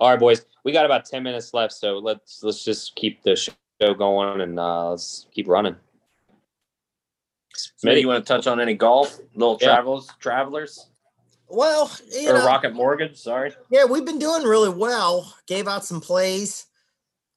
All 0.00 0.08
right, 0.08 0.18
boys, 0.18 0.46
we 0.64 0.72
got 0.72 0.86
about 0.86 1.04
ten 1.04 1.22
minutes 1.22 1.52
left, 1.52 1.74
so 1.74 1.98
let's 1.98 2.42
let's 2.42 2.64
just 2.64 2.96
keep 2.96 3.22
the 3.22 3.36
show 3.36 3.94
going 3.94 4.40
and 4.40 4.58
uh, 4.58 4.90
let's 4.92 5.26
keep 5.30 5.46
running. 5.46 5.76
So 7.76 7.90
you 7.90 8.08
want 8.08 8.24
to 8.24 8.28
touch 8.28 8.46
on 8.46 8.60
any 8.60 8.72
golf, 8.72 9.18
little 9.34 9.58
Yeah. 9.60 9.68
travels, 9.74 10.10
travelers, 10.18 10.88
Well, 11.48 11.90
you 12.10 12.30
or 12.30 12.34
know, 12.38 12.46
Rocket 12.46 12.72
Mortgage? 12.74 13.18
Sorry. 13.18 13.52
yeah, 13.70 13.84
we've 13.84 14.06
been 14.06 14.18
doing 14.18 14.44
really 14.44 14.70
well. 14.70 15.34
Gave 15.46 15.68
out 15.68 15.84
some 15.84 16.00
plays. 16.00 16.66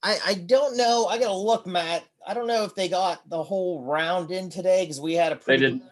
I 0.02 0.18
I 0.26 0.34
don't 0.36 0.78
know. 0.78 1.08
I 1.08 1.18
gotta 1.18 1.36
look, 1.36 1.68
Matt. 1.68 2.06
I 2.26 2.34
don't 2.34 2.48
know 2.48 2.64
if 2.64 2.76
they 2.76 2.88
got 2.88 3.28
the 3.30 3.44
whole 3.44 3.82
round 3.84 4.32
in 4.32 4.50
today 4.50 4.84
because 4.84 5.02
we 5.02 5.16
had 5.16 5.34
a 5.34 5.36
They 5.36 5.42
pretty 5.42 5.60
did. 5.60 5.80
good 5.80 5.90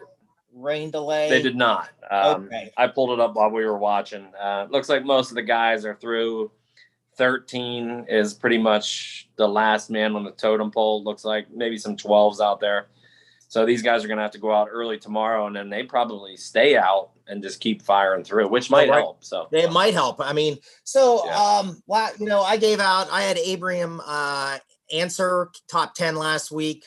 rain 0.54 0.90
delay. 0.90 1.28
They 1.28 1.42
did 1.42 1.56
not. 1.56 1.90
Um, 2.10 2.46
Okay. 2.46 2.72
I 2.78 2.86
pulled 2.86 3.10
it 3.10 3.20
up 3.20 3.34
while 3.34 3.50
we 3.50 3.64
were 3.66 3.76
watching. 3.76 4.32
Uh, 4.40 4.66
looks 4.70 4.88
like 4.88 5.04
most 5.04 5.30
of 5.30 5.34
the 5.34 5.42
guys 5.42 5.84
are 5.84 5.94
through. 5.94 6.50
Thirteen 7.16 8.06
is 8.08 8.32
pretty 8.34 8.58
much 8.58 9.28
the 9.36 9.46
last 9.46 9.90
man 9.90 10.16
on 10.16 10.24
the 10.24 10.30
totem 10.30 10.70
pole. 10.70 11.04
Looks 11.04 11.24
like 11.24 11.50
maybe 11.50 11.76
some 11.78 11.96
twelves 11.96 12.40
out 12.40 12.60
there. 12.60 12.88
So 13.48 13.66
these 13.66 13.82
guys 13.82 14.02
are 14.02 14.08
going 14.08 14.16
to 14.16 14.22
have 14.22 14.30
to 14.32 14.38
go 14.38 14.50
out 14.50 14.68
early 14.70 14.98
tomorrow, 14.98 15.46
and 15.46 15.54
then 15.54 15.68
they 15.68 15.82
probably 15.82 16.38
stay 16.38 16.74
out 16.74 17.10
and 17.26 17.42
just 17.42 17.60
keep 17.60 17.82
firing 17.82 18.24
through, 18.24 18.48
which 18.48 18.70
might 18.70 18.88
right. 18.88 19.00
help. 19.00 19.22
So 19.22 19.46
It 19.52 19.70
might 19.70 19.92
help. 19.92 20.22
I 20.22 20.32
mean, 20.32 20.56
so 20.84 21.26
Yeah. 21.26 21.36
um, 21.36 21.82
you 22.18 22.26
know, 22.26 22.40
I 22.40 22.56
gave 22.56 22.80
out. 22.80 23.08
I 23.10 23.22
had 23.22 23.36
Abraham 23.36 24.00
uh 24.06 24.58
Ancer 24.90 25.50
top 25.70 25.94
ten 25.94 26.16
last 26.16 26.50
week, 26.50 26.84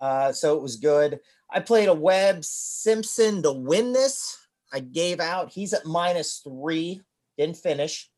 uh, 0.00 0.32
so 0.32 0.56
it 0.56 0.62
was 0.62 0.76
good. 0.76 1.20
I 1.50 1.60
played 1.60 1.88
a 1.88 1.94
Webb 1.94 2.44
Simpson 2.44 3.42
to 3.42 3.52
win 3.52 3.92
this. 3.92 4.38
I 4.72 4.80
gave 4.80 5.20
out. 5.20 5.52
He's 5.52 5.74
at 5.74 5.84
minus 5.84 6.38
three. 6.38 7.02
Didn't 7.36 7.58
finish. 7.58 8.10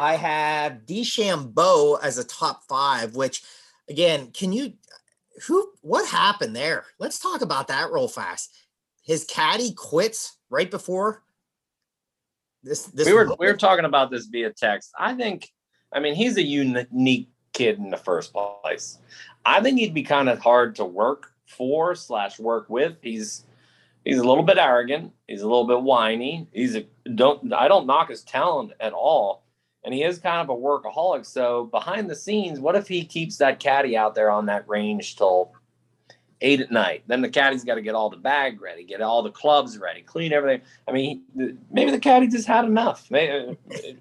I 0.00 0.16
have 0.16 0.86
DeChambeau 0.86 2.02
as 2.02 2.16
a 2.16 2.24
top 2.24 2.64
five. 2.66 3.14
Which, 3.14 3.42
again, 3.88 4.30
can 4.32 4.50
you? 4.50 4.72
Who? 5.46 5.70
What 5.82 6.08
happened 6.08 6.56
there? 6.56 6.84
Let's 6.98 7.18
talk 7.18 7.42
about 7.42 7.68
that 7.68 7.92
real 7.92 8.08
fast. 8.08 8.56
His 9.04 9.24
caddy 9.24 9.72
quits 9.74 10.38
right 10.48 10.70
before 10.70 11.22
this. 12.62 12.86
This 12.86 13.06
we 13.06 13.12
were 13.12 13.24
moment? 13.24 13.40
we 13.40 13.46
were 13.46 13.56
talking 13.58 13.84
about 13.84 14.10
this 14.10 14.24
via 14.26 14.50
text. 14.54 14.90
I 14.98 15.14
think, 15.14 15.50
I 15.92 16.00
mean, 16.00 16.14
he's 16.14 16.38
a 16.38 16.42
unique 16.42 17.28
kid 17.52 17.78
in 17.78 17.90
the 17.90 17.98
first 17.98 18.32
place. 18.32 18.98
I 19.44 19.60
think 19.60 19.78
he'd 19.78 19.94
be 19.94 20.02
kind 20.02 20.30
of 20.30 20.38
hard 20.38 20.76
to 20.76 20.84
work 20.84 21.32
for 21.46 21.94
slash 21.94 22.38
work 22.38 22.70
with. 22.70 22.96
He's 23.02 23.44
he's 24.04 24.18
a 24.18 24.24
little 24.24 24.44
bit 24.44 24.56
arrogant. 24.56 25.12
He's 25.28 25.42
a 25.42 25.46
little 25.46 25.66
bit 25.66 25.82
whiny. 25.82 26.48
He's 26.54 26.74
a 26.74 26.86
don't 27.14 27.52
I 27.52 27.68
don't 27.68 27.86
knock 27.86 28.08
his 28.08 28.22
talent 28.22 28.72
at 28.80 28.94
all, 28.94 29.44
and 29.84 29.94
he 29.94 30.02
is 30.02 30.18
kind 30.18 30.40
of 30.40 30.48
a 30.48 30.60
workaholic. 30.60 31.24
So 31.26 31.64
behind 31.66 32.10
the 32.10 32.16
scenes, 32.16 32.60
what 32.60 32.76
if 32.76 32.86
he 32.88 33.04
keeps 33.04 33.36
that 33.38 33.60
caddy 33.60 33.96
out 33.96 34.14
there 34.14 34.30
on 34.30 34.46
that 34.46 34.68
range 34.68 35.16
till 35.16 35.52
eight 36.40 36.60
at 36.60 36.70
night? 36.70 37.02
Then 37.06 37.22
the 37.22 37.28
caddy's 37.28 37.64
got 37.64 37.76
to 37.76 37.82
get 37.82 37.94
all 37.94 38.10
the 38.10 38.16
bag 38.16 38.60
ready, 38.60 38.84
get 38.84 39.00
all 39.00 39.22
the 39.22 39.30
clubs 39.30 39.78
ready, 39.78 40.02
clean 40.02 40.32
everything. 40.32 40.62
I 40.88 40.92
mean, 40.92 41.22
maybe 41.70 41.90
the 41.90 41.98
caddy 41.98 42.28
just 42.28 42.46
had 42.46 42.64
enough. 42.64 43.10
May- 43.10 43.56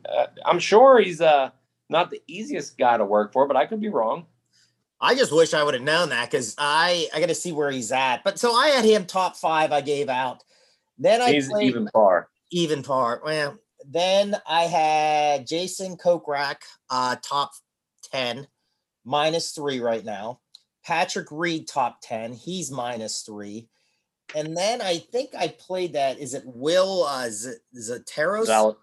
uh, 0.09 0.27
I'm 0.45 0.59
sure 0.59 0.99
he's 0.99 1.21
uh, 1.21 1.51
not 1.89 2.11
the 2.11 2.21
easiest 2.27 2.77
guy 2.77 2.97
to 2.97 3.05
work 3.05 3.33
for, 3.33 3.47
but 3.47 3.57
I 3.57 3.65
could 3.65 3.81
be 3.81 3.89
wrong. 3.89 4.25
I 5.01 5.15
just 5.15 5.31
wish 5.31 5.53
I 5.53 5.63
would 5.63 5.75
have 5.75 5.83
known 5.83 6.09
that 6.09 6.29
because 6.29 6.55
I 6.57 7.07
I 7.13 7.21
got 7.21 7.29
to 7.29 7.35
see 7.35 7.53
where 7.53 7.71
he's 7.71 7.91
at. 7.91 8.21
But 8.23 8.37
so 8.37 8.53
I 8.53 8.67
had 8.67 8.83
him 8.83 9.05
top 9.05 9.37
five. 9.37 9.71
I 9.71 9.79
gave 9.79 10.09
out. 10.09 10.43
Then 10.97 11.21
I 11.21 11.31
He's 11.31 11.47
played 11.47 11.67
even 11.67 11.87
par. 11.87 12.27
even 12.51 12.83
par. 12.83 13.21
Well, 13.23 13.57
then 13.87 14.35
I 14.47 14.63
had 14.63 15.47
Jason 15.47 15.97
Kokrak, 15.97 16.57
uh, 16.89 17.15
top 17.21 17.51
ten, 18.11 18.47
minus 19.05 19.51
three 19.51 19.79
right 19.79 20.03
now. 20.03 20.39
Patrick 20.85 21.27
Reed, 21.31 21.67
top 21.67 21.99
ten. 22.01 22.33
He's 22.33 22.71
minus 22.71 23.21
three. 23.21 23.67
And 24.35 24.55
then 24.55 24.81
I 24.81 24.97
think 24.97 25.31
I 25.37 25.47
played 25.47 25.93
that. 25.93 26.19
Is 26.19 26.33
it 26.33 26.43
Will 26.45 27.03
uh, 27.03 27.29
Z- 27.29 27.55
Zateros? 27.75 28.45
Zal- 28.45 28.77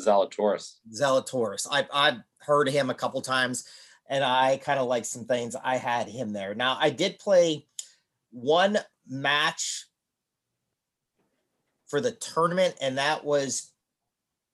Zalatoris. 0.00 0.76
Zalatoris. 0.92 1.66
I've 1.70 1.88
I've 1.92 2.18
heard 2.38 2.68
him 2.68 2.90
a 2.90 2.94
couple 2.94 3.20
times, 3.20 3.64
and 4.08 4.24
I 4.24 4.56
kind 4.58 4.78
of 4.78 4.86
like 4.86 5.04
some 5.04 5.24
things. 5.24 5.56
I 5.62 5.76
had 5.76 6.08
him 6.08 6.32
there. 6.32 6.54
Now 6.54 6.76
I 6.80 6.90
did 6.90 7.18
play 7.18 7.66
one 8.30 8.78
match 9.06 9.86
for 11.88 12.00
the 12.00 12.12
tournament, 12.12 12.74
and 12.80 12.98
that 12.98 13.24
was 13.24 13.72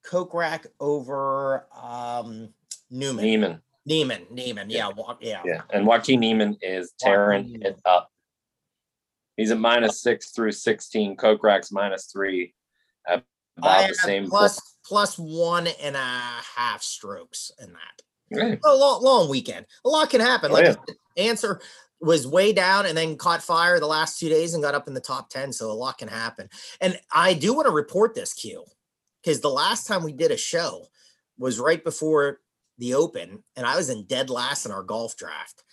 Kokrak 0.05 0.67
over 0.81 1.67
um 1.83 2.49
Newman. 2.91 3.25
Niemann. 3.25 3.61
Niemann. 3.87 4.27
Niemann. 4.31 4.71
Yeah. 4.71 4.89
wa- 4.89 5.17
Yeah. 5.21 5.43
Yeah. 5.45 5.63
And 5.73 5.87
Joaquin 5.87 6.21
Niemann 6.21 6.57
is 6.63 6.93
tearing 6.99 7.45
Joaquin 7.45 7.63
it 7.67 7.81
up. 7.85 8.11
He's 9.37 9.51
a 9.51 9.57
minus 9.57 10.01
six 10.01 10.31
through 10.31 10.53
16. 10.53 11.17
Kokrak's 11.17 11.73
minus 11.73 12.07
three. 12.07 12.55
At 13.07 13.25
I 13.63 13.79
about 13.83 13.89
the 13.89 13.95
same. 13.97 14.29
plus 14.29 14.61
plus 14.87 15.19
one 15.19 15.67
and 15.83 15.97
a 15.97 15.99
half 16.57 16.83
strokes 16.83 17.51
in 17.61 17.73
that. 17.73 18.03
Okay. 18.37 18.59
a 18.65 18.75
long, 18.75 19.03
long 19.03 19.29
weekend. 19.29 19.67
A 19.85 19.89
lot 19.89 20.11
can 20.11 20.21
happen. 20.21 20.51
Oh, 20.51 20.55
Like 20.55 20.65
yeah. 20.67 20.75
Ancer 21.17 21.61
was 22.01 22.27
way 22.27 22.53
down 22.53 22.87
and 22.87 22.97
then 22.97 23.17
caught 23.17 23.43
fire 23.43 23.79
the 23.81 23.87
last 23.87 24.19
two 24.19 24.29
days 24.29 24.55
and 24.55 24.63
got 24.63 24.75
up 24.75 24.89
in 24.89 24.95
the 24.95 25.01
top 25.01 25.31
10. 25.31 25.53
So 25.53 25.71
a 25.71 25.73
lot 25.73 25.99
can 25.99 26.09
happen. 26.09 26.49
And 26.81 26.99
I 27.13 27.35
do 27.35 27.55
want 27.55 27.67
to 27.67 27.73
report 27.73 28.15
this, 28.15 28.33
Q, 28.35 28.65
because 29.25 29.41
the 29.41 29.51
last 29.51 29.87
time 29.87 30.03
we 30.03 30.13
did 30.13 30.31
a 30.31 30.37
show 30.37 30.87
was 31.39 31.59
right 31.59 31.83
before 31.83 32.41
the 32.79 32.95
open, 32.95 33.43
and 33.57 33.67
I 33.67 33.77
was 33.77 33.91
in 33.91 34.05
dead 34.05 34.31
last 34.31 34.67
in 34.67 34.73
our 34.73 34.83
golf 34.83 35.17
draft. 35.17 35.65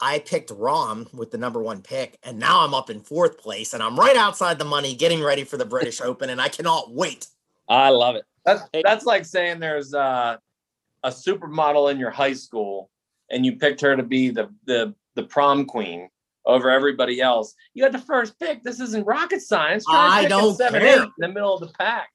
I 0.00 0.18
picked 0.20 0.50
Rahm 0.50 1.12
with 1.12 1.30
the 1.30 1.38
number 1.38 1.62
one 1.62 1.82
pick, 1.82 2.18
and 2.22 2.38
now 2.38 2.60
I'm 2.60 2.72
up 2.72 2.88
in 2.88 3.00
fourth 3.00 3.38
place, 3.38 3.74
and 3.74 3.82
I'm 3.82 3.98
right 3.98 4.16
outside 4.16 4.58
the 4.58 4.64
money, 4.64 4.94
getting 4.94 5.22
ready 5.22 5.44
for 5.44 5.56
the 5.56 5.64
British 5.64 6.00
Open, 6.04 6.30
and 6.30 6.40
I 6.40 6.48
cannot 6.48 6.92
wait. 6.92 7.26
I 7.68 7.90
love 7.90 8.16
it. 8.16 8.24
That's, 8.44 8.62
that's 8.84 9.04
like 9.04 9.24
saying 9.24 9.60
there's 9.60 9.92
uh, 9.92 10.36
a 11.02 11.10
supermodel 11.10 11.90
in 11.90 11.98
your 11.98 12.10
high 12.10 12.32
school 12.32 12.90
and 13.30 13.44
you 13.44 13.56
picked 13.56 13.80
her 13.80 13.96
to 13.96 14.02
be 14.02 14.30
the, 14.30 14.52
the, 14.64 14.94
the 15.14 15.22
prom 15.22 15.66
queen 15.66 16.08
over 16.46 16.70
everybody 16.70 17.20
else. 17.20 17.54
You 17.74 17.84
had 17.84 17.92
the 17.92 17.98
first 17.98 18.38
pick. 18.40 18.62
This 18.62 18.80
isn't 18.80 19.06
rocket 19.06 19.40
science. 19.42 19.84
I 19.88 20.26
don't 20.26 20.56
seven, 20.56 20.80
care. 20.80 21.02
in 21.04 21.10
the 21.18 21.28
middle 21.28 21.54
of 21.54 21.60
the 21.60 21.72
pack. 21.78 22.08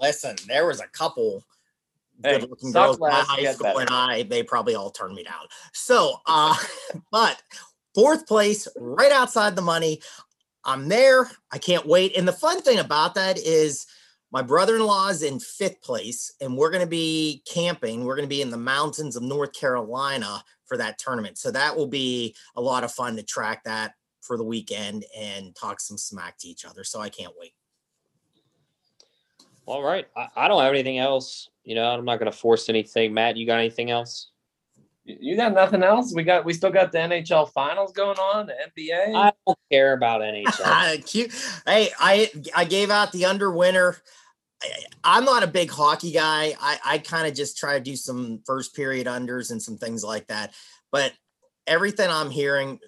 Listen, 0.00 0.36
there 0.46 0.66
was 0.66 0.80
a 0.80 0.88
couple 0.88 1.44
Hey, 2.22 2.38
good 2.38 2.48
looking 2.48 2.72
girls 2.72 2.96
in 2.96 3.00
my 3.00 3.10
high 3.10 3.44
school, 3.44 3.64
better. 3.64 3.80
and 3.80 3.90
I 3.90 4.22
they 4.22 4.42
probably 4.42 4.74
all 4.74 4.90
turned 4.90 5.14
me 5.14 5.24
down. 5.24 5.46
So, 5.72 6.16
uh, 6.26 6.56
but 7.10 7.42
fourth 7.94 8.26
place, 8.26 8.68
right 8.76 9.12
outside 9.12 9.56
the 9.56 9.62
money. 9.62 10.00
I'm 10.64 10.88
there. 10.88 11.30
I 11.52 11.58
can't 11.58 11.86
wait. 11.86 12.16
And 12.16 12.26
the 12.26 12.32
fun 12.32 12.62
thing 12.62 12.78
about 12.78 13.14
that 13.16 13.38
is 13.38 13.86
my 14.32 14.40
brother-in-law 14.40 15.08
is 15.08 15.22
in 15.22 15.38
fifth 15.38 15.82
place, 15.82 16.32
and 16.40 16.56
we're 16.56 16.70
going 16.70 16.82
to 16.82 16.88
be 16.88 17.42
camping. 17.46 18.04
We're 18.04 18.16
going 18.16 18.28
to 18.28 18.34
be 18.34 18.42
in 18.42 18.50
the 18.50 18.56
mountains 18.56 19.14
of 19.14 19.22
North 19.22 19.52
Carolina 19.52 20.42
for 20.66 20.78
that 20.78 20.98
tournament. 20.98 21.36
So 21.36 21.50
that 21.50 21.76
will 21.76 21.86
be 21.86 22.34
a 22.56 22.60
lot 22.60 22.82
of 22.82 22.92
fun 22.92 23.16
to 23.16 23.22
track 23.22 23.62
that 23.64 23.92
for 24.22 24.38
the 24.38 24.44
weekend 24.44 25.04
and 25.16 25.54
talk 25.54 25.80
some 25.80 25.98
smack 25.98 26.38
to 26.38 26.48
each 26.48 26.64
other. 26.64 26.82
So 26.82 27.00
I 27.00 27.10
can't 27.10 27.34
wait. 27.38 27.52
All 29.66 29.82
right. 29.82 30.06
I, 30.16 30.28
I 30.36 30.48
don't 30.48 30.62
have 30.62 30.72
anything 30.72 30.98
else. 30.98 31.48
You 31.64 31.74
know, 31.74 31.86
I'm 31.86 32.04
not 32.04 32.18
going 32.18 32.30
to 32.30 32.36
force 32.36 32.68
anything. 32.68 33.14
Matt, 33.14 33.36
you 33.36 33.46
got 33.46 33.58
anything 33.58 33.90
else? 33.90 34.30
You 35.06 35.36
got 35.36 35.52
nothing 35.52 35.82
else? 35.82 36.14
We 36.14 36.22
got 36.22 36.46
we 36.46 36.54
still 36.54 36.70
got 36.70 36.90
the 36.90 36.98
NHL 36.98 37.52
finals 37.52 37.92
going 37.92 38.18
on, 38.18 38.46
the 38.46 38.54
NBA. 38.54 39.14
I 39.14 39.32
don't 39.46 39.58
care 39.70 39.92
about 39.92 40.22
NHL. 40.22 41.06
Cute. 41.06 41.30
hey, 41.66 41.90
I 41.98 42.30
I 42.56 42.64
gave 42.64 42.90
out 42.90 43.12
the 43.12 43.26
under 43.26 43.50
winner. 43.50 43.98
I, 45.04 45.18
am 45.18 45.26
not 45.26 45.42
a 45.42 45.46
big 45.46 45.70
hockey 45.70 46.10
guy. 46.10 46.54
I, 46.58 46.78
I 46.84 46.98
kind 46.98 47.26
of 47.26 47.34
just 47.34 47.58
try 47.58 47.74
to 47.74 47.84
do 47.84 47.96
some 47.96 48.40
first 48.46 48.74
period 48.74 49.06
unders 49.06 49.50
and 49.50 49.60
some 49.62 49.76
things 49.76 50.02
like 50.02 50.28
that. 50.28 50.54
But 50.90 51.12
everything 51.66 52.08
I'm 52.08 52.30
hearing, 52.30 52.78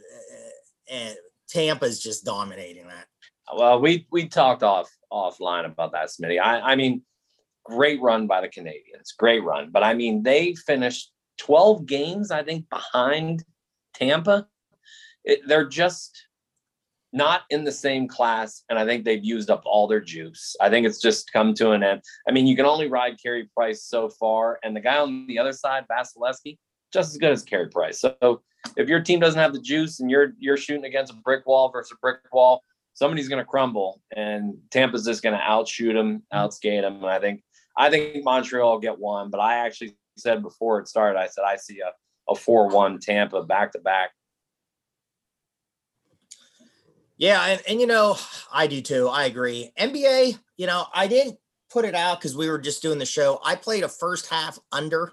uh, 0.91 0.95
uh, 0.95 1.15
Tampa's 1.51 2.01
just 2.01 2.25
dominating 2.25 2.87
that. 2.87 3.07
Well, 3.55 3.79
we 3.81 4.07
we 4.11 4.27
talked 4.27 4.63
off 4.63 4.96
offline 5.13 5.65
about 5.65 5.93
that, 5.93 6.09
Smitty. 6.09 6.41
I 6.41 6.61
I 6.61 6.77
mean, 6.77 7.03
great 7.65 8.01
run 8.01 8.27
by 8.27 8.41
the 8.41 8.49
Canadiens, 8.49 9.17
great 9.19 9.43
run. 9.43 9.71
But 9.71 9.83
I 9.83 9.95
mean, 9.95 10.23
they 10.23 10.55
finished 10.55 11.13
12 11.39 11.87
games, 11.87 12.31
I 12.31 12.43
think, 12.43 12.69
behind 12.71 13.45
Tampa. 13.95 14.47
It, 15.25 15.41
they're 15.47 15.69
just 15.69 16.27
not 17.13 17.43
in 17.51 17.65
the 17.65 17.73
same 17.73 18.07
class, 18.07 18.63
and 18.69 18.79
I 18.79 18.85
think 18.85 19.05
they've 19.05 19.25
used 19.25 19.51
up 19.51 19.63
all 19.65 19.87
their 19.87 20.01
juice. 20.01 20.55
I 20.61 20.69
think 20.69 20.87
it's 20.87 21.01
just 21.01 21.33
come 21.33 21.55
to 21.55 21.73
an 21.73 21.83
end. 21.83 22.03
I 22.29 22.33
mean, 22.33 22.47
you 22.47 22.57
can 22.57 22.67
only 22.67 22.89
ride 22.89 23.17
Carey 23.23 23.49
Price 23.57 23.85
so 23.85 24.09
far, 24.09 24.59
and 24.63 24.77
the 24.77 24.81
guy 24.81 24.99
on 24.99 25.27
the 25.27 25.39
other 25.39 25.53
side, 25.53 25.87
Vasilevskiy, 25.91 26.59
just 26.93 27.13
as 27.13 27.19
good 27.19 27.33
as 27.33 27.43
Carey 27.43 27.69
Price. 27.69 28.01
So 28.01 28.43
if 28.77 28.89
your 28.89 29.01
team 29.01 29.21
doesn't 29.21 29.41
have 29.41 29.53
the 29.53 29.61
juice 29.61 30.01
and 30.01 30.11
you're 30.11 30.33
you're 30.39 30.57
shooting 30.57 30.85
against 30.85 31.13
a 31.13 31.17
brick 31.17 31.47
wall 31.47 31.71
versus 31.71 31.93
a 31.93 32.01
brick 32.01 32.19
wall, 32.33 32.63
somebody's 32.97 33.29
going 33.29 33.43
to 33.43 33.49
crumble, 33.49 34.03
and 34.15 34.59
Tampa's 34.71 35.05
just 35.05 35.23
going 35.23 35.37
to 35.37 35.41
outshoot 35.41 35.95
them, 35.95 36.23
mm-hmm. 36.33 36.37
outskate 36.37 36.83
them. 36.83 36.97
And 36.97 37.07
I 37.07 37.21
think 37.21 37.45
I 37.77 37.91
think 37.91 38.25
Montreal 38.25 38.73
will 38.73 38.81
get 38.81 38.99
one, 38.99 39.31
but 39.31 39.39
I 39.39 39.59
actually 39.59 39.97
said 40.17 40.43
before 40.43 40.81
it 40.81 40.89
started, 40.89 41.17
I 41.19 41.29
said 41.29 41.45
I 41.47 41.55
see 41.57 41.79
a 41.81 41.93
a 42.29 42.35
four 42.35 42.67
one 42.69 42.99
Tampa 42.99 43.45
back 43.45 43.71
to 43.73 43.79
back. 43.79 44.11
Yeah, 47.19 47.43
and, 47.43 47.63
and 47.69 47.81
you 47.81 47.87
know, 47.87 48.17
I 48.53 48.67
do 48.67 48.83
too. 48.83 49.09
I 49.09 49.25
agree. 49.25 49.73
NBA, 49.79 50.39
you 50.57 50.67
know, 50.67 50.85
I 50.93 51.07
didn't 51.07 51.39
put 51.71 51.87
it 51.87 51.95
out 51.95 52.21
because 52.21 52.37
we 52.37 52.51
were 52.51 52.59
just 52.59 52.83
doing 52.83 52.99
the 52.99 53.07
show. 53.07 53.41
I 53.45 53.55
played 53.55 53.85
a 53.85 53.89
first 53.89 54.29
half 54.29 54.59
under. 54.71 55.13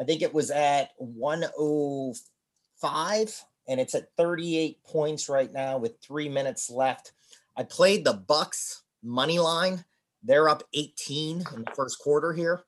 I 0.00 0.04
think 0.04 0.22
it 0.22 0.34
was 0.34 0.50
at 0.50 0.88
105 0.96 3.44
and 3.68 3.80
it's 3.80 3.94
at 3.94 4.14
38 4.16 4.82
points 4.84 5.28
right 5.28 5.52
now 5.52 5.78
with 5.78 6.00
three 6.00 6.28
minutes 6.28 6.70
left. 6.70 7.12
I 7.56 7.62
played 7.64 8.04
the 8.04 8.14
Bucks 8.14 8.82
money 9.02 9.38
line. 9.38 9.84
They're 10.22 10.48
up 10.48 10.62
18 10.74 11.44
in 11.54 11.64
the 11.64 11.72
first 11.74 11.98
quarter 11.98 12.32
here. 12.32 12.64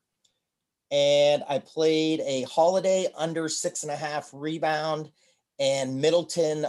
And 0.90 1.42
I 1.48 1.58
played 1.58 2.20
a 2.20 2.42
Holiday 2.42 3.08
under 3.16 3.48
six 3.48 3.82
and 3.82 3.92
a 3.92 3.96
half 3.96 4.30
rebound 4.32 5.10
and 5.58 6.00
Middleton 6.00 6.66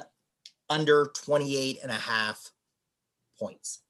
under 0.70 1.12
28 1.14 1.80
and 1.84 1.92
a 1.92 1.96
half 1.96 2.52
points. 3.40 3.82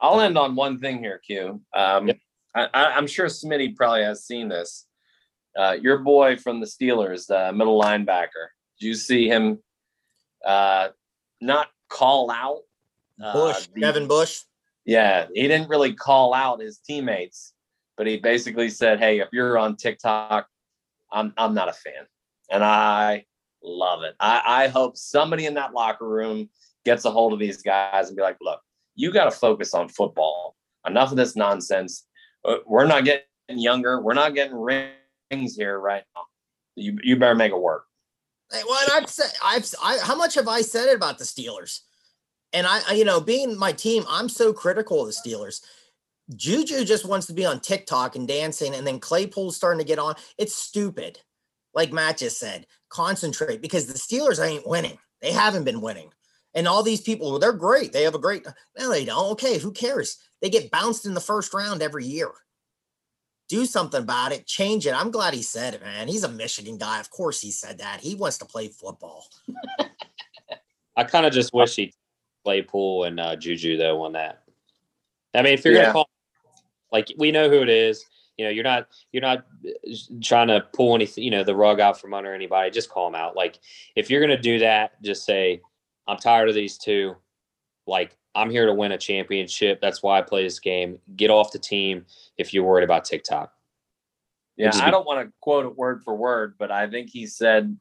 I'll 0.00 0.20
end 0.20 0.38
on 0.38 0.54
one 0.54 0.78
thing 0.78 0.98
here, 0.98 1.18
Q. 1.18 1.60
Um, 1.74 2.10
am 2.54 3.06
sure 3.06 3.26
Smitty 3.26 3.76
probably 3.76 4.02
has 4.02 4.24
seen 4.24 4.48
this. 4.48 4.86
Uh, 5.58 5.76
your 5.80 5.98
boy 5.98 6.36
from 6.36 6.60
the 6.60 6.66
Steelers, 6.66 7.26
the 7.26 7.52
middle 7.52 7.80
linebacker. 7.80 8.48
Did 8.80 8.86
you 8.86 8.94
see 8.94 9.28
him 9.28 9.58
uh, 10.44 10.88
not 11.40 11.68
call 11.90 12.30
out 12.30 12.62
uh, 13.22 13.32
Bush, 13.32 13.68
the, 13.74 13.80
Devin 13.80 14.08
Bush? 14.08 14.40
Yeah, 14.86 15.26
he 15.34 15.46
didn't 15.46 15.68
really 15.68 15.92
call 15.92 16.32
out 16.32 16.60
his 16.60 16.78
teammates, 16.78 17.52
but 17.98 18.06
he 18.06 18.16
basically 18.16 18.70
said, 18.70 18.98
"Hey, 18.98 19.20
if 19.20 19.28
you're 19.32 19.58
on 19.58 19.76
TikTok, 19.76 20.48
I'm 21.12 21.34
I'm 21.36 21.52
not 21.52 21.68
a 21.68 21.74
fan." 21.74 22.06
And 22.50 22.64
I 22.64 23.26
love 23.62 24.02
it. 24.02 24.16
I, 24.18 24.42
I 24.64 24.68
hope 24.68 24.96
somebody 24.96 25.44
in 25.44 25.54
that 25.54 25.74
locker 25.74 26.08
room 26.08 26.48
gets 26.84 27.04
a 27.04 27.10
hold 27.10 27.34
of 27.34 27.38
these 27.38 27.62
guys 27.62 28.08
and 28.08 28.16
be 28.16 28.22
like, 28.22 28.38
"Look, 28.40 28.60
you 28.94 29.12
got 29.12 29.24
to 29.24 29.30
focus 29.30 29.74
on 29.74 29.90
football. 29.90 30.56
Enough 30.86 31.10
of 31.10 31.18
this 31.18 31.36
nonsense. 31.36 32.06
Uh, 32.46 32.56
we're 32.66 32.86
not 32.86 33.04
getting 33.04 33.26
younger. 33.48 34.00
We're 34.00 34.14
not 34.14 34.34
getting 34.34 34.56
rings 34.56 35.54
here 35.54 35.78
right 35.78 36.02
now. 36.16 36.22
You 36.76 36.98
you 37.02 37.16
better 37.16 37.34
make 37.34 37.52
it 37.52 37.60
work." 37.60 37.84
What 38.50 38.92
I've 38.92 39.08
said, 39.08 39.30
I've 39.42 39.66
I, 39.82 39.98
how 40.02 40.16
much 40.16 40.34
have 40.34 40.48
I 40.48 40.62
said 40.62 40.94
about 40.94 41.18
the 41.18 41.24
Steelers? 41.24 41.80
And 42.52 42.66
I, 42.66 42.80
I, 42.88 42.94
you 42.94 43.04
know, 43.04 43.20
being 43.20 43.56
my 43.56 43.72
team, 43.72 44.04
I'm 44.08 44.28
so 44.28 44.52
critical 44.52 45.00
of 45.00 45.06
the 45.06 45.30
Steelers. 45.30 45.60
Juju 46.34 46.84
just 46.84 47.04
wants 47.04 47.26
to 47.26 47.32
be 47.32 47.44
on 47.44 47.60
TikTok 47.60 48.16
and 48.16 48.26
dancing, 48.26 48.74
and 48.74 48.86
then 48.86 49.00
Claypool's 49.00 49.56
starting 49.56 49.78
to 49.78 49.86
get 49.86 49.98
on. 49.98 50.14
It's 50.38 50.54
stupid. 50.54 51.20
Like 51.74 51.92
Matt 51.92 52.18
just 52.18 52.38
said, 52.38 52.66
concentrate 52.88 53.62
because 53.62 53.86
the 53.86 53.94
Steelers 53.94 54.44
ain't 54.44 54.66
winning. 54.66 54.98
They 55.22 55.32
haven't 55.32 55.64
been 55.64 55.80
winning. 55.80 56.10
And 56.54 56.66
all 56.66 56.82
these 56.82 57.00
people, 57.00 57.30
well, 57.30 57.38
they're 57.38 57.52
great. 57.52 57.92
They 57.92 58.02
have 58.02 58.16
a 58.16 58.18
great. 58.18 58.44
No, 58.78 58.90
they 58.90 59.04
don't. 59.04 59.32
Okay, 59.32 59.58
who 59.58 59.70
cares? 59.70 60.18
They 60.42 60.50
get 60.50 60.70
bounced 60.70 61.06
in 61.06 61.14
the 61.14 61.20
first 61.20 61.54
round 61.54 61.82
every 61.82 62.04
year. 62.04 62.30
Do 63.50 63.66
something 63.66 64.00
about 64.00 64.30
it. 64.30 64.46
Change 64.46 64.86
it. 64.86 64.94
I'm 64.94 65.10
glad 65.10 65.34
he 65.34 65.42
said 65.42 65.74
it, 65.74 65.82
man. 65.82 66.06
He's 66.06 66.22
a 66.22 66.28
Michigan 66.28 66.78
guy. 66.78 67.00
Of 67.00 67.10
course, 67.10 67.40
he 67.40 67.50
said 67.50 67.78
that. 67.78 67.98
He 68.00 68.14
wants 68.14 68.38
to 68.38 68.44
play 68.44 68.68
football. 68.68 69.26
I 70.96 71.02
kind 71.02 71.26
of 71.26 71.32
just 71.32 71.52
wish 71.52 71.74
he 71.74 71.92
Claypool 72.44 73.04
and 73.04 73.18
uh, 73.18 73.34
Juju 73.34 73.76
though 73.76 74.02
on 74.02 74.12
that. 74.12 74.44
I 75.34 75.42
mean, 75.42 75.54
if 75.54 75.64
you're 75.64 75.74
yeah. 75.74 75.80
gonna 75.82 75.92
call, 75.94 76.10
like 76.92 77.12
we 77.18 77.32
know 77.32 77.50
who 77.50 77.60
it 77.60 77.68
is. 77.68 78.04
You 78.38 78.44
know, 78.44 78.50
you're 78.52 78.62
not 78.62 78.86
you're 79.10 79.20
not 79.20 79.38
uh, 79.66 79.94
trying 80.22 80.46
to 80.46 80.60
pull 80.72 80.94
anything, 80.94 81.24
you 81.24 81.32
know, 81.32 81.42
the 81.42 81.56
rug 81.56 81.80
out 81.80 82.00
from 82.00 82.14
under 82.14 82.32
anybody. 82.32 82.70
Just 82.70 82.88
call 82.88 83.10
them 83.10 83.20
out. 83.20 83.34
Like 83.34 83.58
if 83.96 84.10
you're 84.10 84.20
gonna 84.20 84.40
do 84.40 84.60
that, 84.60 85.02
just 85.02 85.24
say, 85.24 85.60
"I'm 86.06 86.18
tired 86.18 86.48
of 86.48 86.54
these 86.54 86.78
two. 86.78 87.16
Like 87.88 88.16
I'm 88.34 88.50
here 88.50 88.66
to 88.66 88.74
win 88.74 88.92
a 88.92 88.98
championship. 88.98 89.80
That's 89.80 90.02
why 90.02 90.18
I 90.18 90.22
play 90.22 90.42
this 90.44 90.60
game. 90.60 90.98
Get 91.16 91.30
off 91.30 91.52
the 91.52 91.58
team 91.58 92.06
if 92.36 92.54
you're 92.54 92.64
worried 92.64 92.84
about 92.84 93.04
TikTok." 93.04 93.52
Yeah, 94.56 94.72
I 94.74 94.90
don't 94.90 95.06
want 95.06 95.26
to 95.26 95.32
quote 95.40 95.64
it 95.64 95.76
word 95.76 96.02
for 96.04 96.14
word, 96.14 96.54
but 96.58 96.70
I 96.70 96.88
think 96.88 97.08
he 97.10 97.26
said 97.26 97.76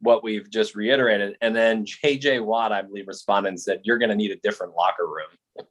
what 0.00 0.22
we've 0.24 0.50
just 0.50 0.74
reiterated. 0.74 1.36
And 1.40 1.54
then 1.54 1.84
JJ 1.84 2.44
Watt, 2.44 2.72
I 2.72 2.82
believe, 2.82 3.08
responded 3.08 3.50
and 3.50 3.60
said, 3.60 3.80
"You're 3.84 3.98
going 3.98 4.10
to 4.10 4.16
need 4.16 4.30
a 4.32 4.36
different 4.36 4.74
locker 4.74 5.06
room, 5.06 5.66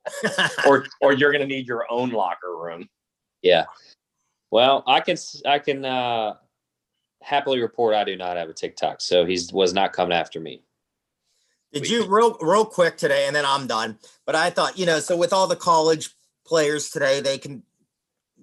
or 0.67 0.85
or 1.01 1.13
you're 1.13 1.31
going 1.31 1.47
to 1.47 1.47
need 1.47 1.67
your 1.67 1.85
own 1.89 2.11
locker 2.11 2.57
room." 2.57 2.89
Yeah. 3.41 3.65
Well, 4.51 4.83
I 4.87 4.99
can 4.99 5.17
I 5.45 5.59
can 5.59 5.83
uh, 5.83 6.35
happily 7.21 7.61
report 7.61 7.95
I 7.95 8.03
do 8.03 8.15
not 8.15 8.37
have 8.37 8.49
a 8.49 8.53
TikTok, 8.53 9.01
so 9.01 9.25
he 9.25 9.39
was 9.51 9.73
not 9.73 9.93
coming 9.93 10.15
after 10.15 10.39
me. 10.39 10.61
Did 11.73 11.89
you 11.89 12.05
real 12.05 12.37
real 12.39 12.65
quick 12.65 12.97
today, 12.97 13.25
and 13.27 13.35
then 13.35 13.45
I'm 13.45 13.67
done. 13.67 13.97
But 14.25 14.35
I 14.35 14.49
thought, 14.49 14.77
you 14.77 14.85
know, 14.85 14.99
so 14.99 15.17
with 15.17 15.33
all 15.33 15.47
the 15.47 15.55
college 15.55 16.11
players 16.45 16.89
today, 16.89 17.19
they 17.19 17.37
can 17.37 17.63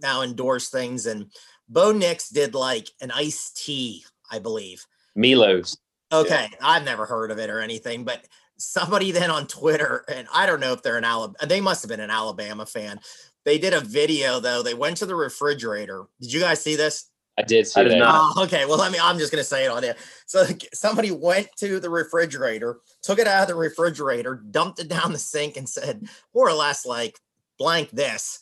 now 0.03 0.23
endorse 0.23 0.69
things, 0.69 1.07
and 1.07 1.31
Bo 1.69 1.93
Nix 1.93 2.29
did 2.29 2.55
like 2.55 2.89
an 3.01 3.11
iced 3.11 3.65
tea, 3.65 4.05
I 4.31 4.39
believe. 4.41 4.85
Milos. 5.15 5.79
Okay, 6.13 6.49
yeah. 6.51 6.59
I've 6.61 6.85
never 6.85 7.07
heard 7.07 7.31
of 7.31 7.39
it 7.39 7.51
or 7.51 7.61
anything, 7.61 8.05
but 8.05 8.27
somebody 8.57 9.13
then 9.13 9.31
on 9.31 9.47
Twitter, 9.47 10.05
and 10.13 10.27
I 10.35 10.47
don't 10.47 10.61
know 10.61 10.73
if 10.73 10.83
they're 10.83 10.99
an 10.99 11.05
Alabama, 11.05 11.47
they 11.47 11.61
must 11.61 11.83
have 11.83 11.89
been 11.89 12.01
an 12.01 12.11
Alabama 12.11 12.67
fan, 12.67 13.01
they 13.45 13.59
did 13.59 13.73
a 13.73 13.81
video 13.81 14.41
though. 14.41 14.63
They 14.63 14.75
went 14.75 14.99
to 14.99 15.07
the 15.07 15.15
refrigerator. 15.15 16.05
Did 16.21 16.33
you 16.33 16.41
guys 16.41 16.63
see 16.63 16.77
this? 16.77 17.10
I 17.41 17.47
did 17.47 17.67
see 17.67 17.81
I 17.81 17.85
did 17.85 17.93
that. 18.01 18.09
Oh, 18.09 18.45
okay. 18.45 18.67
Well, 18.67 18.79
let 18.79 18.93
me. 18.93 18.99
I'm 19.03 19.19
just 19.19 19.33
gonna 19.33 19.45
say 19.45 19.65
it 19.65 19.71
on 19.71 19.83
there. 19.83 19.97
So 20.27 20.47
somebody 20.73 21.11
went 21.11 21.49
to 21.59 21.81
the 21.81 21.91
refrigerator, 21.91 22.81
took 23.03 23.19
it 23.19 23.27
out 23.27 23.43
of 23.43 23.49
the 23.49 23.55
refrigerator, 23.55 24.37
dumped 24.51 24.79
it 24.79 24.89
down 24.89 25.13
the 25.13 25.19
sink, 25.19 25.57
and 25.57 25.69
said 25.69 26.07
more 26.35 26.49
or 26.49 26.53
less 26.53 26.85
like 26.85 27.19
blank 27.59 27.91
this 27.91 28.41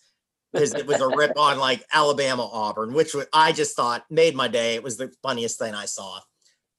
because 0.53 0.75
it 0.75 0.87
was 0.87 1.01
a 1.01 1.09
rip 1.09 1.39
on 1.39 1.59
like 1.59 1.85
Alabama 1.93 2.49
Auburn, 2.51 2.93
which 2.93 3.15
I 3.33 3.53
just 3.53 3.77
thought 3.77 4.05
made 4.11 4.35
my 4.35 4.49
day. 4.49 4.75
It 4.75 4.83
was 4.83 4.97
the 4.97 5.13
funniest 5.23 5.59
thing 5.59 5.75
I 5.75 5.85
saw. 5.85 6.21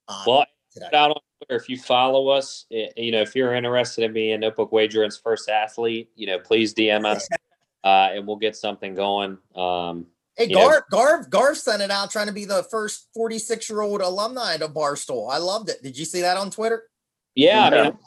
Uh, 0.08 0.24
well, 0.26 0.46
out 0.94 1.12
on 1.12 1.22
Twitter, 1.40 1.62
if 1.62 1.70
you 1.70 1.78
follow 1.78 2.30
us, 2.30 2.66
eh, 2.72 2.88
you 2.98 3.12
know 3.12 3.22
if 3.22 3.36
you're 3.36 3.54
interested 3.54 4.04
in 4.04 4.14
being 4.14 4.34
a 4.34 4.38
Notebook 4.38 4.72
Wagering's 4.72 5.18
first 5.18 5.50
athlete, 5.50 6.10
you 6.16 6.28
know 6.28 6.40
please 6.40 6.74
DM 6.74 7.06
us 7.06 7.28
uh, 7.84 8.10
and 8.14 8.28
we'll 8.28 8.38
get 8.38 8.56
something 8.56 8.96
going. 8.96 9.38
Um, 9.56 10.08
hey, 10.40 10.48
Garv, 10.48 10.84
Garv, 10.90 11.30
Garv 11.30 11.56
sent 11.56 11.82
it 11.82 11.92
out 11.92 12.10
trying 12.10 12.28
to 12.28 12.34
be 12.34 12.46
the 12.46 12.64
first 12.72 13.10
46 13.14 13.70
year 13.70 13.82
old 13.82 14.02
alumni 14.02 14.56
at 14.56 14.62
a 14.62 14.68
Barstool. 14.68 15.32
I 15.32 15.38
loved 15.38 15.70
it. 15.70 15.84
Did 15.84 15.98
you 15.98 16.06
see 16.06 16.22
that 16.22 16.38
on 16.38 16.50
Twitter? 16.50 16.84
Yeah, 17.36 17.66
I 17.66 17.70
mean, 17.70 17.98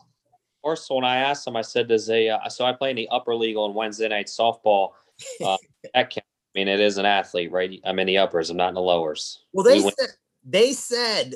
Barstool. 0.65 0.97
And 0.97 1.07
I 1.07 1.19
asked 1.19 1.47
him, 1.47 1.57
I 1.57 1.63
said, 1.63 1.89
"Does 1.89 2.11
a 2.11 2.31
uh, 2.31 2.49
so 2.49 2.65
I 2.65 2.73
play 2.73 2.91
in 2.91 2.97
the 2.97 3.09
upper 3.11 3.35
league 3.37 3.57
on 3.57 3.75
Wednesday 3.75 4.09
night 4.09 4.27
softball? 4.27 4.91
Uh, 5.45 5.57
that 5.95 6.11
can, 6.11 6.23
I 6.25 6.59
mean, 6.59 6.69
it 6.69 6.81
is 6.81 6.99
an 6.99 7.05
athlete, 7.07 7.53
right? 7.53 7.81
I'm 7.85 7.99
in 8.01 8.09
the 8.09 8.19
uppers. 8.19 8.51
I'm 8.51 8.57
not 8.57 8.71
in 8.71 8.75
the 8.75 8.81
lowers. 8.81 9.45
Well, 9.53 9.63
they 9.63 9.77
we 9.77 9.91
said 9.91 10.09
they 10.45 10.73
said 10.73 11.35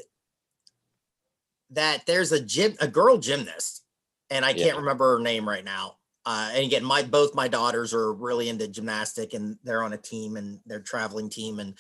that 1.71 2.05
there's 2.07 2.33
a 2.33 2.41
gym, 2.41 2.75
a 2.81 2.89
girl 2.89 3.19
gymnast, 3.19 3.85
and 4.31 4.45
I 4.45 4.51
Yeah. 4.51 4.65
can't 4.65 4.79
remember 4.79 5.17
her 5.17 5.23
name 5.23 5.49
right 5.49 5.65
now. 5.65 5.96
Uh, 6.27 6.51
and 6.55 6.65
again, 6.65 6.85
my 6.85 7.03
both 7.05 7.35
my 7.37 7.47
daughters 7.47 7.95
are 7.95 8.13
really 8.13 8.49
into 8.49 8.67
gymnastic, 8.67 9.33
and 9.33 9.57
they're 9.63 9.85
on 9.85 9.93
a 9.93 9.97
team 9.97 10.37
and 10.37 10.59
they're 10.67 10.81
traveling 10.81 11.31
team, 11.31 11.61
and 11.61 11.79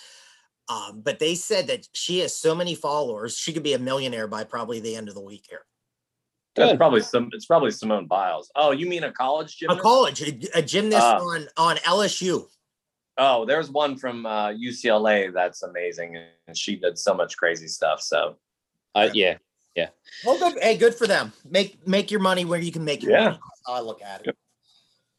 um, 0.68 1.00
but 1.04 1.18
they 1.18 1.34
said 1.34 1.66
that 1.66 1.86
she 1.92 2.20
has 2.20 2.34
so 2.36 2.54
many 2.54 2.74
followers, 2.74 3.36
she 3.36 3.52
could 3.52 3.62
be 3.62 3.74
a 3.74 3.78
millionaire 3.78 4.26
by 4.28 4.44
probably 4.44 4.80
the 4.80 4.96
end 4.96 5.08
of 5.08 5.14
the 5.14 5.20
week 5.20 5.44
here. 5.48 5.62
That's 6.54 6.76
probably 6.76 7.02
some. 7.02 7.28
It's 7.32 7.44
probably 7.44 7.70
Simone 7.72 8.06
Biles. 8.06 8.50
Oh, 8.56 8.70
you 8.70 8.86
mean 8.86 9.04
a 9.04 9.12
college 9.12 9.56
gymnast? 9.58 9.80
A 9.80 9.82
college, 9.82 10.22
a, 10.22 10.58
a 10.58 10.62
gymnast 10.62 11.04
Ah. 11.04 11.18
on 11.20 11.48
on 11.56 11.76
LSU. 11.78 12.46
Oh, 13.18 13.44
there's 13.44 13.70
one 13.70 13.96
from 13.96 14.26
uh, 14.26 14.48
UCLA 14.50 15.32
that's 15.32 15.62
amazing, 15.64 16.16
and 16.46 16.56
she 16.56 16.76
did 16.76 16.98
so 16.98 17.14
much 17.14 17.36
crazy 17.36 17.66
stuff. 17.68 18.00
So 18.00 18.36
Uh, 18.94 19.10
yeah, 19.12 19.36
yeah. 19.74 19.88
Well, 20.24 20.38
good. 20.38 20.58
Hey, 20.62 20.76
good 20.78 20.94
for 20.94 21.06
them. 21.06 21.32
Make 21.44 21.86
make 21.86 22.10
your 22.10 22.20
money 22.20 22.44
where 22.46 22.60
you 22.60 22.72
can 22.72 22.84
make 22.84 23.02
your 23.02 23.12
Yeah. 23.12 23.24
money. 23.24 23.38
I 23.66 23.80
look 23.80 24.02
at 24.02 24.26
it. 24.26 24.36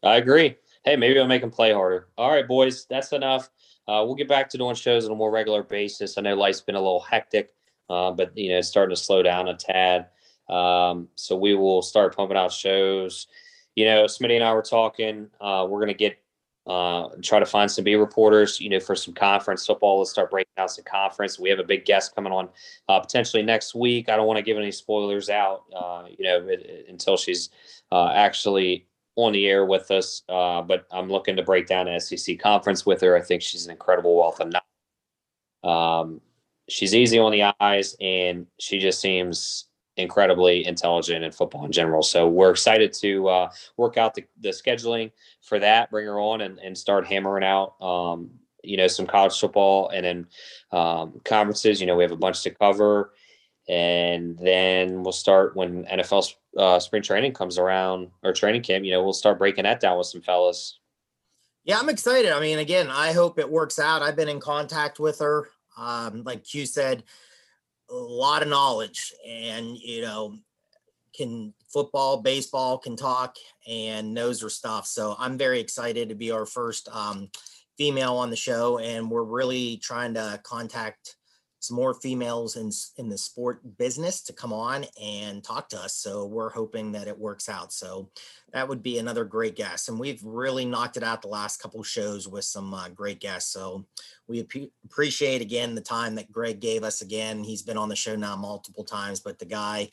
I 0.04 0.18
agree. 0.18 0.56
Hey, 0.86 0.96
maybe 0.96 1.20
I'll 1.20 1.28
make 1.28 1.42
them 1.42 1.52
play 1.52 1.74
harder. 1.74 2.08
All 2.18 2.32
right, 2.32 2.48
boys, 2.48 2.86
that's 2.90 3.12
enough. 3.12 3.50
Uh, 3.88 4.04
we'll 4.06 4.16
get 4.16 4.28
back 4.28 4.50
to 4.50 4.58
doing 4.58 4.76
shows 4.76 5.06
on 5.06 5.12
a 5.12 5.16
more 5.16 5.32
regular 5.32 5.64
basis. 5.64 6.18
I 6.18 6.22
know 6.22 6.36
life's 6.36 6.62
been 6.62 6.76
a 6.76 6.80
little 6.82 7.00
hectic, 7.00 7.54
uh, 7.90 8.12
but 8.12 8.38
you 8.38 8.50
know, 8.50 8.58
it's 8.60 8.68
starting 8.68 8.96
to 8.96 9.02
slow 9.02 9.24
down 9.24 9.48
a 9.48 9.56
tad. 9.56 10.08
Um, 10.50 11.08
so 11.16 11.36
we 11.36 11.56
will 11.56 11.82
start 11.82 12.16
pumping 12.16 12.38
out 12.38 12.52
shows. 12.52 13.28
You 13.76 13.86
know, 13.86 14.06
Smitty 14.06 14.36
and 14.36 14.44
I 14.44 14.54
were 14.54 14.62
talking. 14.62 15.30
Uh, 15.42 15.68
we're 15.70 15.80
gonna 15.80 15.94
get 15.94 16.18
uh, 16.66 17.08
try 17.24 17.40
to 17.40 17.46
find 17.46 17.72
some 17.72 17.86
B 17.86 17.96
reporters. 17.96 18.60
You 18.60 18.70
know, 18.70 18.80
for 18.80 18.96
some 18.96 19.14
conference 19.14 19.66
football. 19.66 20.00
Let's 20.00 20.12
start 20.12 20.32
breaking 20.32 20.52
out 20.58 20.72
some 20.72 20.84
conference. 20.86 21.40
We 21.40 21.50
have 21.50 21.60
a 21.60 21.64
big 21.64 21.86
guest 21.86 22.14
coming 22.16 22.34
on 22.34 22.50
uh, 22.90 23.00
potentially 23.00 23.44
next 23.44 23.74
week. 23.76 24.10
I 24.10 24.16
don't 24.18 24.28
want 24.28 24.38
to 24.38 24.44
give 24.44 24.58
any 24.58 24.72
spoilers 24.72 25.30
out. 25.30 25.64
Uh, 25.74 26.06
you 26.18 26.26
know, 26.26 26.46
it, 26.48 26.62
it- 26.62 26.86
until 26.90 27.16
she's 27.18 27.50
uh, 27.92 28.12
actually 28.14 28.88
on 29.16 29.34
the 29.34 29.48
air 29.48 29.66
with 29.66 29.90
us, 29.90 30.22
uh, 30.30 30.62
but 30.62 30.86
I'm 30.92 31.10
looking 31.10 31.36
to 31.38 31.44
break 31.44 31.68
down 31.68 31.88
the 31.88 32.00
SEC 32.00 32.40
conference 32.40 32.86
with 32.86 33.02
her. 33.02 33.16
I 33.16 33.22
think 33.22 33.42
she's 33.42 33.66
an 33.66 33.72
incredible 33.72 34.16
wealth 34.16 34.40
of 34.40 34.50
knowledge. 34.52 34.64
Um, 35.64 36.22
she's 36.70 36.94
easy 36.94 37.18
on 37.18 37.32
the 37.32 37.54
eyes, 37.60 37.96
and 38.00 38.46
she 38.60 38.78
just 38.78 39.02
seems 39.02 39.66
incredibly 39.98 40.68
intelligent 40.68 41.26
in 41.26 41.32
football 41.32 41.66
in 41.66 41.72
general. 41.72 42.04
So 42.04 42.28
we're 42.28 42.52
excited 42.52 42.94
to 42.94 43.28
uh, 43.28 43.50
work 43.78 43.98
out 43.98 44.14
the, 44.14 44.26
the 44.40 44.50
scheduling 44.50 45.12
for 45.42 45.58
that, 45.58 45.90
bring 45.90 46.06
her 46.06 46.20
on, 46.20 46.42
and, 46.42 46.60
and 46.60 46.78
start 46.78 47.08
hammering 47.08 47.44
out. 47.44 47.82
Um, 47.82 48.30
you 48.64 48.78
know, 48.78 48.88
some 48.88 49.08
college 49.08 49.40
football 49.40 49.90
and 49.90 50.06
then 50.06 50.28
um, 50.72 51.20
conferences. 51.24 51.80
You 51.80 51.88
know, 51.88 51.96
we 51.96 52.04
have 52.04 52.12
a 52.12 52.18
bunch 52.18 52.44
to 52.44 52.52
cover 52.52 53.14
and 53.68 54.38
then 54.38 55.04
we'll 55.04 55.12
start 55.12 55.56
when 55.56 55.84
NFL 55.86 56.34
uh, 56.58 56.80
spring 56.80 57.04
training 57.04 57.34
comes 57.34 57.58
around 57.58 58.10
or 58.24 58.34
training 58.34 58.64
camp. 58.64 58.84
You 58.84 58.92
know, 58.92 59.04
we'll 59.04 59.14
start 59.14 59.38
breaking 59.38 59.64
that 59.64 59.80
down 59.80 59.98
with 59.98 60.08
some 60.08 60.22
fellas. 60.22 60.80
Yeah, 61.64 61.80
I'm 61.80 61.90
excited. 61.90 62.32
I 62.32 62.40
mean, 62.40 62.60
again, 62.60 62.88
I 62.90 63.12
hope 63.12 63.40
it 63.40 63.50
works 63.50 63.78
out. 63.78 64.02
I've 64.02 64.16
been 64.16 64.30
in 64.30 64.40
contact 64.40 65.00
with 65.00 65.20
her. 65.20 65.50
Um, 65.78 66.24
like 66.24 66.46
Q 66.46 66.66
said, 66.66 67.04
a 67.90 67.94
lot 67.94 68.42
of 68.42 68.48
knowledge 68.48 69.14
and, 69.28 69.78
you 69.78 70.02
know, 70.02 70.38
can 71.14 71.54
football, 71.68 72.22
baseball, 72.22 72.78
can 72.78 72.96
talk 72.96 73.36
and 73.68 74.14
knows 74.14 74.42
her 74.42 74.50
stuff. 74.50 74.88
So 74.88 75.16
I'm 75.20 75.38
very 75.38 75.60
excited 75.60 76.08
to 76.10 76.16
be 76.16 76.32
our 76.32 76.46
first 76.46 76.88
um, 76.92 77.30
female 77.78 78.16
on 78.16 78.30
the 78.30 78.36
show. 78.38 78.80
And 78.80 79.12
we're 79.12 79.24
really 79.24 79.78
trying 79.78 80.14
to 80.14 80.40
contact 80.44 81.17
some 81.68 81.76
more 81.76 81.94
females 81.94 82.56
in, 82.56 82.72
in 82.98 83.10
the 83.10 83.18
sport 83.18 83.62
business 83.78 84.22
to 84.22 84.34
come 84.34 84.54
on 84.54 84.86
and 85.02 85.44
talk 85.44 85.70
to 85.70 85.80
us. 85.80 85.96
So 85.96 86.26
we're 86.26 86.50
hoping 86.50 86.92
that 86.94 87.08
it 87.08 87.18
works 87.18 87.50
out. 87.50 87.74
So 87.74 88.10
that 88.54 88.68
would 88.68 88.82
be 88.82 88.98
another 88.98 89.26
great 89.26 89.56
guest. 89.56 89.90
And 89.90 90.00
we've 90.00 90.24
really 90.24 90.66
knocked 90.66 90.98
it 90.98 91.04
out 91.04 91.22
the 91.22 91.28
last 91.28 91.62
couple 91.62 91.84
shows 91.84 92.28
with 92.28 92.46
some 92.46 92.74
uh, 92.74 92.90
great 92.90 93.20
guests. 93.20 93.52
So 93.52 93.86
we 94.28 94.42
ap- 94.42 94.72
appreciate 94.86 95.42
again 95.42 95.76
the 95.76 95.82
time 95.82 96.16
that 96.16 96.32
Greg 96.32 96.60
gave 96.60 96.84
us 96.84 97.02
again. 97.02 97.44
He's 97.44 97.62
been 97.62 97.78
on 97.78 97.90
the 97.90 97.96
show 97.96 98.16
now 98.16 98.36
multiple 98.36 98.84
times, 98.84 99.20
but 99.20 99.40
the 99.40 99.46
guy, 99.46 99.90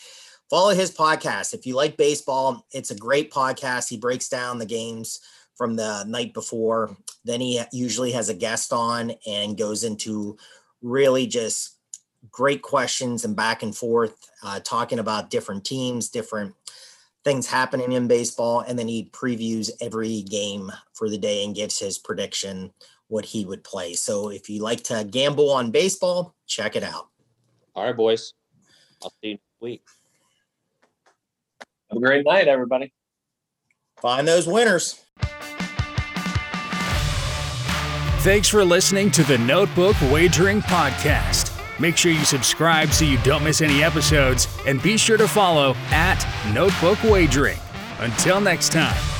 follow 0.50 0.74
his 0.74 0.90
podcast. 0.90 1.54
If 1.54 1.66
you 1.66 1.74
like 1.74 1.96
baseball, 1.96 2.66
it's 2.72 2.90
a 2.90 2.96
great 2.96 3.32
podcast. 3.32 3.88
He 3.88 3.96
breaks 3.96 4.28
down 4.28 4.58
the 4.58 4.66
games 4.66 5.20
from 5.56 5.76
the 5.76 6.04
night 6.04 6.34
before. 6.34 6.96
Then 7.24 7.40
he 7.40 7.60
usually 7.72 8.12
has 8.12 8.28
a 8.28 8.34
guest 8.34 8.72
on 8.72 9.14
and 9.26 9.56
goes 9.56 9.84
into 9.84 10.36
really 10.84 11.26
just 11.26 11.78
great 12.30 12.62
questions 12.62 13.24
and 13.24 13.34
back 13.34 13.62
and 13.62 13.76
forth, 13.76 14.16
uh, 14.44 14.60
talking 14.60 14.98
about 14.98 15.30
different 15.30 15.64
teams, 15.64 16.08
different 16.08 16.54
things 17.24 17.46
happening 17.46 17.92
in 17.92 18.06
baseball. 18.06 18.60
And 18.60 18.78
then 18.78 18.86
he 18.86 19.10
previews 19.10 19.70
every 19.80 20.22
game 20.22 20.70
for 20.92 21.08
the 21.08 21.18
day 21.18 21.44
and 21.44 21.54
gives 21.54 21.78
his 21.78 21.98
prediction 21.98 22.72
what 23.08 23.24
he 23.24 23.44
would 23.44 23.64
play. 23.64 23.94
So 23.94 24.30
if 24.30 24.48
you 24.48 24.62
like 24.62 24.82
to 24.84 25.06
gamble 25.10 25.50
on 25.50 25.70
baseball, 25.70 26.34
check 26.46 26.76
it 26.76 26.82
out. 26.82 27.08
All 27.74 27.84
right, 27.84 27.96
boys. 27.96 28.34
I'll 29.02 29.10
see 29.22 29.28
you 29.28 29.32
next 29.32 29.42
week. 29.60 29.82
have 31.90 31.98
a 31.98 32.00
great 32.00 32.24
night, 32.24 32.48
everybody. 32.48 32.92
Find 34.00 34.28
those 34.28 34.46
winners. 34.46 35.03
Thanks 38.24 38.48
for 38.48 38.64
listening 38.64 39.10
to 39.10 39.22
the 39.22 39.36
Notebook 39.36 40.00
Wagering 40.10 40.62
Podcast. 40.62 41.52
Make 41.78 41.98
sure 41.98 42.10
you 42.10 42.24
subscribe 42.24 42.88
so 42.88 43.04
you 43.04 43.18
don't 43.18 43.44
miss 43.44 43.60
any 43.60 43.82
episodes, 43.82 44.48
and 44.66 44.82
be 44.82 44.96
sure 44.96 45.18
to 45.18 45.28
follow 45.28 45.74
at 45.90 46.26
Notebook 46.54 47.04
Wagering. 47.04 47.58
Until 47.98 48.40
next 48.40 48.72
time. 48.72 49.13